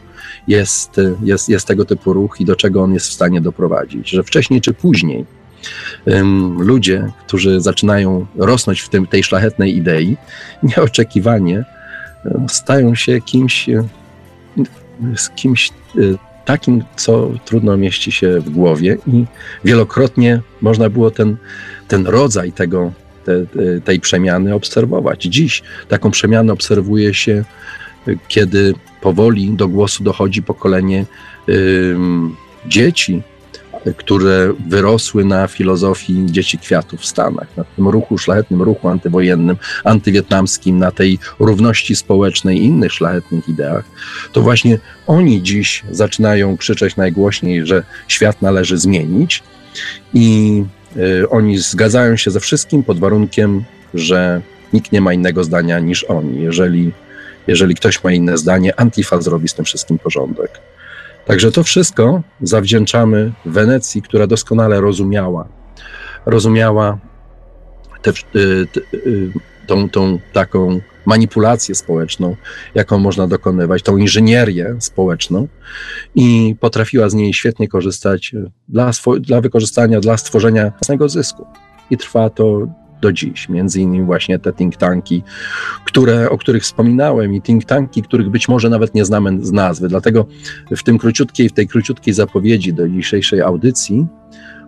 jest, 0.49 0.97
jest, 1.23 1.49
jest 1.49 1.67
tego 1.67 1.85
typu 1.85 2.13
ruch 2.13 2.41
i 2.41 2.45
do 2.45 2.57
czego 2.57 2.83
on 2.83 2.95
jest 2.95 3.09
w 3.09 3.13
stanie 3.13 3.41
doprowadzić, 3.41 4.11
że 4.11 4.23
wcześniej 4.23 4.61
czy 4.61 4.75
później 4.75 5.25
um, 6.07 6.63
ludzie, 6.63 7.11
którzy 7.27 7.61
zaczynają 7.61 8.27
rosnąć 8.37 8.81
w 8.81 8.89
tym, 8.89 9.07
tej 9.07 9.23
szlachetnej 9.23 9.77
idei, 9.77 10.17
nieoczekiwanie 10.77 11.65
stają 12.49 12.95
się 12.95 13.21
kimś, 13.21 13.71
kimś 15.37 15.71
e, 15.71 16.32
takim, 16.45 16.85
co 16.97 17.31
trudno 17.45 17.77
mieści 17.77 18.13
się 18.13 18.41
w 18.41 18.51
głowie 18.51 18.99
i 19.07 19.25
wielokrotnie 19.65 20.41
można 20.61 20.89
było 20.91 21.11
ten, 21.11 21.37
ten 21.89 22.07
rodzaj 22.07 22.53
tego, 22.53 22.93
te, 23.25 23.47
tej 23.85 24.01
przemiany 24.01 24.55
obserwować. 24.55 25.23
Dziś 25.23 25.63
taką 25.89 26.11
przemianę 26.11 26.53
obserwuje 26.53 27.15
się, 27.15 27.45
kiedy 28.29 28.75
powoli 29.01 29.51
do 29.51 29.69
głosu 29.69 30.05
dochodzi 30.05 30.43
pokolenie 30.43 31.07
y, 31.49 31.97
dzieci, 32.67 33.23
które 33.97 34.53
wyrosły 34.69 35.25
na 35.25 35.47
filozofii 35.47 36.27
dzieci 36.27 36.59
kwiatów 36.59 37.01
w 37.01 37.07
Stanach, 37.07 37.57
na 37.57 37.65
tym 37.65 37.89
ruchu, 37.89 38.19
szlachetnym 38.19 38.63
ruchu 38.63 38.89
antywojennym, 38.89 39.57
antywietnamskim, 39.85 40.79
na 40.79 40.91
tej 40.91 41.19
równości 41.39 41.97
społecznej 41.97 42.59
i 42.59 42.65
innych 42.65 42.93
szlachetnych 42.93 43.49
ideach, 43.49 43.85
to 44.33 44.43
właśnie 44.43 44.79
oni 45.07 45.43
dziś 45.43 45.83
zaczynają 45.91 46.57
krzyczeć 46.57 46.97
najgłośniej, 46.97 47.67
że 47.67 47.83
świat 48.09 48.43
należy 48.43 48.79
zmienić 48.79 49.43
i 50.15 50.65
y, 50.97 51.29
oni 51.29 51.59
zgadzają 51.59 52.17
się 52.17 52.31
ze 52.31 52.41
wszystkim 52.41 52.83
pod 52.83 52.99
warunkiem, 52.99 53.65
że 53.95 54.43
nikt 54.73 54.93
nie 54.93 55.01
ma 55.01 55.13
innego 55.13 55.45
zdania 55.45 55.79
niż 55.79 56.05
oni. 56.05 56.43
Jeżeli, 56.43 56.93
jeżeli 57.47 57.75
ktoś 57.75 58.05
ma 58.05 58.13
inne 58.13 58.39
zdanie, 58.39 58.81
Antifa 58.81 59.21
zrobi 59.21 59.49
z 59.49 59.55
tym 59.55 59.65
wszystkim 59.65 59.99
porządek. 59.99 60.72
Także 61.27 61.53
to 61.53 61.65
wszystko 61.65 62.23
zawdzięczamy 62.43 63.33
Wenecji, 63.45 64.03
która 64.03 64.27
doskonale 64.27 64.81
rozumiała, 64.81 65.49
rozumiała 66.27 66.99
te, 68.03 68.13
te, 68.13 68.21
te, 68.73 68.81
tą, 69.67 69.89
tą 69.89 70.19
taką 70.33 70.81
manipulację 71.07 71.75
społeczną, 71.75 72.37
jaką 72.75 72.99
można 72.99 73.27
dokonywać, 73.27 73.83
tą 73.83 73.97
inżynierię 73.97 74.77
społeczną 74.81 75.49
i 76.15 76.57
potrafiła 76.61 77.09
z 77.09 77.15
niej 77.15 77.35
świetnie 77.35 77.69
korzystać 77.69 78.33
dla, 78.69 78.91
dla 79.21 79.41
wykorzystania, 79.41 80.01
dla 80.01 80.17
stworzenia 80.17 80.71
własnego 80.71 81.09
zysku. 81.09 81.47
I 81.91 81.97
trwa 81.97 82.31
to 82.31 82.67
do 83.03 83.13
dziś. 83.13 83.49
Między 83.49 83.81
innymi 83.81 84.05
właśnie 84.05 84.39
te 84.39 84.53
think 84.53 84.77
tanki, 84.77 85.23
które, 85.85 86.31
o 86.31 86.39
których 86.39 86.63
wspominałem 86.63 87.35
i 87.35 87.43
think 87.43 87.65
tanki, 87.65 88.03
których 88.03 88.31
być 88.31 88.49
może 88.49 88.69
nawet 88.69 88.95
nie 88.95 89.05
znamy 89.05 89.39
z 89.45 89.53
nazwy. 89.53 89.89
Dlatego 89.89 90.27
w 90.77 90.83
tym 90.83 90.99
króciutkiej, 90.99 91.49
w 91.49 91.53
tej 91.53 91.69
króciutkiej 91.69 92.15
zapowiedzi 92.15 92.73
do 92.73 92.89
dzisiejszej 92.89 93.41
audycji 93.41 94.07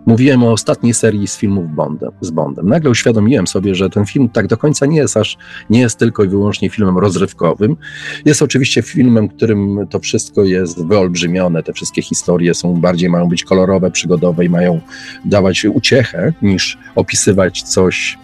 mówiłem 0.05 0.43
o 0.43 0.51
ostatniej 0.51 0.93
serii 0.93 1.27
z 1.27 1.37
filmów 1.37 1.75
Bondem, 1.75 2.11
z 2.21 2.31
Bondem. 2.31 2.69
Nagle 2.69 2.89
uświadomiłem 2.89 3.47
sobie, 3.47 3.75
że 3.75 3.89
ten 3.89 4.05
film 4.05 4.29
tak 4.29 4.47
do 4.47 4.57
końca 4.57 4.85
nie 4.85 4.97
jest 4.97 5.17
aż, 5.17 5.37
nie 5.69 5.79
jest 5.79 5.99
tylko 5.99 6.23
i 6.23 6.27
wyłącznie 6.27 6.69
filmem 6.69 6.97
rozrywkowym. 6.97 7.77
Jest 8.25 8.41
oczywiście 8.41 8.81
filmem, 8.81 9.27
którym 9.27 9.87
to 9.89 9.99
wszystko 9.99 10.43
jest 10.43 10.85
wyolbrzymione, 10.87 11.63
te 11.63 11.73
wszystkie 11.73 12.01
historie 12.01 12.53
są 12.53 12.73
bardziej, 12.73 13.09
mają 13.09 13.29
być 13.29 13.43
kolorowe, 13.43 13.91
przygodowe 13.91 14.45
i 14.45 14.49
mają 14.49 14.81
dawać 15.25 15.65
uciechę, 15.65 16.33
niż 16.41 16.77
opisywać 16.95 17.61
coś 17.61 18.17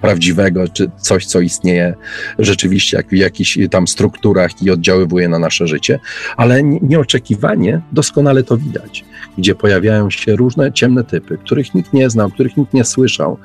prawdziwego, 0.00 0.68
czy 0.68 0.90
coś, 0.96 1.26
co 1.26 1.40
istnieje 1.40 1.94
rzeczywiście 2.38 2.96
jak 2.96 3.08
w 3.08 3.12
jakichś 3.12 3.58
tam 3.70 3.88
strukturach 3.88 4.62
i 4.62 4.70
oddziaływuje 4.70 5.28
na 5.28 5.38
nasze 5.38 5.66
życie, 5.66 5.98
ale 6.36 6.62
nieoczekiwanie 6.62 7.80
doskonale 7.92 8.42
to 8.42 8.56
widać, 8.56 9.04
gdzie 9.38 9.54
pojawiają 9.54 10.10
się 10.10 10.36
różne 10.36 10.72
ciemne 10.72 11.04
typy, 11.04 11.38
których 11.38 11.74
nikt 11.74 11.92
nie 11.92 12.10
znał, 12.10 12.30
których 12.30 12.56
nikt 12.56 12.74
nie 12.74 12.84
słyszał, 12.84 13.38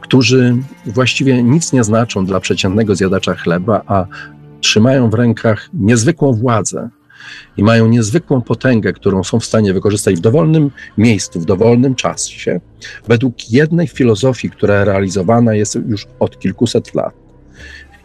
którzy 0.00 0.56
właściwie 0.86 1.42
nic 1.42 1.72
nie 1.72 1.84
znaczą 1.84 2.26
dla 2.26 2.40
przeciętnego 2.40 2.96
zjadacza 2.96 3.34
chleba, 3.34 3.82
a 3.86 4.06
trzymają 4.60 5.10
w 5.10 5.14
rękach 5.14 5.68
niezwykłą 5.74 6.32
władzę 6.32 6.90
i 7.56 7.62
mają 7.62 7.88
niezwykłą 7.88 8.42
potęgę, 8.42 8.92
którą 8.92 9.24
są 9.24 9.40
w 9.40 9.44
stanie 9.44 9.74
wykorzystać 9.74 10.16
w 10.16 10.20
dowolnym 10.20 10.70
miejscu, 10.98 11.40
w 11.40 11.44
dowolnym 11.44 11.94
czasie, 11.94 12.60
według 13.08 13.50
jednej 13.50 13.86
filozofii, 13.86 14.50
która 14.50 14.84
realizowana 14.84 15.54
jest 15.54 15.78
już 15.88 16.06
od 16.20 16.38
kilkuset 16.38 16.94
lat. 16.94 17.14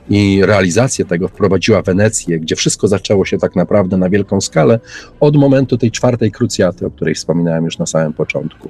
I 0.10 0.42
realizację 0.46 1.06
tego 1.06 1.28
wprowadziła 1.28 1.82
Wenecję, 1.82 2.40
gdzie 2.40 2.56
wszystko 2.56 2.88
zaczęło 2.88 3.26
się 3.26 3.38
tak 3.38 3.56
naprawdę 3.56 3.98
na 3.98 4.10
wielką 4.10 4.42
skalę 4.42 4.80
od 5.20 5.36
momentu 5.36 5.78
tej 5.78 5.92
czwartej 5.92 6.32
krucjaty, 6.32 6.86
o 6.86 6.92
której 6.92 7.16
wspominałem 7.16 7.66
już 7.66 7.78
na 7.78 7.86
samym 7.86 8.14
początku. 8.14 8.70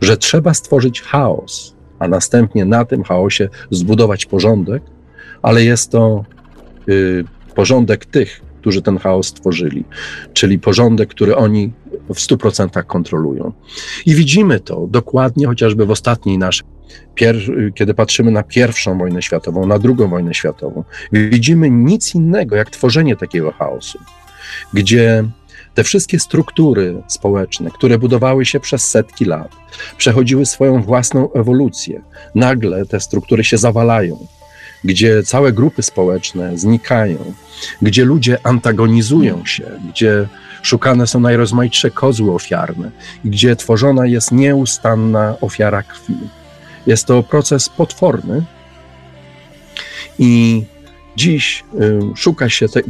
Że 0.00 0.16
trzeba 0.16 0.54
stworzyć 0.54 1.02
chaos, 1.02 1.74
a 1.98 2.08
następnie 2.08 2.64
na 2.64 2.84
tym 2.84 3.02
chaosie 3.02 3.48
zbudować 3.70 4.26
porządek, 4.26 4.82
ale 5.42 5.64
jest 5.64 5.90
to 5.90 6.24
y, 6.88 7.24
porządek 7.54 8.06
tych, 8.06 8.40
którzy 8.62 8.82
ten 8.82 8.98
chaos 8.98 9.26
stworzyli, 9.26 9.84
czyli 10.32 10.58
porządek, 10.58 11.08
który 11.08 11.36
oni 11.36 11.72
w 12.08 12.18
100% 12.18 12.84
kontrolują. 12.84 13.52
I 14.06 14.14
widzimy 14.14 14.60
to 14.60 14.86
dokładnie 14.90 15.46
chociażby 15.46 15.86
w 15.86 15.90
ostatniej 15.90 16.38
naszej, 16.38 16.66
kiedy 17.74 17.94
patrzymy 17.94 18.30
na 18.30 18.42
pierwszą 18.42 18.98
wojnę 18.98 19.22
światową, 19.22 19.66
na 19.66 19.78
drugą 19.78 20.08
wojnę 20.08 20.34
światową. 20.34 20.84
Widzimy 21.12 21.70
nic 21.70 22.14
innego 22.14 22.56
jak 22.56 22.70
tworzenie 22.70 23.16
takiego 23.16 23.52
chaosu, 23.52 23.98
gdzie 24.74 25.24
te 25.74 25.84
wszystkie 25.84 26.18
struktury 26.18 27.02
społeczne, 27.08 27.70
które 27.70 27.98
budowały 27.98 28.46
się 28.46 28.60
przez 28.60 28.90
setki 28.90 29.24
lat, 29.24 29.50
przechodziły 29.96 30.46
swoją 30.46 30.82
własną 30.82 31.32
ewolucję. 31.32 32.02
Nagle 32.34 32.86
te 32.86 33.00
struktury 33.00 33.44
się 33.44 33.58
zawalają, 33.58 34.26
gdzie 34.84 35.22
całe 35.22 35.52
grupy 35.52 35.82
społeczne 35.82 36.58
znikają, 36.58 37.34
gdzie 37.82 38.04
ludzie 38.04 38.38
antagonizują 38.42 39.44
się, 39.44 39.64
gdzie 39.90 40.28
szukane 40.62 41.06
są 41.06 41.20
najrozmaitsze 41.20 41.90
kozły 41.90 42.34
ofiarne 42.34 42.90
i 43.24 43.30
gdzie 43.30 43.56
tworzona 43.56 44.06
jest 44.06 44.32
nieustanna 44.32 45.36
ofiara 45.40 45.82
krwi. 45.82 46.14
Jest 46.86 47.06
to 47.06 47.22
proces 47.22 47.68
potworny 47.68 48.44
i 50.18 50.62
dziś 51.16 51.64
y, 51.74 52.00
szuka 52.16 52.48
się 52.48 52.68
te, 52.68 52.80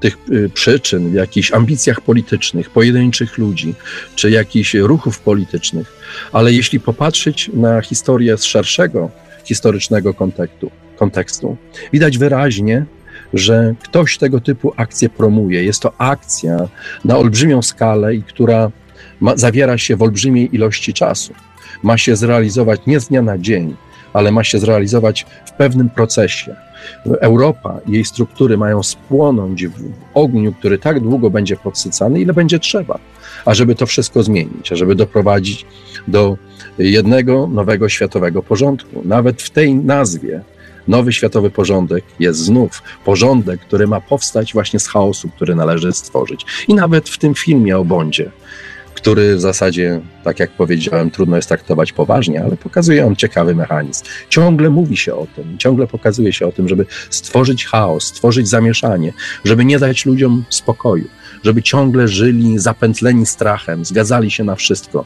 tych 0.00 0.16
y, 0.30 0.50
przyczyn 0.54 1.10
w 1.10 1.14
jakichś 1.14 1.52
ambicjach 1.52 2.00
politycznych, 2.00 2.70
pojedynczych 2.70 3.38
ludzi, 3.38 3.74
czy 4.14 4.30
jakichś 4.30 4.74
ruchów 4.74 5.18
politycznych, 5.18 5.92
ale 6.32 6.52
jeśli 6.52 6.80
popatrzeć 6.80 7.50
na 7.54 7.80
historię 7.80 8.38
z 8.38 8.44
szerszego 8.44 9.10
historycznego 9.44 10.14
kontekstu, 10.14 10.70
kontekstu. 10.96 11.56
Widać 11.92 12.18
wyraźnie, 12.18 12.86
że 13.34 13.74
ktoś 13.82 14.18
tego 14.18 14.40
typu 14.40 14.72
akcję 14.76 15.08
promuje. 15.08 15.64
Jest 15.64 15.82
to 15.82 15.92
akcja 15.98 16.68
na 17.04 17.16
olbrzymią 17.16 17.62
skalę 17.62 18.14
i 18.14 18.22
która 18.22 18.70
ma, 19.20 19.36
zawiera 19.36 19.78
się 19.78 19.96
w 19.96 20.02
olbrzymiej 20.02 20.54
ilości 20.54 20.94
czasu. 20.94 21.34
Ma 21.82 21.98
się 21.98 22.16
zrealizować 22.16 22.80
nie 22.86 23.00
z 23.00 23.08
dnia 23.08 23.22
na 23.22 23.38
dzień, 23.38 23.76
ale 24.12 24.32
ma 24.32 24.44
się 24.44 24.58
zrealizować 24.58 25.26
w 25.46 25.52
pewnym 25.52 25.90
procesie. 25.90 26.56
Europa 27.20 27.80
i 27.86 27.92
jej 27.92 28.04
struktury 28.04 28.56
mają 28.56 28.82
spłonąć 28.82 29.66
w 29.66 29.72
ogniu, 30.14 30.52
który 30.52 30.78
tak 30.78 31.00
długo 31.00 31.30
będzie 31.30 31.56
podsycany, 31.56 32.20
ile 32.20 32.32
będzie 32.32 32.58
trzeba, 32.58 32.98
ażeby 33.44 33.74
to 33.74 33.86
wszystko 33.86 34.22
zmienić, 34.22 34.72
ażeby 34.72 34.94
doprowadzić 34.94 35.66
do 36.08 36.36
jednego 36.78 37.46
nowego 37.46 37.88
światowego 37.88 38.42
porządku. 38.42 39.02
Nawet 39.04 39.42
w 39.42 39.50
tej 39.50 39.74
nazwie 39.74 40.40
nowy 40.88 41.12
światowy 41.12 41.50
porządek 41.50 42.04
jest 42.20 42.40
znów 42.40 42.82
porządek, 43.04 43.60
który 43.60 43.86
ma 43.86 44.00
powstać 44.00 44.52
właśnie 44.52 44.80
z 44.80 44.88
chaosu, 44.88 45.28
który 45.28 45.54
należy 45.54 45.92
stworzyć. 45.92 46.46
I 46.68 46.74
nawet 46.74 47.08
w 47.08 47.18
tym 47.18 47.34
filmie 47.34 47.78
o 47.78 47.84
Bondzie, 47.84 48.30
który 48.94 49.36
w 49.36 49.40
zasadzie, 49.40 50.00
tak 50.24 50.40
jak 50.40 50.50
powiedziałem, 50.50 51.10
trudno 51.10 51.36
jest 51.36 51.48
traktować 51.48 51.92
poważnie, 51.92 52.44
ale 52.44 52.56
pokazuje 52.56 53.06
on 53.06 53.16
ciekawy 53.16 53.54
mechanizm. 53.54 54.04
Ciągle 54.28 54.70
mówi 54.70 54.96
się 54.96 55.14
o 55.14 55.26
tym, 55.36 55.58
ciągle 55.58 55.86
pokazuje 55.86 56.32
się 56.32 56.46
o 56.46 56.52
tym, 56.52 56.68
żeby 56.68 56.86
stworzyć 57.10 57.66
chaos, 57.66 58.04
stworzyć 58.04 58.48
zamieszanie, 58.48 59.12
żeby 59.44 59.64
nie 59.64 59.78
dać 59.78 60.06
ludziom 60.06 60.44
spokoju, 60.48 61.08
żeby 61.44 61.62
ciągle 61.62 62.08
żyli 62.08 62.58
zapętleni 62.58 63.26
strachem, 63.26 63.84
zgadzali 63.84 64.30
się 64.30 64.44
na 64.44 64.54
wszystko, 64.54 65.04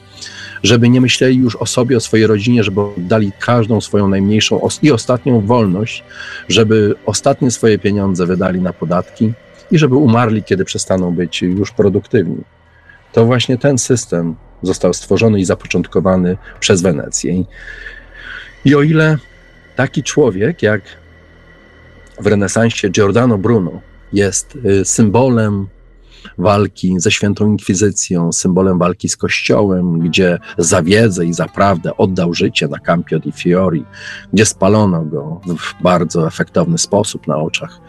żeby 0.63 0.89
nie 0.89 1.01
myśleli 1.01 1.37
już 1.37 1.57
o 1.57 1.67
sobie, 1.67 1.97
o 1.97 2.01
swojej 2.01 2.27
rodzinie, 2.27 2.65
żeby 2.65 2.81
oddali 2.81 3.33
każdą 3.41 3.81
swoją 3.81 4.09
najmniejszą 4.09 4.69
i 4.83 4.91
ostatnią 4.91 5.41
wolność, 5.41 6.05
żeby 6.49 6.95
ostatnie 7.07 7.51
swoje 7.51 7.79
pieniądze 7.79 8.27
wydali 8.27 8.61
na 8.61 8.73
podatki 8.73 9.33
i 9.71 9.79
żeby 9.79 9.97
umarli, 9.97 10.43
kiedy 10.43 10.65
przestaną 10.65 11.15
być 11.15 11.43
już 11.43 11.71
produktywni. 11.71 12.43
To 13.13 13.25
właśnie 13.25 13.59
ten 13.59 13.79
system 13.79 14.35
został 14.63 14.95
stworzony 14.95 15.41
i 15.41 15.45
zapoczątkowany 15.45 16.37
przez 16.61 16.83
Wenecję. 16.83 17.45
I 18.65 18.75
o 18.75 18.83
ile 18.83 19.19
taki 19.77 20.03
człowiek 20.03 20.63
jak 20.63 20.81
w 22.21 22.27
renesansie 22.27 22.89
Giordano 22.91 23.39
Bruno 23.39 23.81
jest 24.13 24.59
y, 24.65 24.85
symbolem 24.85 25.69
walki 26.39 27.01
ze 27.01 27.11
świętą 27.11 27.47
inkwizycją, 27.47 28.33
symbolem 28.33 28.79
walki 28.79 29.09
z 29.09 29.17
kościołem, 29.17 29.99
gdzie 29.99 30.39
za 30.59 30.83
wiedzę 30.83 31.27
i 31.27 31.33
za 31.33 31.47
prawdę 31.47 31.97
oddał 31.97 32.35
życie 32.35 32.69
na 32.69 32.79
Campio 32.79 33.19
di 33.19 33.33
Fiori, 33.33 33.85
gdzie 34.33 34.47
spalono 34.47 35.05
go 35.05 35.41
w 35.59 35.83
bardzo 35.83 36.27
efektowny 36.27 36.79
sposób 36.79 37.27
na 37.27 37.37
oczach 37.37 37.81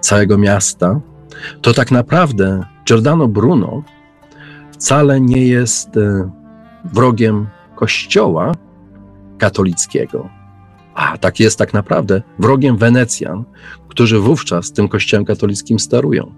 całego 0.00 0.38
miasta, 0.38 1.00
to 1.62 1.72
tak 1.72 1.90
naprawdę 1.90 2.64
Giordano 2.86 3.28
Bruno 3.28 3.82
wcale 4.72 5.20
nie 5.20 5.46
jest 5.46 5.96
e, 5.96 6.30
wrogiem 6.84 7.46
kościoła 7.76 8.52
katolickiego, 9.38 10.28
a 10.94 11.18
tak 11.18 11.40
jest 11.40 11.58
tak 11.58 11.74
naprawdę 11.74 12.22
wrogiem 12.38 12.76
Wenecjan, 12.76 13.44
którzy 13.94 14.18
wówczas 14.18 14.72
tym 14.72 14.88
kościołem 14.88 15.24
katolickim 15.24 15.78
sterują. 15.78 16.32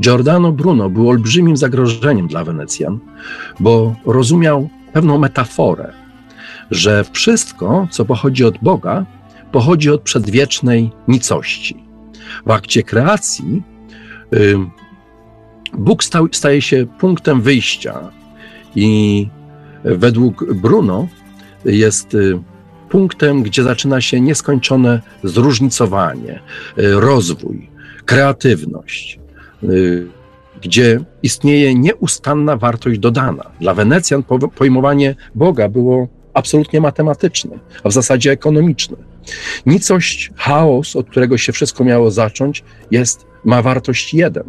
Giordano 0.00 0.52
Bruno 0.52 0.90
był 0.90 1.08
olbrzymim 1.08 1.56
zagrożeniem 1.56 2.28
dla 2.28 2.44
Wenecjan, 2.44 2.98
bo 3.60 3.96
rozumiał 4.06 4.68
pewną 4.92 5.18
metaforę, 5.18 5.92
że 6.70 7.04
wszystko, 7.12 7.88
co 7.90 8.04
pochodzi 8.04 8.44
od 8.44 8.58
Boga, 8.62 9.06
pochodzi 9.52 9.90
od 9.90 10.00
przedwiecznej 10.00 10.90
nicości. 11.08 11.84
W 12.46 12.50
akcie 12.50 12.82
kreacji 12.82 13.62
Bóg 15.74 16.04
stał, 16.04 16.28
staje 16.32 16.62
się 16.62 16.86
punktem 16.98 17.40
wyjścia 17.40 18.00
i 18.74 19.28
według 19.84 20.54
Bruno 20.54 21.08
jest 21.64 22.14
y, 22.14 22.38
punktem, 22.88 23.42
gdzie 23.42 23.62
zaczyna 23.62 24.00
się 24.00 24.20
nieskończone 24.20 25.00
zróżnicowanie, 25.24 26.40
y, 26.78 27.00
rozwój, 27.00 27.70
kreatywność, 28.04 29.18
y, 29.64 30.06
gdzie 30.62 31.00
istnieje 31.22 31.74
nieustanna 31.74 32.56
wartość 32.56 32.98
dodana. 32.98 33.44
Dla 33.60 33.74
Wenecjan 33.74 34.22
pojmowanie 34.54 35.14
Boga 35.34 35.68
było 35.68 36.08
absolutnie 36.34 36.80
matematyczne, 36.80 37.58
a 37.84 37.88
w 37.88 37.92
zasadzie 37.92 38.32
ekonomiczne. 38.32 38.96
Nicość, 39.66 40.30
chaos, 40.36 40.96
od 40.96 41.10
którego 41.10 41.38
się 41.38 41.52
wszystko 41.52 41.84
miało 41.84 42.10
zacząć, 42.10 42.64
jest, 42.90 43.26
ma 43.44 43.62
wartość 43.62 44.14
jeden. 44.14 44.44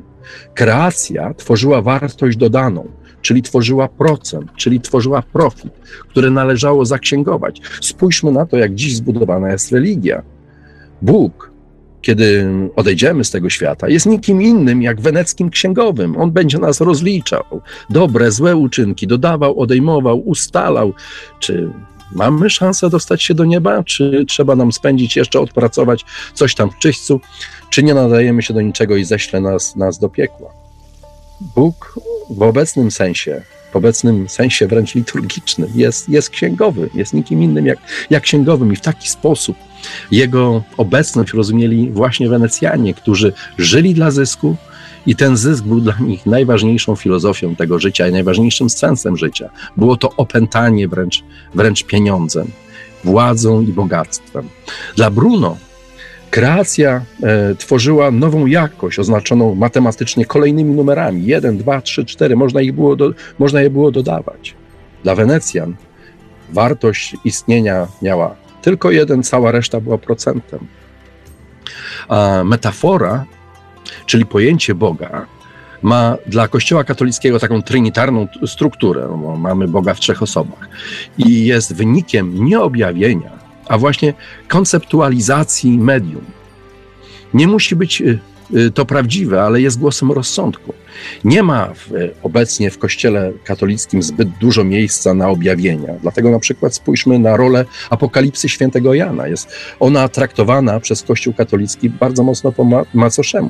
Kreacja 0.54 1.34
tworzyła 1.34 1.82
wartość 1.82 2.38
dodaną, 2.38 2.88
czyli 3.22 3.42
tworzyła 3.42 3.88
procent, 3.88 4.52
czyli 4.56 4.82
tworzyła 4.82 5.22
profit, 5.22 5.74
który 6.10 6.32
należało 6.32 6.86
zaksięgować. 6.86 7.62
Spójrzmy 7.82 8.32
na 8.32 8.46
to, 8.46 8.58
jak 8.58 8.76
dziś 8.76 8.96
zbudowana 8.96 9.52
jest 9.52 9.72
religia. 9.72 10.22
Bóg, 11.02 11.52
kiedy 12.02 12.48
odejdziemy 12.76 13.24
z 13.24 13.32
tego 13.32 13.50
świata, 13.50 13.90
jest 13.90 14.06
nikim 14.06 14.42
innym 14.42 14.82
jak 14.82 15.02
weneckim 15.02 15.50
księgowym. 15.50 16.18
On 16.18 16.32
będzie 16.32 16.58
nas 16.58 16.82
rozliczał. 16.82 17.44
Dobre, 17.90 18.32
złe 18.32 18.56
uczynki 18.56 19.08
dodawał, 19.08 19.60
odejmował, 19.60 20.20
ustalał. 20.20 20.94
Czy 21.40 21.70
mamy 22.16 22.50
szansę 22.50 22.90
dostać 22.90 23.24
się 23.24 23.34
do 23.34 23.46
nieba, 23.46 23.84
czy 23.84 24.26
trzeba 24.28 24.56
nam 24.56 24.72
spędzić 24.72 25.16
jeszcze, 25.16 25.40
odpracować 25.40 26.06
coś 26.34 26.56
tam 26.56 26.72
w 26.72 26.78
czyśćcu, 26.78 27.22
czy 27.70 27.84
nie 27.84 27.94
nadajemy 27.94 28.42
się 28.42 28.54
do 28.54 28.62
niczego 28.62 28.96
i 28.96 29.04
ześle 29.04 29.42
nas, 29.42 29.76
nas 29.76 30.00
do 30.00 30.10
piekła. 30.10 30.50
Bóg 31.56 32.00
w 32.30 32.42
obecnym 32.42 32.92
sensie, 32.92 33.42
w 33.72 33.76
obecnym 33.76 34.30
sensie 34.30 34.68
wręcz 34.68 34.96
liturgicznym 34.96 35.70
jest, 35.76 36.10
jest 36.10 36.30
księgowy, 36.30 36.90
jest 36.94 37.14
nikim 37.14 37.44
innym 37.44 37.66
jak, 37.66 37.80
jak 38.10 38.24
księgowym 38.24 38.74
i 38.74 38.76
w 38.76 38.82
taki 38.82 39.10
sposób 39.10 39.58
Jego 40.12 40.64
obecność 40.78 41.34
rozumieli 41.34 41.92
właśnie 41.92 42.30
Wenecjanie, 42.30 42.94
którzy 42.94 43.34
żyli 43.58 43.94
dla 43.94 44.12
zysku 44.12 44.56
i 45.06 45.16
ten 45.16 45.38
zysk 45.38 45.64
był 45.64 45.82
dla 45.82 45.98
nich 46.00 46.26
najważniejszą 46.26 46.96
filozofią 46.96 47.56
tego 47.56 47.80
życia 47.80 48.08
i 48.08 48.12
najważniejszym 48.12 48.70
sensem 48.70 49.18
życia. 49.18 49.50
Było 49.78 49.98
to 49.98 50.10
opętanie 50.18 50.88
wręcz, 50.88 51.24
wręcz 51.56 51.84
pieniądzem, 51.84 52.52
władzą 53.04 53.62
i 53.62 53.68
bogactwem. 53.68 54.50
Dla 54.96 55.12
Bruno 55.12 55.58
kreacja 56.30 57.02
e, 57.24 57.56
tworzyła 57.56 58.12
nową 58.12 58.46
jakość 58.46 59.00
oznaczoną 59.00 59.56
matematycznie 59.56 60.26
kolejnymi 60.26 60.76
numerami. 60.76 61.26
1, 61.26 61.58
2, 61.58 61.82
3, 61.82 62.06
4. 62.06 62.36
Można, 62.36 62.62
ich 62.62 62.74
było 62.74 62.96
do, 62.96 63.14
można 63.40 63.62
je 63.62 63.70
było 63.70 63.92
dodawać. 63.92 64.56
Dla 65.04 65.16
Wenecjan 65.16 65.76
wartość 66.50 67.16
istnienia 67.26 67.88
miała 68.02 68.36
tylko 68.62 68.92
jeden, 68.92 69.24
cała 69.24 69.52
reszta 69.52 69.82
była 69.82 69.98
procentem. 69.98 70.60
A 72.08 72.44
metafora, 72.46 73.26
czyli 74.06 74.26
pojęcie 74.26 74.76
Boga, 74.76 75.26
ma 75.82 76.18
dla 76.28 76.48
Kościoła 76.48 76.84
katolickiego 76.84 77.40
taką 77.40 77.62
trinitarną 77.62 78.28
strukturę. 78.46 79.08
Mamy 79.38 79.68
Boga 79.68 79.94
w 79.94 80.00
trzech 80.00 80.24
osobach 80.24 80.70
i 81.18 81.46
jest 81.46 81.76
wynikiem 81.76 82.46
nie 82.46 82.60
objawienia, 82.60 83.39
a 83.70 83.78
właśnie 83.78 84.14
konceptualizacji 84.48 85.80
medium. 85.80 86.26
Nie 87.34 87.48
musi 87.48 87.76
być 87.76 88.02
y, 88.02 88.20
y, 88.56 88.72
to 88.72 88.86
prawdziwe, 88.86 89.44
ale 89.44 89.62
jest 89.62 89.80
głosem 89.80 90.12
rozsądku. 90.12 90.74
Nie 91.24 91.44
ma 91.44 91.74
w, 91.74 91.92
obecnie 92.24 92.72
w 92.72 92.78
Kościele 92.78 93.32
katolickim 93.44 94.04
zbyt 94.04 94.30
dużo 94.30 94.64
miejsca 94.64 95.14
na 95.14 95.30
objawienia. 95.30 95.94
Dlatego 96.02 96.32
na 96.32 96.40
przykład 96.40 96.76
spójrzmy 96.76 97.20
na 97.20 97.38
rolę 97.38 97.66
apokalipsy 97.90 98.50
świętego 98.50 98.94
Jana. 98.94 99.28
Jest 99.28 99.56
ona 99.80 100.08
traktowana 100.08 100.80
przez 100.80 101.04
Kościół 101.04 101.34
katolicki 101.34 101.90
bardzo 101.90 102.24
mocno 102.24 102.52
po 102.52 102.64
ma 102.64 102.84
macoszemu. 102.94 103.50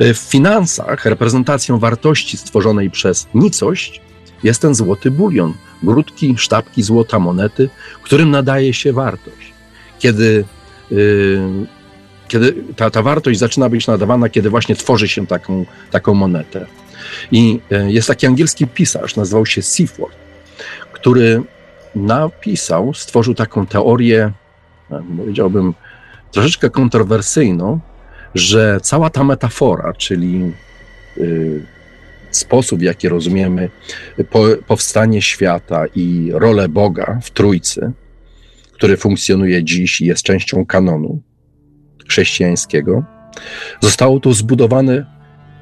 Y, 0.00 0.14
w 0.14 0.18
finansach 0.18 1.04
reprezentacją 1.04 1.78
wartości 1.78 2.36
stworzonej 2.36 2.90
przez 2.90 3.26
nicość 3.34 4.00
jest 4.46 4.62
ten 4.62 4.74
złoty 4.74 5.10
bulion, 5.10 5.52
grudki, 5.82 6.34
sztabki 6.38 6.82
złota, 6.82 7.18
monety, 7.18 7.68
którym 8.02 8.30
nadaje 8.30 8.74
się 8.74 8.92
wartość. 8.92 9.52
Kiedy, 9.98 10.44
yy, 10.90 11.40
kiedy 12.28 12.54
ta, 12.76 12.90
ta 12.90 13.02
wartość 13.02 13.38
zaczyna 13.38 13.68
być 13.68 13.86
nadawana, 13.86 14.28
kiedy 14.28 14.50
właśnie 14.50 14.76
tworzy 14.76 15.08
się 15.08 15.26
taką, 15.26 15.64
taką 15.90 16.14
monetę. 16.14 16.66
I 17.32 17.60
yy, 17.70 17.92
jest 17.92 18.08
taki 18.08 18.26
angielski 18.26 18.66
pisarz, 18.66 19.16
nazywał 19.16 19.46
się 19.46 19.62
Seaforth, 19.62 20.16
który 20.92 21.42
napisał, 21.94 22.94
stworzył 22.94 23.34
taką 23.34 23.66
teorię, 23.66 24.32
no, 24.90 25.02
powiedziałbym, 25.16 25.74
troszeczkę 26.32 26.70
kontrowersyjną, 26.70 27.80
że 28.34 28.78
cała 28.82 29.10
ta 29.10 29.24
metafora, 29.24 29.92
czyli 29.92 30.52
yy, 31.16 31.75
sposób, 32.36 32.78
w 32.78 32.82
jaki 32.82 33.08
rozumiemy 33.08 33.70
po, 34.30 34.44
powstanie 34.66 35.22
świata 35.22 35.84
i 35.94 36.30
rolę 36.34 36.68
Boga 36.68 37.18
w 37.22 37.30
Trójcy, 37.30 37.92
który 38.72 38.96
funkcjonuje 38.96 39.64
dziś 39.64 40.00
i 40.00 40.06
jest 40.06 40.22
częścią 40.22 40.66
kanonu 40.66 41.22
chrześcijańskiego, 42.08 43.04
zostało 43.80 44.20
to 44.20 44.32
zbudowane 44.32 45.06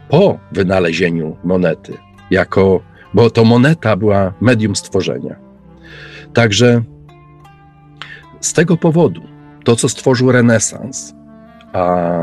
po 0.08 0.38
wynalezieniu 0.52 1.36
monety, 1.44 1.92
jako, 2.30 2.80
bo 3.14 3.30
to 3.30 3.44
moneta 3.44 3.96
była 3.96 4.34
medium 4.40 4.76
stworzenia. 4.76 5.36
Także 6.34 6.82
z 8.40 8.52
tego 8.52 8.76
powodu 8.76 9.22
to, 9.64 9.76
co 9.76 9.88
stworzył 9.88 10.32
renesans, 10.32 11.14
a, 11.72 12.22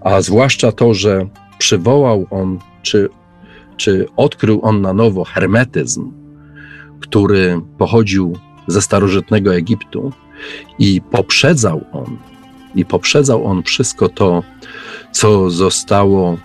a 0.00 0.20
zwłaszcza 0.20 0.72
to, 0.72 0.94
że 0.94 1.26
przywołał 1.58 2.26
on, 2.30 2.58
czy 2.82 3.08
czy 3.76 4.06
odkrył 4.16 4.60
on 4.62 4.80
na 4.80 4.92
nowo 4.92 5.24
hermetyzm, 5.24 6.12
który 7.00 7.60
pochodził 7.78 8.36
ze 8.66 8.82
starożytnego 8.82 9.54
Egiptu 9.54 10.12
i 10.78 11.00
poprzedzał 11.10 11.84
on, 11.92 12.16
i 12.74 12.84
poprzedzał 12.84 13.46
on 13.46 13.62
wszystko 13.62 14.08
to, 14.08 14.42
co 15.12 15.50
zostało 15.50 16.32
y, 16.32 16.36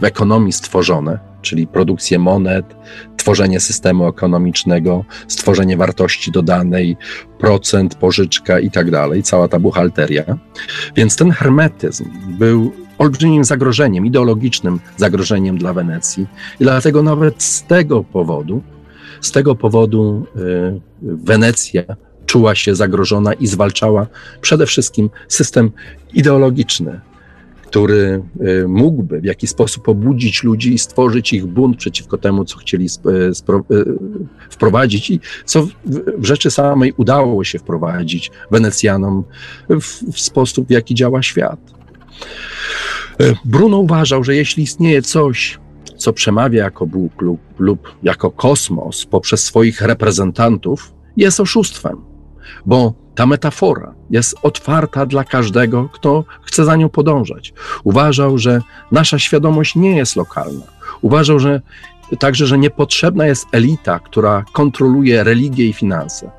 w 0.00 0.04
ekonomii 0.04 0.52
stworzone, 0.52 1.18
czyli 1.42 1.66
produkcję 1.66 2.18
monet, 2.18 2.76
tworzenie 3.16 3.60
systemu 3.60 4.08
ekonomicznego, 4.08 5.04
stworzenie 5.28 5.76
wartości 5.76 6.30
dodanej, 6.30 6.96
procent, 7.38 7.94
pożyczka 7.94 8.60
i 8.60 8.70
tak 8.70 8.90
dalej, 8.90 9.22
cała 9.22 9.48
ta 9.48 9.58
buchalteria. 9.58 10.24
Więc 10.96 11.16
ten 11.16 11.30
hermetyzm 11.30 12.04
był 12.38 12.72
olbrzymim 13.02 13.44
zagrożeniem, 13.44 14.06
ideologicznym 14.06 14.80
zagrożeniem 14.96 15.58
dla 15.58 15.72
Wenecji. 15.72 16.26
I 16.60 16.64
dlatego 16.64 17.02
nawet 17.02 17.42
z 17.42 17.62
tego 17.62 18.04
powodu, 18.04 18.62
z 19.20 19.30
tego 19.30 19.54
powodu 19.54 20.26
y, 20.36 20.80
Wenecja 21.02 21.82
czuła 22.26 22.54
się 22.54 22.74
zagrożona 22.74 23.32
i 23.32 23.46
zwalczała 23.46 24.06
przede 24.40 24.66
wszystkim 24.66 25.10
system 25.28 25.70
ideologiczny, 26.14 27.00
który 27.66 28.22
y, 28.40 28.68
mógłby 28.68 29.20
w 29.20 29.24
jakiś 29.24 29.50
sposób 29.50 29.88
obudzić 29.88 30.42
ludzi 30.42 30.74
i 30.74 30.78
stworzyć 30.78 31.32
ich 31.32 31.46
bunt 31.46 31.76
przeciwko 31.76 32.18
temu, 32.18 32.44
co 32.44 32.58
chcieli 32.58 32.86
y, 32.86 33.32
wprowadzić 34.50 35.10
i 35.10 35.20
co 35.44 35.66
w 36.18 36.24
rzeczy 36.24 36.50
samej 36.50 36.92
udało 36.96 37.44
się 37.44 37.58
wprowadzić 37.58 38.30
Wenecjanom 38.50 39.24
w, 39.68 40.12
w 40.12 40.20
sposób, 40.20 40.68
w 40.68 40.70
jaki 40.70 40.94
działa 40.94 41.22
świat. 41.22 41.81
E, 43.20 43.34
Bruno 43.44 43.78
uważał, 43.78 44.24
że 44.24 44.34
jeśli 44.34 44.62
istnieje 44.62 45.02
coś, 45.02 45.58
co 45.96 46.12
przemawia 46.12 46.64
jako 46.64 46.86
Bóg 46.86 47.22
lub, 47.22 47.40
lub 47.58 47.94
jako 48.02 48.30
kosmos 48.30 49.06
poprzez 49.06 49.44
swoich 49.44 49.80
reprezentantów, 49.80 50.92
jest 51.16 51.40
oszustwem, 51.40 51.96
bo 52.66 52.94
ta 53.14 53.26
metafora 53.26 53.94
jest 54.10 54.34
otwarta 54.42 55.06
dla 55.06 55.24
każdego, 55.24 55.88
kto 55.92 56.24
chce 56.42 56.64
za 56.64 56.76
nią 56.76 56.88
podążać. 56.88 57.54
Uważał, 57.84 58.38
że 58.38 58.60
nasza 58.92 59.18
świadomość 59.18 59.74
nie 59.74 59.96
jest 59.96 60.16
lokalna. 60.16 60.64
Uważał, 61.00 61.38
że 61.38 61.60
także, 62.18 62.46
że 62.46 62.58
niepotrzebna 62.58 63.26
jest 63.26 63.46
elita, 63.52 63.98
która 63.98 64.44
kontroluje 64.52 65.24
religię 65.24 65.66
i 65.66 65.72
finanse. 65.72 66.30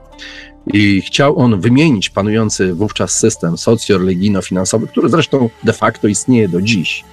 I 0.68 1.02
chciał 1.02 1.40
on 1.40 1.62
wymienić 1.62 2.10
panujący 2.10 2.74
wówczas 2.74 3.12
system 3.12 3.58
socjo-religijno-finansowy, 3.58 4.88
który 4.88 5.10
zresztą 5.10 5.50
de 5.64 5.74
facto 5.74 6.08
istnieje 6.08 6.50
do 6.50 6.62
dziś, 6.62 7.04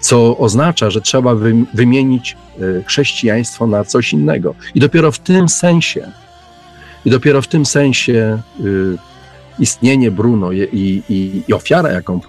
co 0.00 0.38
oznacza, 0.38 0.90
że 0.90 1.00
trzeba 1.00 1.34
wymienić 1.74 2.36
e, 2.58 2.82
chrześcijaństwo 2.84 3.66
na 3.66 3.84
coś 3.84 4.12
innego. 4.12 4.54
I 4.74 4.80
dopiero 4.80 5.12
w 5.12 5.18
tym 5.18 5.48
sensie, 5.48 6.12
i 7.04 7.10
dopiero 7.10 7.42
w 7.42 7.48
tym 7.48 7.66
sensie 7.66 8.40
y, 8.60 8.98
istnienie 9.58 10.10
Bruno 10.10 10.52
i, 10.52 11.02
i, 11.08 11.42
i 11.48 11.52
ofiara, 11.52 11.92
jaką 11.92 12.20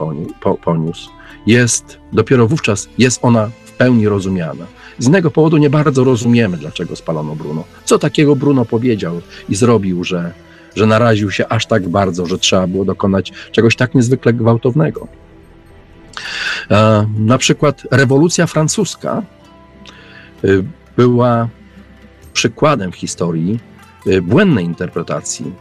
poniósł, 0.63 1.09
jest 1.47 1.99
dopiero 2.13 2.47
wówczas 2.47 2.87
jest 2.97 3.19
ona 3.21 3.49
pełni 3.77 4.07
rozumiana. 4.07 4.65
Z 4.99 5.07
innego 5.07 5.31
powodu 5.31 5.57
nie 5.57 5.69
bardzo 5.69 6.03
rozumiemy, 6.03 6.57
dlaczego 6.57 6.95
spalono 6.95 7.35
Bruno. 7.35 7.63
Co 7.85 7.99
takiego 7.99 8.35
Bruno 8.35 8.65
powiedział 8.65 9.21
i 9.49 9.55
zrobił, 9.55 10.03
że, 10.03 10.31
że 10.75 10.85
naraził 10.85 11.31
się 11.31 11.47
aż 11.47 11.65
tak 11.65 11.89
bardzo, 11.89 12.25
że 12.25 12.37
trzeba 12.37 12.67
było 12.67 12.85
dokonać 12.85 13.31
czegoś 13.51 13.75
tak 13.75 13.95
niezwykle 13.95 14.33
gwałtownego. 14.33 15.07
E, 16.71 17.07
na 17.17 17.37
przykład 17.37 17.83
rewolucja 17.91 18.47
francuska 18.47 19.21
y, 20.45 20.63
była 20.97 21.49
przykładem 22.33 22.91
w 22.91 22.95
historii 22.95 23.59
y, 24.07 24.21
błędnej 24.21 24.65
interpretacji 24.65 25.53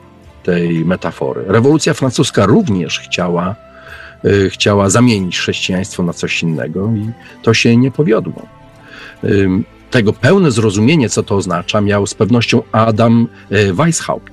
tej 0.42 0.84
metafory. 0.84 1.44
Rewolucja 1.46 1.94
francuska 1.94 2.46
również 2.46 2.98
chciała, 2.98 3.56
chciała 4.50 4.90
zamienić 4.90 5.38
chrześcijaństwo 5.38 6.02
na 6.02 6.12
coś 6.12 6.42
innego 6.42 6.90
i 6.96 7.10
to 7.42 7.54
się 7.54 7.76
nie 7.76 7.90
powiodło 7.90 8.46
tego 9.94 10.12
pełne 10.12 10.50
zrozumienie, 10.50 11.08
co 11.08 11.22
to 11.22 11.36
oznacza, 11.36 11.80
miał 11.80 12.06
z 12.06 12.14
pewnością 12.14 12.62
Adam 12.72 13.28
e, 13.50 13.72
Weishaupt, 13.72 14.32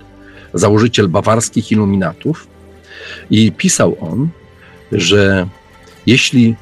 założyciel 0.53 1.07
bawarskich 1.07 1.71
iluminatów. 1.71 2.47
I 3.29 3.51
pisał 3.51 3.97
on, 3.99 4.29
że 4.91 5.47
jeśli 6.05 6.49
e, 6.49 6.55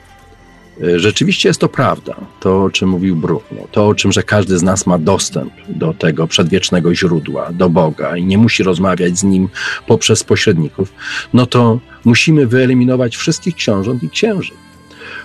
rzeczywiście 0.96 1.50
jest 1.50 1.62
to 1.62 1.70
prawda, 1.70 2.16
to 2.40 2.64
o 2.64 2.70
czym 2.70 2.90
mówił 2.90 3.16
Bruno, 3.16 3.68
to 3.72 3.88
o 3.88 3.96
czym, 3.96 4.12
że 4.12 4.24
każdy 4.24 4.58
z 4.58 4.64
nas 4.64 4.86
ma 4.86 4.98
dostęp 4.98 5.54
do 5.70 5.94
tego 5.94 6.28
przedwiecznego 6.28 6.96
źródła, 6.96 7.52
do 7.52 7.70
Boga 7.70 8.18
i 8.18 8.26
nie 8.26 8.38
musi 8.38 8.64
rozmawiać 8.64 9.18
z 9.18 9.24
nim 9.24 9.50
poprzez 9.88 10.24
pośredników, 10.24 10.94
no 11.34 11.46
to 11.46 11.80
musimy 12.06 12.48
wyeliminować 12.48 13.18
wszystkich 13.18 13.56
książąt 13.56 14.04
i 14.04 14.10
księży 14.10 14.54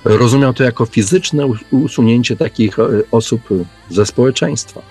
rozumiał 0.04 0.54
to 0.54 0.64
jako 0.64 0.86
fizyczne 0.86 1.46
usunięcie 1.70 2.36
takich 2.36 2.78
e, 2.78 2.82
osób 3.10 3.40
ze 3.90 4.06
społeczeństwa. 4.06 4.82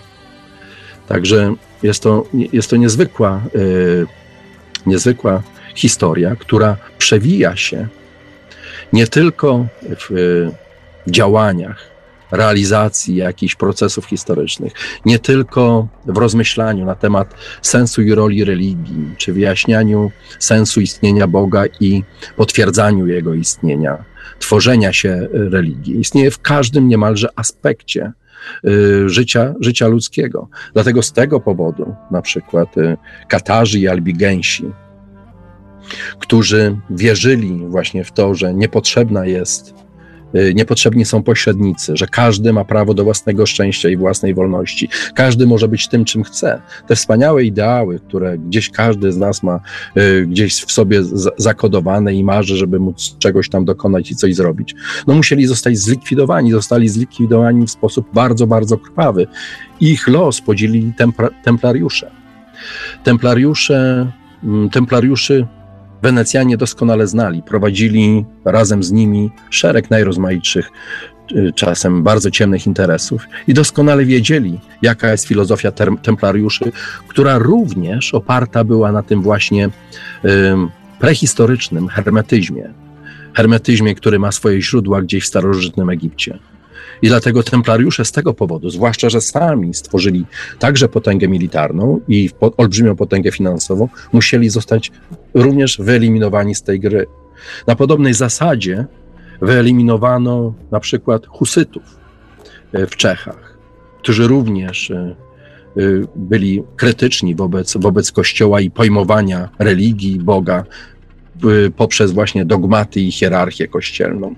Także 1.08 1.56
jest 1.84 2.04
to, 2.04 2.26
jest 2.54 2.70
to 2.70 2.76
niezwykła, 2.76 3.42
e, 3.56 4.90
niezwykła 4.90 5.44
historia, 5.76 6.36
która 6.36 6.78
przewija 6.98 7.56
się 7.56 7.88
nie 8.94 9.08
tylko 9.08 9.66
w 9.82 10.48
działaniach, 11.08 11.94
realizacji 12.32 13.16
jakichś 13.16 13.56
procesów 13.56 14.06
historycznych, 14.06 14.74
nie 15.06 15.20
tylko 15.20 15.88
w 16.06 16.18
rozmyślaniu 16.18 16.86
na 16.86 16.96
temat 16.96 17.34
sensu 17.62 18.02
i 18.02 18.14
roli 18.14 18.44
religii, 18.44 19.16
czy 19.18 19.34
wyjaśnianiu 19.34 20.12
sensu 20.40 20.82
istnienia 20.82 21.28
Boga 21.28 21.64
i 21.80 22.04
potwierdzaniu 22.36 23.08
jego 23.08 23.34
istnienia, 23.34 24.04
tworzenia 24.40 24.94
się 24.94 25.28
religii. 25.32 26.00
Istnieje 26.00 26.32
w 26.32 26.42
każdym 26.42 26.88
niemalże 26.88 27.30
aspekcie 27.36 28.12
y, 28.66 29.10
życia, 29.10 29.54
życia 29.60 29.88
ludzkiego. 29.88 30.50
Dlatego 30.74 31.02
z 31.02 31.12
tego 31.12 31.40
powodu 31.40 31.96
na 32.12 32.22
przykład 32.22 32.78
y, 32.78 32.98
Katarzy 33.28 33.80
i 33.80 33.88
Albigensi, 33.88 34.66
którzy 36.20 36.78
wierzyli 36.90 37.58
właśnie 37.68 38.04
w 38.04 38.12
to, 38.12 38.36
że 38.36 38.54
niepotrzebna 38.54 39.26
jest 39.26 39.84
Y, 40.36 40.54
niepotrzebni 40.54 41.06
są 41.06 41.24
pośrednicy, 41.24 41.98
że 41.98 42.08
każdy 42.08 42.54
ma 42.54 42.66
prawo 42.66 42.94
do 42.94 43.04
własnego 43.04 43.46
szczęścia 43.46 43.90
i 43.90 43.98
własnej 43.98 44.34
wolności. 44.34 44.90
Każdy 45.16 45.48
może 45.48 45.68
być 45.68 45.88
tym, 45.88 46.06
czym 46.06 46.24
chce. 46.24 46.62
Te 46.88 46.96
wspaniałe 46.96 47.44
ideały, 47.44 48.00
które 48.00 48.38
gdzieś 48.38 48.70
każdy 48.70 49.12
z 49.12 49.18
nas 49.18 49.44
ma 49.44 49.60
y, 49.98 50.26
gdzieś 50.28 50.56
w 50.56 50.72
sobie 50.72 51.02
zakodowane 51.38 52.14
i 52.14 52.24
marzy, 52.24 52.58
żeby 52.58 52.80
móc 52.80 53.18
czegoś 53.20 53.50
tam 53.50 53.66
dokonać 53.66 54.12
i 54.12 54.16
coś 54.16 54.36
zrobić, 54.36 54.76
no 55.08 55.14
musieli 55.14 55.48
zostać 55.48 55.78
zlikwidowani. 55.78 56.52
Zostali 56.52 56.90
zlikwidowani 56.90 57.68
w 57.68 57.72
sposób 57.72 58.08
bardzo, 58.14 58.48
bardzo 58.48 58.78
krwawy. 58.78 59.28
Ich 59.80 60.08
los 60.08 60.42
podzielili 60.42 60.94
templa 60.94 61.30
templariusze. 61.44 62.12
Templariusze, 63.04 64.12
mm, 64.44 64.70
templariuszy 64.70 65.48
Wenecjanie 66.04 66.58
doskonale 66.58 67.08
znali, 67.08 67.42
prowadzili 67.42 68.26
razem 68.46 68.84
z 68.84 68.92
nimi 68.92 69.32
szereg 69.50 69.90
najrozmaitszych, 69.90 70.72
y, 71.32 71.52
czasem 71.56 72.04
bardzo 72.04 72.32
ciemnych 72.32 72.68
interesów 72.68 73.26
i 73.48 73.54
doskonale 73.54 74.06
wiedzieli, 74.06 74.60
jaka 74.82 75.12
jest 75.12 75.26
filozofia 75.28 75.72
templariuszy, 76.02 76.72
która 77.08 77.38
również 77.38 78.14
oparta 78.14 78.64
była 78.64 78.92
na 78.92 79.04
tym 79.04 79.22
właśnie 79.22 79.70
prehistorycznym 81.00 81.88
hermetyzmie. 81.88 82.70
Hermetyzmie, 83.34 83.96
który 83.96 84.20
ma 84.20 84.32
swoje 84.32 84.62
źródła 84.62 85.02
gdzieś 85.02 85.24
w 85.24 85.28
starożytnym 85.28 85.90
Egipcie. 85.90 86.40
I 87.02 87.08
dlatego 87.08 87.44
templariusze 87.44 88.06
z 88.06 88.12
tego 88.12 88.34
powodu, 88.34 88.70
zwłaszcza, 88.70 89.10
że 89.10 89.22
sami 89.22 89.74
stworzyli 89.74 90.26
także 90.60 90.90
potęgę 90.90 91.28
militarną 91.28 92.00
i 92.08 92.30
olbrzymią 92.58 92.96
potęgę 92.96 93.32
finansową, 93.32 93.90
musieli 94.14 94.50
zostać 94.50 94.92
również 95.34 95.78
wyeliminowani 95.82 96.56
z 96.56 96.64
tej 96.64 96.80
gry. 96.80 97.06
Na 97.68 97.76
podobnej 97.76 98.14
zasadzie 98.14 98.86
wyeliminowano 99.42 100.54
na 100.72 100.80
przykład 100.80 101.28
husytów 101.28 101.84
e, 102.74 102.88
w 102.88 102.96
Czechach, 102.96 103.58
którzy 104.00 104.28
również 104.28 104.92
e, 104.92 104.96
e, 104.96 105.16
byli 106.16 106.64
krytyczni 106.76 107.36
wobec, 107.36 107.78
wobec 107.78 108.12
Kościoła 108.12 108.62
i 108.62 108.72
pojmowania 108.72 109.50
religii, 109.60 110.20
Boga 110.20 110.66
poprzez 111.78 112.12
właśnie 112.12 112.46
dogmaty 112.46 113.00
i 113.00 113.12
hierarchię 113.12 113.68
kościelną. 113.68 114.36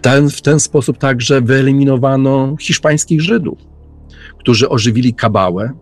Ten, 0.00 0.30
w 0.30 0.42
ten 0.42 0.60
sposób 0.60 0.98
także 0.98 1.40
wyeliminowano 1.40 2.56
hiszpańskich 2.60 3.22
Żydów, 3.22 3.58
którzy 4.38 4.68
ożywili 4.68 5.14
kabałę 5.14 5.72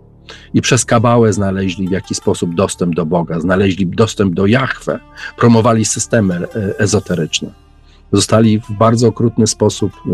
i 0.55 0.61
przez 0.61 0.85
kabałę 0.85 1.33
znaleźli 1.33 1.89
w 1.89 1.91
jakiś 1.91 2.19
sposób 2.19 2.55
dostęp 2.55 2.95
do 2.95 3.07
Boga, 3.07 3.41
znaleźli 3.41 3.87
dostęp 3.87 4.35
do 4.35 4.47
Jahwe, 4.47 5.01
promowali 5.37 5.85
systemy 5.85 6.35
e, 6.35 6.79
ezoteryczne. 6.79 7.51
Zostali 8.13 8.61
w 8.61 8.73
bardzo 8.73 9.09
okrutny 9.09 9.47
sposób 9.47 9.93
e, 10.07 10.11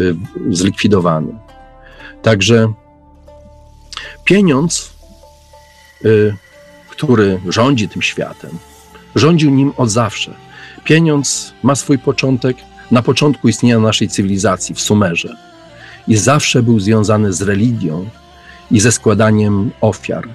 e, 0.00 0.14
zlikwidowani. 0.50 1.34
Także 2.22 2.72
pieniądz, 4.24 4.96
który 6.88 7.40
rządzi 7.48 7.88
tym 7.88 8.02
światem, 8.02 8.50
rządził 9.14 9.50
nim 9.50 9.72
od 9.76 9.90
zawsze 9.90 10.34
Pieniądz 10.86 11.52
ma 11.62 11.74
swój 11.74 11.98
początek 11.98 12.56
na 12.90 13.02
początku 13.02 13.48
istnienia 13.48 13.78
naszej 13.78 14.08
cywilizacji 14.08 14.74
w 14.74 14.80
Sumerze 14.80 15.36
i 16.08 16.16
zawsze 16.16 16.62
był 16.62 16.80
związany 16.80 17.32
z 17.32 17.42
religią 17.42 18.08
i 18.70 18.80
ze 18.80 18.92
składaniem 18.92 19.70
ofiar. 19.80 20.28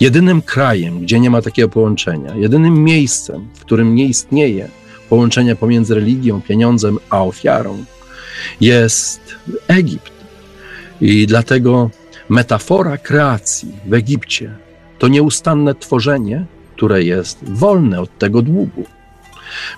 Jedynym 0.00 0.42
krajem, 0.42 1.00
gdzie 1.00 1.20
nie 1.20 1.30
ma 1.30 1.42
takiego 1.42 1.68
połączenia, 1.68 2.34
jedynym 2.34 2.84
miejscem, 2.84 3.48
w 3.54 3.60
którym 3.60 3.94
nie 3.94 4.04
istnieje 4.04 4.68
połączenia 5.08 5.56
pomiędzy 5.56 5.94
religią, 5.94 6.40
pieniądzem 6.40 6.98
a 7.10 7.24
ofiarą, 7.24 7.84
jest 8.60 9.20
Egipt. 9.68 10.12
I 11.00 11.26
dlatego 11.26 11.90
metafora 12.28 12.98
kreacji 12.98 13.72
w 13.86 13.94
Egipcie 13.94 14.54
to 14.98 15.08
nieustanne 15.08 15.74
tworzenie, 15.74 16.44
które 16.76 17.04
jest 17.04 17.38
wolne 17.44 18.00
od 18.00 18.18
tego 18.18 18.42
długu. 18.42 18.84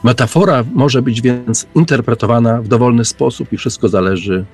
Metafora 0.03 0.65
może 0.75 1.03
być 1.03 1.21
więc 1.21 1.67
interpretowana 1.75 2.63
w 2.63 2.69
dowolny 2.69 3.05
sposób 3.05 3.53
i 3.53 3.57
wszystko 3.57 3.89
zależy, 3.89 4.45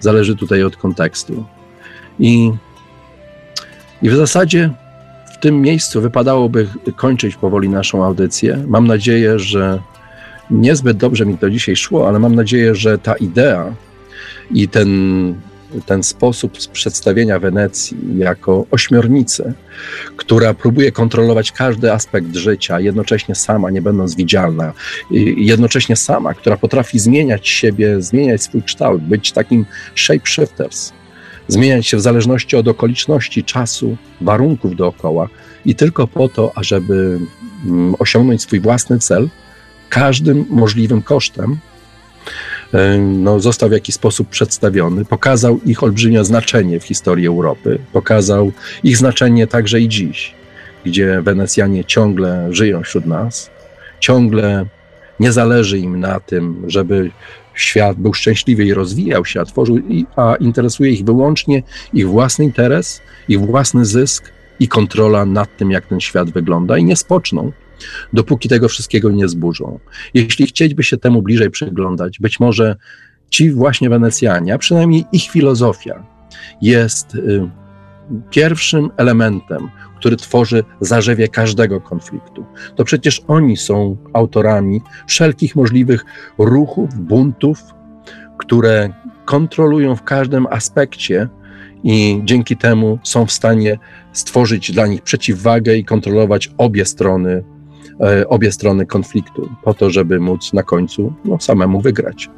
zależy 0.00 0.36
tutaj 0.36 0.62
od 0.62 0.76
kontekstu. 0.76 1.44
I, 2.18 2.52
I 4.02 4.10
w 4.10 4.14
zasadzie 4.14 4.70
w 5.34 5.42
tym 5.42 5.60
miejscu 5.60 6.00
wypadałoby 6.00 6.68
kończyć 6.96 7.36
powoli 7.36 7.68
naszą 7.68 8.04
audycję. 8.04 8.64
Mam 8.66 8.86
nadzieję, 8.86 9.38
że 9.38 9.78
niezbyt 10.50 10.96
dobrze 10.96 11.26
mi 11.26 11.38
to 11.38 11.50
dzisiaj 11.50 11.76
szło, 11.76 12.08
ale 12.08 12.18
mam 12.18 12.34
nadzieję, 12.34 12.74
że 12.74 12.98
ta 12.98 13.14
idea 13.14 13.72
i 14.50 14.68
ten 14.68 14.88
ten 15.86 16.02
sposób 16.02 16.58
przedstawienia 16.72 17.38
Wenecji 17.38 17.96
jako 18.18 18.66
ośmiornicy, 18.70 19.54
która 20.16 20.54
próbuje 20.54 20.92
kontrolować 20.92 21.52
każdy 21.52 21.92
aspekt 21.92 22.36
życia, 22.36 22.80
jednocześnie 22.80 23.34
sama, 23.34 23.70
nie 23.70 23.82
będąc 23.82 24.14
widzialna, 24.14 24.72
jednocześnie 25.36 25.96
sama, 25.96 26.34
która 26.34 26.56
potrafi 26.56 26.98
zmieniać 26.98 27.48
siebie, 27.48 28.02
zmieniać 28.02 28.42
swój 28.42 28.62
kształt, 28.62 29.02
być 29.02 29.32
takim 29.32 29.66
shapeshifters, 29.94 30.92
zmieniać 31.48 31.86
się 31.86 31.96
w 31.96 32.00
zależności 32.00 32.56
od 32.56 32.68
okoliczności, 32.68 33.44
czasu, 33.44 33.96
warunków 34.20 34.76
dookoła 34.76 35.28
i 35.64 35.74
tylko 35.74 36.06
po 36.06 36.28
to, 36.28 36.52
ażeby 36.54 37.18
mm, 37.66 37.94
osiągnąć 37.98 38.42
swój 38.42 38.60
własny 38.60 38.98
cel, 38.98 39.28
każdym 39.88 40.46
możliwym 40.50 41.02
kosztem, 41.02 41.58
no, 42.98 43.40
został 43.40 43.68
w 43.68 43.72
jakiś 43.72 43.94
sposób 43.94 44.28
przedstawiony, 44.28 45.04
pokazał 45.04 45.60
ich 45.66 45.82
olbrzymie 45.82 46.24
znaczenie 46.24 46.80
w 46.80 46.84
historii 46.84 47.26
Europy, 47.26 47.78
pokazał 47.92 48.52
ich 48.84 48.96
znaczenie 48.96 49.46
także 49.46 49.80
i 49.80 49.88
dziś, 49.88 50.34
gdzie 50.84 51.22
Wenecjanie 51.22 51.84
ciągle 51.84 52.48
żyją 52.50 52.82
wśród 52.82 53.06
nas, 53.06 53.50
ciągle 54.00 54.66
nie 55.20 55.32
zależy 55.32 55.78
im 55.78 56.00
na 56.00 56.20
tym, 56.20 56.64
żeby 56.66 57.10
świat 57.54 57.96
był 57.96 58.14
szczęśliwy 58.14 58.64
i 58.64 58.74
rozwijał 58.74 59.24
się, 59.24 59.40
a 59.40 59.44
tworzył, 59.44 59.78
a 60.16 60.34
interesuje 60.34 60.90
ich 60.90 61.04
wyłącznie 61.04 61.62
ich 61.92 62.08
własny 62.08 62.44
interes, 62.44 63.00
ich 63.28 63.40
własny 63.40 63.84
zysk 63.84 64.32
i 64.60 64.68
kontrola 64.68 65.24
nad 65.24 65.56
tym, 65.56 65.70
jak 65.70 65.86
ten 65.86 66.00
świat 66.00 66.30
wygląda 66.30 66.78
i 66.78 66.84
nie 66.84 66.96
spoczną 66.96 67.52
dopóki 68.12 68.48
tego 68.48 68.68
wszystkiego 68.68 69.10
nie 69.10 69.28
zburzą. 69.28 69.78
Jeśli 70.14 70.46
chcieliby 70.46 70.82
się 70.82 70.96
temu 70.96 71.22
bliżej 71.22 71.50
przyglądać, 71.50 72.18
być 72.20 72.40
może 72.40 72.76
ci 73.30 73.50
właśnie 73.50 73.90
Wenecjanie, 73.90 74.54
a 74.54 74.58
przynajmniej 74.58 75.04
ich 75.12 75.30
filozofia 75.30 76.06
jest 76.62 77.14
y, 77.14 77.50
pierwszym 78.30 78.90
elementem, 78.96 79.68
który 79.98 80.16
tworzy 80.16 80.64
zarzewie 80.80 81.28
każdego 81.28 81.80
konfliktu. 81.80 82.44
To 82.76 82.84
przecież 82.84 83.22
oni 83.28 83.56
są 83.56 83.96
autorami 84.12 84.80
wszelkich 85.06 85.56
możliwych 85.56 86.04
ruchów, 86.38 86.94
buntów, 86.94 87.62
które 88.38 88.92
kontrolują 89.24 89.96
w 89.96 90.02
każdym 90.02 90.46
aspekcie 90.46 91.28
i 91.84 92.20
dzięki 92.24 92.56
temu 92.56 92.98
są 93.02 93.26
w 93.26 93.32
stanie 93.32 93.78
stworzyć 94.12 94.72
dla 94.72 94.86
nich 94.86 95.02
przeciwwagę 95.02 95.76
i 95.76 95.84
kontrolować 95.84 96.50
obie 96.58 96.84
strony 96.84 97.44
obie 98.28 98.52
strony 98.52 98.86
konfliktu, 98.86 99.48
po 99.62 99.74
to, 99.74 99.90
żeby 99.90 100.20
móc 100.20 100.52
na 100.52 100.62
końcu 100.62 101.12
no, 101.24 101.40
samemu 101.40 101.80
wygrać 101.80 102.30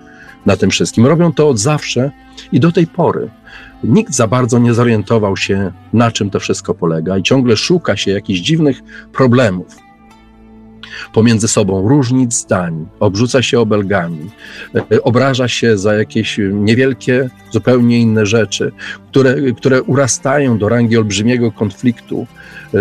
na 0.46 0.56
tym 0.56 0.70
wszystkim. 0.70 1.06
Robią 1.06 1.32
to 1.32 1.48
od 1.48 1.58
zawsze 1.58 2.10
i 2.52 2.60
do 2.60 2.72
tej 2.72 2.86
pory. 2.86 3.30
Nikt 3.84 4.14
za 4.14 4.26
bardzo 4.26 4.58
nie 4.58 4.74
zorientował 4.74 5.36
się, 5.36 5.72
na 5.92 6.10
czym 6.10 6.30
to 6.30 6.40
wszystko 6.40 6.74
polega, 6.74 7.18
i 7.18 7.22
ciągle 7.22 7.56
szuka 7.56 7.96
się 7.96 8.10
jakichś 8.10 8.40
dziwnych 8.40 8.80
problemów. 9.12 9.81
Pomiędzy 11.12 11.48
sobą 11.48 11.88
różnic 11.88 12.34
zdań, 12.34 12.86
obrzuca 13.00 13.42
się 13.42 13.60
obelgami, 13.60 14.30
e, 14.74 15.02
obraża 15.02 15.48
się 15.48 15.78
za 15.78 15.94
jakieś 15.94 16.40
niewielkie, 16.52 17.30
zupełnie 17.50 18.00
inne 18.00 18.26
rzeczy, 18.26 18.72
które, 19.10 19.36
które 19.56 19.82
urastają 19.82 20.58
do 20.58 20.68
rangi 20.68 20.96
olbrzymiego 20.96 21.52
konfliktu, 21.52 22.26
e, 22.74 22.78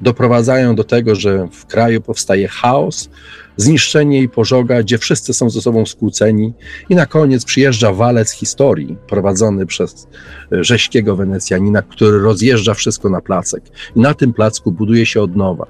doprowadzają 0.00 0.74
do 0.74 0.84
tego, 0.84 1.14
że 1.14 1.48
w 1.52 1.66
kraju 1.66 2.00
powstaje 2.00 2.48
chaos, 2.48 3.10
zniszczenie 3.56 4.22
i 4.22 4.28
pożoga, 4.28 4.82
gdzie 4.82 4.98
wszyscy 4.98 5.34
są 5.34 5.50
ze 5.50 5.60
sobą 5.60 5.86
skłóceni 5.86 6.52
i 6.88 6.94
na 6.94 7.06
koniec 7.06 7.44
przyjeżdża 7.44 7.92
walec 7.92 8.30
historii 8.30 8.96
prowadzony 9.08 9.66
przez 9.66 10.08
e, 10.52 10.64
rześkiego 10.64 11.16
Wenecjanina, 11.16 11.82
który 11.82 12.18
rozjeżdża 12.18 12.74
wszystko 12.74 13.10
na 13.10 13.20
placek. 13.20 13.64
I 13.96 14.00
na 14.00 14.14
tym 14.14 14.32
placku 14.32 14.72
buduje 14.72 15.06
się 15.06 15.22
od 15.22 15.36
nowa 15.36 15.66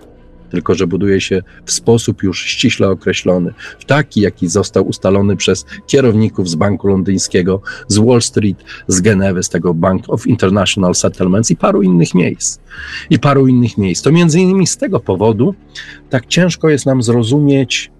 tylko 0.50 0.74
że 0.74 0.86
buduje 0.86 1.20
się 1.20 1.42
w 1.64 1.72
sposób 1.72 2.22
już 2.22 2.44
ściśle 2.44 2.88
określony, 2.88 3.54
w 3.78 3.84
taki, 3.84 4.20
jaki 4.20 4.48
został 4.48 4.88
ustalony 4.88 5.36
przez 5.36 5.66
kierowników 5.86 6.48
z 6.48 6.54
Banku 6.54 6.88
Londyńskiego, 6.88 7.62
z 7.88 7.98
Wall 7.98 8.22
Street, 8.22 8.64
z 8.88 9.00
Genewy, 9.00 9.42
z 9.42 9.48
tego 9.48 9.74
Bank 9.74 10.04
of 10.08 10.26
International 10.26 10.94
Settlements 10.94 11.50
i 11.50 11.56
paru 11.56 11.82
innych 11.82 12.14
miejsc. 12.14 12.60
I 13.10 13.18
paru 13.18 13.46
innych 13.46 13.78
miejsc. 13.78 14.02
To 14.02 14.12
między 14.12 14.40
innymi 14.40 14.66
z 14.66 14.76
tego 14.76 15.00
powodu 15.00 15.54
tak 16.10 16.26
ciężko 16.26 16.68
jest 16.68 16.86
nam 16.86 17.02
zrozumieć, 17.02 17.90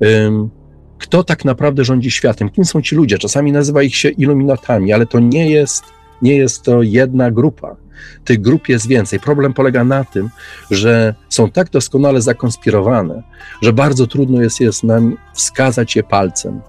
um, 0.00 0.50
kto 0.98 1.24
tak 1.24 1.44
naprawdę 1.44 1.84
rządzi 1.84 2.10
światem, 2.10 2.48
kim 2.50 2.64
są 2.64 2.82
ci 2.82 2.96
ludzie. 2.96 3.18
Czasami 3.18 3.52
nazywa 3.52 3.82
ich 3.82 3.96
się 3.96 4.08
iluminatami, 4.08 4.92
ale 4.92 5.06
to 5.06 5.20
nie 5.20 5.50
jest, 5.50 5.84
nie 6.22 6.36
jest 6.36 6.62
to 6.62 6.82
jedna 6.82 7.30
grupa 7.30 7.76
tych 8.24 8.40
grup 8.40 8.68
jest 8.68 8.88
więcej. 8.88 9.20
Problem 9.20 9.52
polega 9.52 9.84
na 9.84 10.04
tym, 10.04 10.30
że 10.70 11.14
są 11.28 11.50
tak 11.50 11.70
doskonale 11.70 12.22
zakonspirowane, 12.22 13.22
że 13.62 13.72
bardzo 13.72 14.06
trudno 14.06 14.42
jest, 14.42 14.60
jest 14.60 14.84
nam 14.84 15.16
wskazać 15.34 15.96
je 15.96 16.02
palcem 16.02 16.60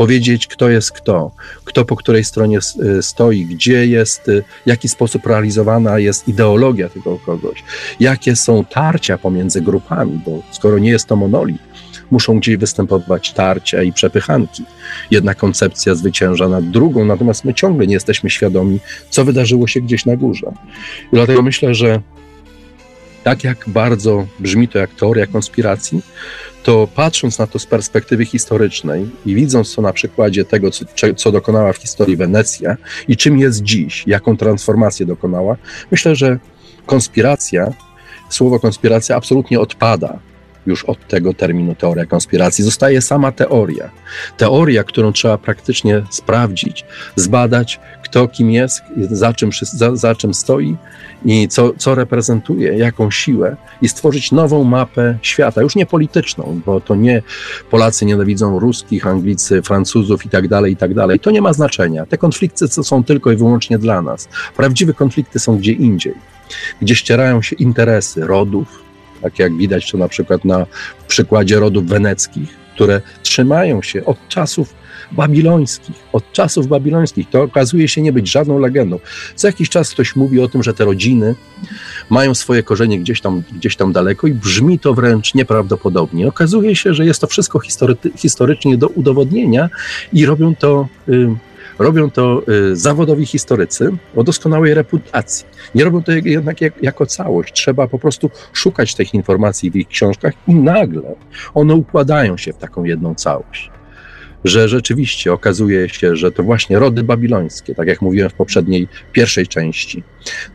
powiedzieć, 0.00 0.46
kto 0.46 0.68
jest 0.68 0.92
kto, 0.92 1.30
kto 1.64 1.84
po 1.84 1.96
której 1.96 2.24
stronie 2.24 2.58
y, 2.98 3.02
stoi, 3.02 3.46
gdzie 3.46 3.86
jest, 3.86 4.28
y, 4.28 4.42
w 4.42 4.68
jaki 4.68 4.88
sposób 4.88 5.26
realizowana 5.26 5.98
jest 5.98 6.28
ideologia 6.28 6.88
tego 6.88 7.18
kogoś, 7.18 7.64
jakie 8.00 8.36
są 8.36 8.64
tarcia 8.64 9.18
pomiędzy 9.18 9.60
grupami, 9.60 10.20
bo 10.26 10.42
skoro 10.52 10.78
nie 10.78 10.90
jest 10.90 11.06
to 11.06 11.16
monolit, 11.16 11.62
muszą 12.10 12.38
gdzieś 12.38 12.56
występować 12.56 13.32
tarcia 13.32 13.82
i 13.82 13.92
przepychanki. 13.92 14.64
Jedna 15.10 15.34
koncepcja 15.34 15.94
zwycięża 15.94 16.48
nad 16.48 16.70
drugą, 16.70 17.04
natomiast 17.04 17.44
my 17.44 17.54
ciągle 17.54 17.86
nie 17.86 17.94
jesteśmy 17.94 18.30
świadomi, 18.30 18.80
co 19.10 19.24
wydarzyło 19.24 19.66
się 19.66 19.80
gdzieś 19.80 20.06
na 20.06 20.16
górze. 20.16 20.46
I 21.12 21.16
dlatego 21.16 21.42
myślę, 21.42 21.74
że 21.74 22.00
tak 23.24 23.44
jak 23.44 23.64
bardzo 23.66 24.26
brzmi 24.38 24.68
to 24.68 24.78
jak 24.78 24.90
teoria 24.90 25.26
konspiracji, 25.26 26.02
to 26.62 26.88
patrząc 26.94 27.38
na 27.38 27.46
to 27.46 27.58
z 27.58 27.66
perspektywy 27.66 28.24
historycznej 28.24 29.10
i 29.26 29.34
widząc 29.34 29.74
to 29.74 29.82
na 29.82 29.92
przykładzie 29.92 30.44
tego, 30.44 30.70
co, 30.70 30.84
co, 31.16 31.32
dokonała 31.32 31.72
w 31.72 31.76
historii 31.76 32.16
Wenecja 32.16 32.76
i 33.08 33.16
czym 33.16 33.38
jest 33.38 33.62
dziś, 33.62 34.04
jaką 34.06 34.36
transformację 34.36 35.06
dokonała, 35.06 35.56
myślę, 35.90 36.16
że 36.16 36.38
konspiracja, 36.86 37.72
słowo 38.28 38.60
konspiracja 38.60 39.16
absolutnie 39.16 39.60
odpada 39.60 40.18
już 40.70 40.84
od 40.84 41.08
tego 41.08 41.34
terminu 41.34 41.74
teoria 41.74 42.06
konspiracji. 42.06 42.64
Zostaje 42.64 43.00
sama 43.00 43.32
teoria. 43.32 43.90
Teoria, 44.36 44.84
którą 44.84 45.12
trzeba 45.12 45.38
praktycznie 45.38 46.02
sprawdzić, 46.10 46.84
zbadać, 47.16 47.80
kto 48.02 48.28
kim 48.28 48.50
jest, 48.50 48.82
za 49.10 49.32
czym, 49.32 49.50
za, 49.62 49.96
za 49.96 50.14
czym 50.14 50.34
stoi 50.34 50.76
i 51.24 51.48
co, 51.48 51.72
co 51.78 51.94
reprezentuje, 51.94 52.78
jaką 52.78 53.10
siłę 53.10 53.56
i 53.82 53.88
stworzyć 53.88 54.32
nową 54.32 54.64
mapę 54.64 55.18
świata, 55.22 55.62
już 55.62 55.76
nie 55.76 55.86
polityczną, 55.86 56.60
bo 56.66 56.80
to 56.80 56.94
nie 56.94 57.22
Polacy 57.70 58.06
nienawidzą 58.06 58.58
ruskich, 58.58 59.06
Anglicy, 59.06 59.62
Francuzów 59.62 60.26
i 60.26 60.28
tak 60.28 60.48
dalej, 60.48 60.72
i 60.72 60.76
tak 60.76 60.94
dalej. 60.94 61.20
To 61.20 61.30
nie 61.30 61.42
ma 61.42 61.52
znaczenia. 61.52 62.06
Te 62.06 62.18
konflikty 62.18 62.68
są 62.68 63.04
tylko 63.04 63.32
i 63.32 63.36
wyłącznie 63.36 63.78
dla 63.78 64.02
nas. 64.02 64.28
Prawdziwe 64.56 64.94
konflikty 64.94 65.38
są 65.38 65.58
gdzie 65.58 65.72
indziej, 65.72 66.14
gdzie 66.82 66.94
ścierają 66.94 67.42
się 67.42 67.56
interesy 67.56 68.26
rodów, 68.26 68.89
tak 69.22 69.38
jak 69.38 69.56
widać 69.56 69.90
to 69.90 69.98
na 69.98 70.08
przykład 70.08 70.44
na 70.44 70.66
przykładzie 71.08 71.60
rodów 71.60 71.86
weneckich, 71.86 72.48
które 72.74 73.00
trzymają 73.22 73.82
się 73.82 74.04
od 74.04 74.28
czasów 74.28 74.74
babilońskich, 75.12 75.96
od 76.12 76.32
czasów 76.32 76.66
babilońskich. 76.66 77.30
To 77.30 77.42
okazuje 77.42 77.88
się 77.88 78.02
nie 78.02 78.12
być 78.12 78.30
żadną 78.30 78.58
legendą. 78.58 78.98
Co 79.34 79.46
jakiś 79.46 79.68
czas 79.68 79.90
ktoś 79.90 80.16
mówi 80.16 80.40
o 80.40 80.48
tym, 80.48 80.62
że 80.62 80.74
te 80.74 80.84
rodziny 80.84 81.34
mają 82.10 82.34
swoje 82.34 82.62
korzenie 82.62 82.98
gdzieś 82.98 83.20
tam, 83.20 83.42
gdzieś 83.52 83.76
tam 83.76 83.92
daleko 83.92 84.26
i 84.26 84.34
brzmi 84.34 84.78
to 84.78 84.94
wręcz 84.94 85.34
nieprawdopodobnie. 85.34 86.28
Okazuje 86.28 86.76
się, 86.76 86.94
że 86.94 87.06
jest 87.06 87.20
to 87.20 87.26
wszystko 87.26 87.60
history, 87.60 87.96
historycznie 88.16 88.76
do 88.76 88.88
udowodnienia 88.88 89.68
i 90.12 90.26
robią 90.26 90.54
to 90.54 90.88
Robią 91.80 92.10
to 92.10 92.42
y, 92.48 92.76
zawodowi 92.76 93.26
historycy 93.26 93.90
o 94.16 94.24
doskonałej 94.24 94.74
reputacji. 94.74 95.46
Nie 95.74 95.84
robią 95.84 96.02
to 96.02 96.12
jednak 96.12 96.60
jak, 96.60 96.82
jako 96.82 97.06
całość. 97.06 97.52
Trzeba 97.52 97.88
po 97.88 97.98
prostu 97.98 98.30
szukać 98.52 98.94
tych 98.94 99.14
informacji 99.14 99.70
w 99.70 99.76
ich 99.76 99.88
książkach 99.88 100.32
i 100.48 100.54
nagle 100.54 101.14
one 101.54 101.74
układają 101.74 102.36
się 102.36 102.52
w 102.52 102.56
taką 102.56 102.84
jedną 102.84 103.14
całość 103.14 103.70
że 104.44 104.68
rzeczywiście 104.68 105.32
okazuje 105.32 105.88
się, 105.88 106.16
że 106.16 106.32
to 106.32 106.42
właśnie 106.42 106.78
rody 106.78 107.02
babilońskie, 107.02 107.74
tak 107.74 107.88
jak 107.88 108.02
mówiłem 108.02 108.30
w 108.30 108.34
poprzedniej, 108.34 108.88
pierwszej 109.12 109.46
części, 109.46 110.02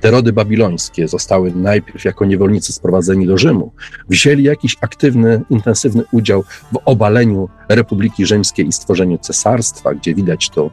te 0.01 0.11
rody 0.11 0.33
babilońskie 0.33 1.07
zostały 1.07 1.51
najpierw 1.55 2.05
jako 2.05 2.25
niewolnicy 2.25 2.73
sprowadzeni 2.73 3.27
do 3.27 3.37
Rzymu, 3.37 3.71
wzięli 4.09 4.43
jakiś 4.43 4.77
aktywny, 4.81 5.41
intensywny 5.49 6.03
udział 6.11 6.43
w 6.73 6.77
obaleniu 6.85 7.49
Republiki 7.69 8.25
Rzymskiej 8.25 8.67
i 8.67 8.71
stworzeniu 8.71 9.17
cesarstwa, 9.17 9.93
gdzie 9.93 10.15
widać 10.15 10.49
to 10.49 10.71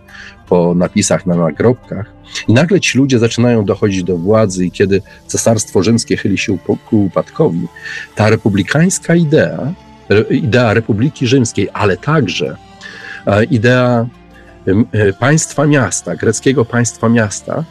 po 0.49 0.75
napisach 0.75 1.27
na 1.27 1.35
nagrobkach. 1.35 2.13
I 2.49 2.53
nagle 2.53 2.81
ci 2.81 2.99
ludzie 2.99 3.19
zaczynają 3.19 3.65
dochodzić 3.65 4.05
do 4.05 4.17
władzy, 4.17 4.67
i 4.67 4.71
kiedy 4.71 5.03
cesarstwo 5.27 5.83
rzymskie 5.83 6.17
chyli 6.17 6.39
się 6.39 6.59
ku 6.59 7.05
upadkowi, 7.05 7.69
ta 8.15 8.31
republikańska 8.31 9.15
idea, 9.15 9.75
idea 10.31 10.75
Republiki 10.75 11.27
Rzymskiej, 11.27 11.69
ale 11.73 11.97
także 11.97 12.57
idea 13.51 14.07
e, 14.93 15.13
państwa 15.13 15.67
miasta, 15.67 16.17
greckiego 16.17 16.65
państwa 16.65 17.09
miasta, 17.09 17.65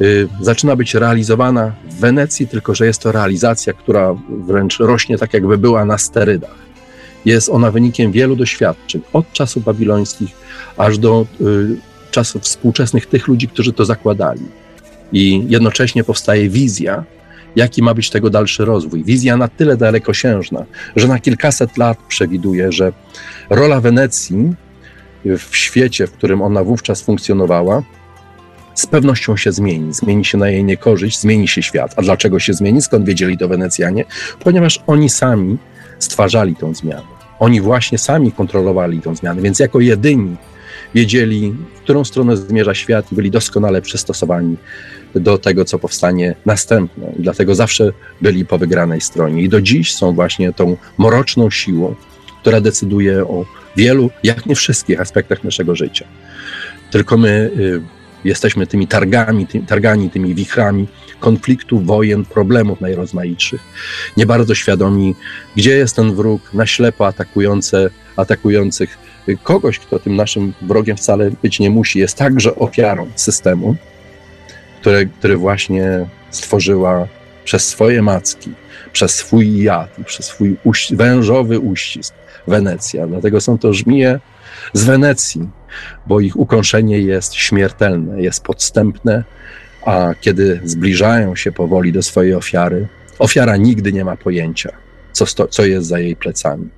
y, 0.00 0.28
zaczyna 0.40 0.76
być 0.76 0.94
realizowana 0.94 1.72
w 1.90 1.94
Wenecji, 2.00 2.48
tylko 2.48 2.74
że 2.74 2.86
jest 2.86 3.02
to 3.02 3.12
realizacja, 3.12 3.72
która 3.72 4.14
wręcz 4.28 4.78
rośnie 4.78 5.18
tak, 5.18 5.34
jakby 5.34 5.58
była 5.58 5.84
na 5.84 5.98
sterydach. 5.98 6.68
Jest 7.24 7.48
ona 7.48 7.70
wynikiem 7.70 8.12
wielu 8.12 8.36
doświadczeń, 8.36 9.00
od 9.12 9.32
czasów 9.32 9.64
babilońskich 9.64 10.30
aż 10.76 10.98
do 10.98 11.26
y, 11.40 11.76
czasów 12.10 12.42
współczesnych 12.42 13.06
tych 13.06 13.28
ludzi, 13.28 13.48
którzy 13.48 13.72
to 13.72 13.84
zakładali. 13.84 14.44
I 15.12 15.44
jednocześnie 15.48 16.04
powstaje 16.04 16.48
wizja, 16.48 17.04
jaki 17.56 17.82
ma 17.82 17.94
być 17.94 18.10
tego 18.10 18.30
dalszy 18.30 18.64
rozwój. 18.64 19.04
Wizja 19.04 19.36
na 19.36 19.48
tyle 19.48 19.76
dalekosiężna, 19.76 20.64
że 20.96 21.08
na 21.08 21.18
kilkaset 21.18 21.76
lat 21.78 21.98
przewiduje, 22.08 22.72
że 22.72 22.92
rola 23.50 23.80
Wenecji 23.80 24.54
w 25.24 25.56
świecie, 25.56 26.06
w 26.06 26.12
którym 26.12 26.42
ona 26.42 26.64
wówczas 26.64 27.02
funkcjonowała, 27.02 27.82
z 28.74 28.86
pewnością 28.86 29.36
się 29.36 29.52
zmieni. 29.52 29.94
Zmieni 29.94 30.24
się 30.24 30.38
na 30.38 30.48
jej 30.48 30.64
niekorzyść, 30.64 31.20
zmieni 31.20 31.48
się 31.48 31.62
świat. 31.62 31.94
A 31.96 32.02
dlaczego 32.02 32.38
się 32.38 32.52
zmieni? 32.52 32.82
Skąd 32.82 33.06
wiedzieli 33.06 33.38
to 33.38 33.48
Wenecjanie? 33.48 34.04
Ponieważ 34.40 34.82
oni 34.86 35.08
sami 35.08 35.58
stwarzali 35.98 36.56
tą 36.56 36.74
zmianę. 36.74 37.18
Oni 37.38 37.60
właśnie 37.60 37.98
sami 37.98 38.32
kontrolowali 38.32 39.00
tą 39.00 39.14
zmianę, 39.14 39.42
więc 39.42 39.58
jako 39.58 39.80
jedyni 39.80 40.36
wiedzieli, 40.94 41.54
w 41.74 41.80
którą 41.80 42.04
stronę 42.04 42.36
zmierza 42.36 42.74
świat 42.74 43.12
i 43.12 43.14
byli 43.14 43.30
doskonale 43.30 43.82
przystosowani 43.82 44.56
do 45.14 45.38
tego, 45.38 45.64
co 45.64 45.78
powstanie 45.78 46.34
następne. 46.46 47.12
I 47.18 47.22
dlatego 47.22 47.54
zawsze 47.54 47.92
byli 48.20 48.44
po 48.44 48.58
wygranej 48.58 49.00
stronie. 49.00 49.42
I 49.42 49.48
do 49.48 49.60
dziś 49.60 49.94
są 49.94 50.12
właśnie 50.12 50.52
tą 50.52 50.76
mroczną 50.98 51.50
siłą, 51.50 51.94
która 52.40 52.60
decyduje 52.60 53.22
o 53.22 53.44
wielu, 53.78 54.10
jak 54.22 54.46
nie 54.46 54.54
wszystkich 54.54 55.00
aspektach 55.00 55.44
naszego 55.44 55.76
życia. 55.76 56.04
Tylko 56.90 57.16
my 57.16 57.50
y, 57.56 57.80
jesteśmy 58.24 58.66
tymi 58.66 58.86
targami, 58.86 59.46
ty, 59.46 59.60
targani, 59.60 60.10
tymi 60.10 60.34
wichrami 60.34 60.86
konfliktu, 61.20 61.80
wojen, 61.80 62.24
problemów 62.24 62.80
najrozmaitszych. 62.80 63.60
Nie 64.16 64.26
bardzo 64.26 64.54
świadomi, 64.54 65.14
gdzie 65.56 65.76
jest 65.76 65.96
ten 65.96 66.14
wróg, 66.14 66.54
na 66.54 66.66
ślepo 66.66 67.06
atakujące, 67.06 67.90
atakujących 68.16 68.98
kogoś, 69.42 69.78
kto 69.78 69.98
tym 69.98 70.16
naszym 70.16 70.52
wrogiem 70.62 70.96
wcale 70.96 71.30
być 71.42 71.60
nie 71.60 71.70
musi, 71.70 71.98
jest 71.98 72.16
także 72.18 72.54
ofiarą 72.54 73.10
systemu, 73.14 73.76
który, 74.80 75.08
który 75.18 75.36
właśnie 75.36 76.06
stworzyła 76.30 77.08
przez 77.44 77.68
swoje 77.68 78.02
macki, 78.02 78.50
przez 78.92 79.14
swój 79.14 79.62
jad 79.62 79.96
przez 80.06 80.26
swój 80.26 80.56
uś 80.64 80.92
wężowy 80.92 81.58
uścisk 81.58 82.14
Wenecja. 82.48 83.06
Dlatego 83.06 83.40
są 83.40 83.58
to 83.58 83.72
żmije 83.72 84.20
z 84.72 84.84
Wenecji, 84.84 85.48
bo 86.06 86.20
ich 86.20 86.36
ukąszenie 86.36 86.98
jest 86.98 87.34
śmiertelne, 87.34 88.22
jest 88.22 88.42
podstępne, 88.42 89.24
a 89.86 90.14
kiedy 90.20 90.60
zbliżają 90.64 91.36
się 91.36 91.52
powoli 91.52 91.92
do 91.92 92.02
swojej 92.02 92.34
ofiary, 92.34 92.88
ofiara 93.18 93.56
nigdy 93.56 93.92
nie 93.92 94.04
ma 94.04 94.16
pojęcia, 94.16 94.72
co, 95.12 95.26
sto, 95.26 95.48
co 95.48 95.66
jest 95.66 95.88
za 95.88 95.98
jej 95.98 96.16
plecami. 96.16 96.68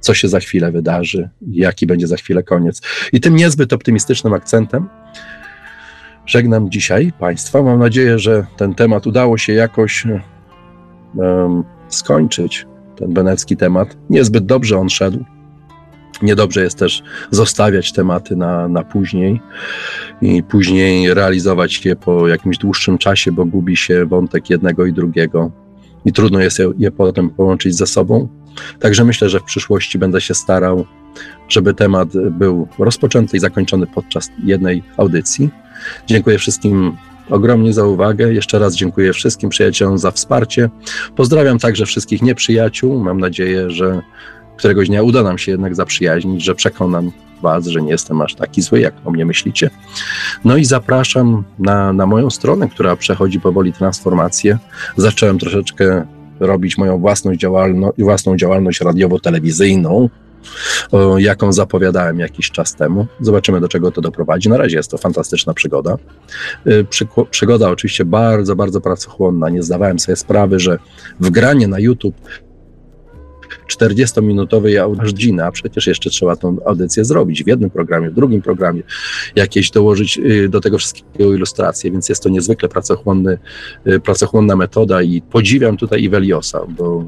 co 0.00 0.14
się 0.14 0.28
za 0.28 0.40
chwilę 0.40 0.72
wydarzy, 0.72 1.28
jaki 1.50 1.86
będzie 1.86 2.06
za 2.06 2.16
chwilę 2.16 2.42
koniec. 2.42 2.82
I 3.12 3.20
tym 3.20 3.36
niezbyt 3.36 3.72
optymistycznym 3.72 4.32
akcentem 4.32 4.88
żegnam 6.26 6.70
dzisiaj 6.70 7.12
Państwa. 7.18 7.62
Mam 7.62 7.78
nadzieję, 7.78 8.18
że 8.18 8.46
ten 8.56 8.74
temat 8.74 9.06
udało 9.06 9.38
się 9.38 9.52
jakoś 9.52 10.06
um, 11.14 11.64
skończyć, 11.88 12.66
ten 12.98 13.14
wenecki 13.14 13.56
temat. 13.56 13.96
Niezbyt 14.10 14.46
dobrze 14.46 14.78
on 14.78 14.88
szedł. 14.88 15.24
Niedobrze 16.22 16.62
jest 16.62 16.78
też 16.78 17.02
zostawiać 17.30 17.92
tematy 17.92 18.36
na, 18.36 18.68
na 18.68 18.82
później 18.82 19.40
i 20.22 20.42
później 20.42 21.14
realizować 21.14 21.86
je 21.86 21.96
po 21.96 22.28
jakimś 22.28 22.58
dłuższym 22.58 22.98
czasie, 22.98 23.32
bo 23.32 23.44
gubi 23.44 23.76
się 23.76 24.06
wątek 24.06 24.50
jednego 24.50 24.86
i 24.86 24.92
drugiego 24.92 25.50
i 26.04 26.12
trudno 26.12 26.40
jest 26.40 26.58
je, 26.58 26.72
je 26.78 26.90
potem 26.90 27.30
połączyć 27.30 27.76
ze 27.76 27.86
sobą. 27.86 28.28
Także 28.80 29.04
myślę, 29.04 29.28
że 29.28 29.40
w 29.40 29.44
przyszłości 29.44 29.98
będę 29.98 30.20
się 30.20 30.34
starał, 30.34 30.84
żeby 31.48 31.74
temat 31.74 32.08
był 32.30 32.68
rozpoczęty 32.78 33.36
i 33.36 33.40
zakończony 33.40 33.86
podczas 33.86 34.30
jednej 34.44 34.82
audycji. 34.96 35.50
Dziękuję 36.06 36.38
wszystkim 36.38 36.96
ogromnie 37.30 37.72
za 37.72 37.84
uwagę. 37.84 38.34
Jeszcze 38.34 38.58
raz 38.58 38.76
dziękuję 38.76 39.12
wszystkim 39.12 39.50
przyjaciołom 39.50 39.98
za 39.98 40.10
wsparcie. 40.10 40.70
Pozdrawiam 41.16 41.58
także 41.58 41.86
wszystkich 41.86 42.22
nieprzyjaciół. 42.22 43.04
Mam 43.04 43.20
nadzieję, 43.20 43.70
że 43.70 44.00
któregoś 44.56 44.88
dnia 44.88 45.02
uda 45.02 45.22
nam 45.22 45.38
się 45.38 45.52
jednak 45.52 45.74
zaprzyjaźnić, 45.74 46.44
że 46.44 46.54
przekonam 46.54 47.10
Was, 47.42 47.66
że 47.66 47.82
nie 47.82 47.90
jestem 47.90 48.20
aż 48.20 48.34
taki 48.34 48.62
zły, 48.62 48.80
jak 48.80 48.94
o 49.04 49.10
mnie 49.10 49.26
myślicie. 49.26 49.70
No 50.44 50.56
i 50.56 50.64
zapraszam 50.64 51.44
na, 51.58 51.92
na 51.92 52.06
moją 52.06 52.30
stronę, 52.30 52.68
która 52.68 52.96
przechodzi 52.96 53.40
powoli 53.40 53.72
transformację. 53.72 54.58
Zacząłem 54.96 55.38
troszeczkę 55.38 56.06
robić 56.40 56.78
moją 56.78 56.98
własną, 56.98 57.36
działalno, 57.36 57.92
własną 57.98 58.36
działalność 58.36 58.80
radiowo-telewizyjną, 58.80 60.08
jaką 61.18 61.52
zapowiadałem 61.52 62.18
jakiś 62.18 62.50
czas 62.50 62.74
temu. 62.74 63.06
Zobaczymy, 63.20 63.60
do 63.60 63.68
czego 63.68 63.90
to 63.90 64.00
doprowadzi. 64.00 64.48
Na 64.48 64.56
razie 64.56 64.76
jest 64.76 64.90
to 64.90 64.98
fantastyczna 64.98 65.54
przygoda. 65.54 65.96
Y, 66.66 66.86
przygoda 67.30 67.70
oczywiście 67.70 68.04
bardzo, 68.04 68.56
bardzo 68.56 68.80
pracochłonna. 68.80 69.48
Nie 69.48 69.62
zdawałem 69.62 69.98
sobie 69.98 70.16
sprawy, 70.16 70.60
że 70.60 70.78
wgranie 71.20 71.68
na 71.68 71.78
YouTube 71.78 72.16
40-minutowej 73.68 74.96
godziny, 74.96 75.44
a 75.44 75.52
przecież 75.52 75.86
jeszcze 75.86 76.10
trzeba 76.10 76.36
tą 76.36 76.56
audycję 76.64 77.04
zrobić 77.04 77.44
w 77.44 77.46
jednym 77.46 77.70
programie, 77.70 78.10
w 78.10 78.14
drugim 78.14 78.42
programie, 78.42 78.82
jakieś 79.36 79.70
dołożyć 79.70 80.18
y, 80.18 80.48
do 80.48 80.60
tego 80.60 80.78
wszystkiego 80.78 81.34
ilustracje, 81.34 81.90
więc 81.90 82.08
jest 82.08 82.22
to 82.22 82.28
niezwykle 82.28 82.68
pracochłonny, 82.68 83.38
y, 83.86 84.00
pracochłonna 84.00 84.56
metoda 84.56 85.02
i 85.02 85.22
podziwiam 85.22 85.76
tutaj 85.76 86.02
Iweliosa, 86.02 86.60
bo 86.68 87.04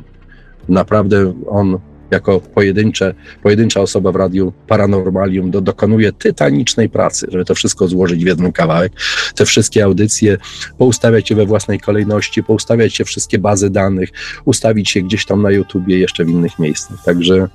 naprawdę 0.69 1.35
on 1.47 1.79
jako 2.11 2.41
pojedyncze, 2.41 3.15
pojedyncza 3.43 3.81
osoba 3.81 4.13
w 4.13 4.17
radiu 4.17 4.53
Paranormalium 4.67 5.51
do, 5.51 5.61
dokonuje 5.61 6.13
tytanicznej 6.13 6.89
pracy, 6.89 7.27
żeby 7.31 7.45
to 7.45 7.55
wszystko 7.55 7.89
złożyć 7.89 8.25
w 8.25 8.27
jeden 8.27 8.53
kawałek, 8.53 8.93
te 9.35 9.47
wszystkie 9.47 9.85
audycje, 9.85 10.39
poustawiać 10.79 11.31
je 11.31 11.37
we 11.37 11.47
własnej 11.47 11.81
kolejności, 11.81 12.43
poustawiać 12.43 13.03
wszystkie 13.05 13.39
bazy 13.39 13.71
danych, 13.71 14.11
ustawić 14.45 14.91
się 14.91 15.03
gdzieś 15.03 15.27
tam 15.27 15.43
na 15.43 15.51
YouTubie, 15.51 15.99
jeszcze 15.99 16.25
w 16.25 16.29
innych 16.29 16.59
miejscach. 16.59 17.05
Także 17.05 17.49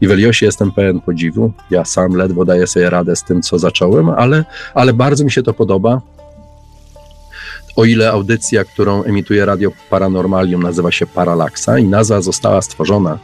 i 0.00 0.08
w 0.08 0.10
Eliosie 0.10 0.46
jestem 0.46 0.72
pełen 0.72 1.00
podziwu. 1.00 1.52
Ja 1.70 1.84
sam 1.84 2.16
ledwo 2.16 2.44
daję 2.44 2.66
sobie 2.66 2.90
radę 2.90 3.16
z 3.16 3.24
tym, 3.24 3.42
co 3.42 3.58
zacząłem, 3.58 4.10
ale, 4.10 4.44
ale 4.74 4.92
bardzo 4.92 5.24
mi 5.24 5.30
się 5.30 5.42
to 5.42 5.54
podoba. 5.54 6.00
O 7.76 7.84
ile 7.84 8.10
audycja, 8.10 8.64
którą 8.64 9.02
emituje 9.02 9.46
Radio 9.46 9.70
Paranormalium, 9.90 10.62
nazywa 10.62 10.92
się 10.92 11.06
Paralaksa 11.06 11.78
i 11.78 11.84
nazwa 11.84 12.20
została 12.20 12.62
stworzona 12.62 13.18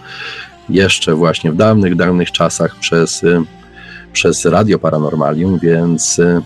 jeszcze 0.68 1.14
właśnie 1.14 1.52
w 1.52 1.56
dawnych, 1.56 1.96
dawnych 1.96 2.32
czasach 2.32 2.76
przez, 2.76 3.22
y, 3.22 3.42
przez 4.12 4.44
Radio 4.44 4.78
Paranormalium, 4.78 5.58
więc 5.58 6.18
y, 6.18 6.42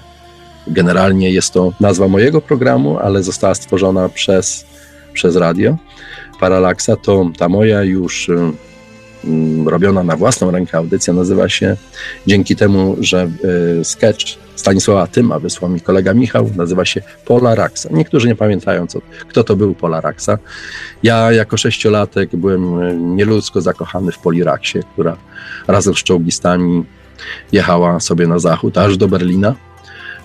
generalnie 0.66 1.30
jest 1.30 1.52
to 1.52 1.72
nazwa 1.80 2.08
mojego 2.08 2.40
programu, 2.40 2.98
ale 2.98 3.22
została 3.22 3.54
stworzona 3.54 4.08
przez, 4.08 4.66
przez 5.12 5.36
radio 5.36 5.76
Paralaksa. 6.40 6.96
To 6.96 7.30
ta 7.38 7.48
moja 7.48 7.82
już 7.82 8.28
y, 8.28 8.52
robiona 9.66 10.02
na 10.02 10.16
własną 10.16 10.50
rękę 10.50 10.78
audycja 10.78 11.14
nazywa 11.14 11.48
się 11.48 11.76
dzięki 12.26 12.56
temu, 12.56 12.96
że 13.00 13.30
sketch 13.82 14.42
Stanisława 14.56 15.06
Tyma 15.06 15.38
wysłał 15.38 15.70
mi 15.70 15.80
kolega 15.80 16.14
Michał, 16.14 16.50
nazywa 16.56 16.84
się 16.84 17.02
Polaraxa. 17.24 17.86
Niektórzy 17.90 18.28
nie 18.28 18.34
pamiętają, 18.34 18.86
co, 18.86 19.00
kto 19.28 19.44
to 19.44 19.56
był 19.56 19.74
Polaraxa. 19.74 20.38
Ja 21.02 21.32
jako 21.32 21.56
sześciolatek 21.56 22.36
byłem 22.36 22.82
e, 22.82 22.94
nieludzko 22.94 23.60
zakochany 23.60 24.12
w 24.12 24.18
Poliraksie, 24.18 24.78
która 24.92 25.16
razem 25.68 25.94
z 25.94 26.02
czołgistami 26.02 26.84
jechała 27.52 28.00
sobie 28.00 28.26
na 28.26 28.38
zachód, 28.38 28.78
aż 28.78 28.96
do 28.96 29.08
Berlina. 29.08 29.54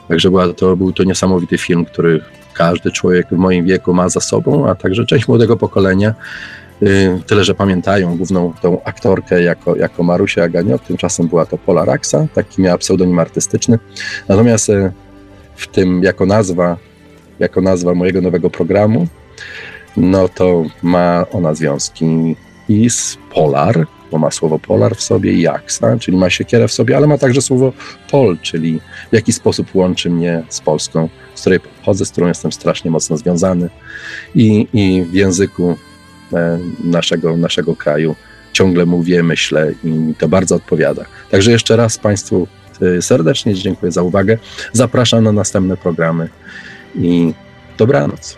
Także 0.07 0.29
była 0.29 0.53
to, 0.53 0.75
był 0.75 0.93
to 0.93 1.03
niesamowity 1.03 1.57
film, 1.57 1.85
który 1.85 2.21
każdy 2.53 2.91
człowiek 2.91 3.27
w 3.31 3.37
moim 3.37 3.65
wieku 3.65 3.93
ma 3.93 4.09
za 4.09 4.19
sobą, 4.19 4.69
a 4.69 4.75
także 4.75 5.05
część 5.05 5.27
młodego 5.27 5.57
pokolenia. 5.57 6.13
Y, 6.83 7.21
tyle, 7.27 7.43
że 7.43 7.55
pamiętają 7.55 8.17
główną 8.17 8.53
tą 8.61 8.83
aktorkę 8.83 9.43
jako, 9.43 9.75
jako 9.75 10.03
Marusia 10.03 10.43
Aganiok, 10.43 10.81
tymczasem 10.81 11.27
była 11.27 11.45
to 11.45 11.57
Pola 11.57 11.85
Raxa, 11.85 12.27
taki 12.33 12.61
miała 12.61 12.77
pseudonim 12.77 13.19
artystyczny. 13.19 13.79
Natomiast 14.27 14.69
y, 14.69 14.91
w 15.55 15.67
tym 15.67 16.03
jako 16.03 16.25
nazwa, 16.25 16.77
jako 17.39 17.61
nazwa 17.61 17.93
mojego 17.93 18.21
nowego 18.21 18.49
programu, 18.49 19.07
no 19.97 20.29
to 20.29 20.63
ma 20.83 21.25
ona 21.31 21.53
związki 21.53 22.35
i 22.69 22.89
z 22.89 23.17
Polar, 23.33 23.87
bo 24.11 24.17
ma 24.17 24.31
słowo 24.31 24.59
polar 24.59 24.95
w 24.95 25.01
sobie 25.01 25.33
i 25.33 25.47
aksa, 25.47 25.97
czyli 25.99 26.17
ma 26.17 26.29
siekierę 26.29 26.67
w 26.67 26.71
sobie, 26.71 26.97
ale 26.97 27.07
ma 27.07 27.17
także 27.17 27.41
słowo 27.41 27.73
pol, 28.11 28.37
czyli 28.41 28.79
w 29.09 29.13
jaki 29.13 29.33
sposób 29.33 29.75
łączy 29.75 30.09
mnie 30.09 30.43
z 30.49 30.61
Polską, 30.61 31.09
z 31.35 31.41
której 31.41 31.59
pochodzę, 31.59 32.05
z 32.05 32.11
którą 32.11 32.27
jestem 32.27 32.51
strasznie 32.51 32.91
mocno 32.91 33.17
związany 33.17 33.69
i, 34.35 34.67
i 34.73 35.03
w 35.03 35.13
języku 35.13 35.77
naszego, 36.83 37.37
naszego 37.37 37.75
kraju. 37.75 38.15
Ciągle 38.53 38.85
mówię, 38.85 39.23
myślę 39.23 39.73
i 39.83 39.87
mi 39.87 40.15
to 40.15 40.27
bardzo 40.27 40.55
odpowiada. 40.55 41.05
Także 41.31 41.51
jeszcze 41.51 41.75
raz 41.75 41.97
Państwu 41.97 42.47
e, 42.81 43.01
serdecznie 43.01 43.53
dziękuję 43.53 43.91
za 43.91 44.01
uwagę. 44.01 44.37
Zapraszam 44.73 45.23
na 45.23 45.31
następne 45.31 45.77
programy 45.77 46.29
i 46.95 47.33
dobranoc. 47.77 48.37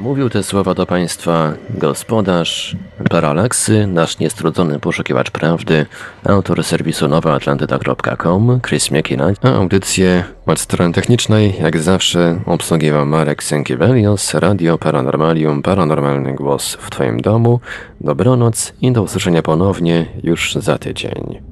Mówił 0.00 0.30
te 0.30 0.42
słowa 0.42 0.74
do 0.74 0.86
Państwa 0.86 1.52
gospodarz 1.70 2.76
Paralaksy, 3.10 3.86
nasz 3.86 4.18
niestrudzony 4.18 4.78
poszukiwacz 4.78 5.30
prawdy, 5.30 5.86
autor 6.24 6.64
serwisu 6.64 7.08
nowaatlantyda.com, 7.08 8.60
Chris 8.60 8.90
Miekina, 8.90 9.32
a 9.42 9.48
audycję 9.48 10.24
od 10.46 10.60
strony 10.60 10.94
technicznej, 10.94 11.54
jak 11.60 11.78
zawsze, 11.78 12.40
obsługiwał 12.46 13.06
Marek 13.06 13.42
Sękiewelios, 13.42 14.34
Radio 14.34 14.78
Paranormalium, 14.78 15.62
Paranormalny 15.62 16.34
Głos 16.34 16.74
w 16.74 16.90
Twoim 16.90 17.20
domu. 17.20 17.60
Dobranoc 18.00 18.72
i 18.80 18.92
do 18.92 19.02
usłyszenia 19.02 19.42
ponownie 19.42 20.06
już 20.22 20.54
za 20.54 20.78
tydzień. 20.78 21.51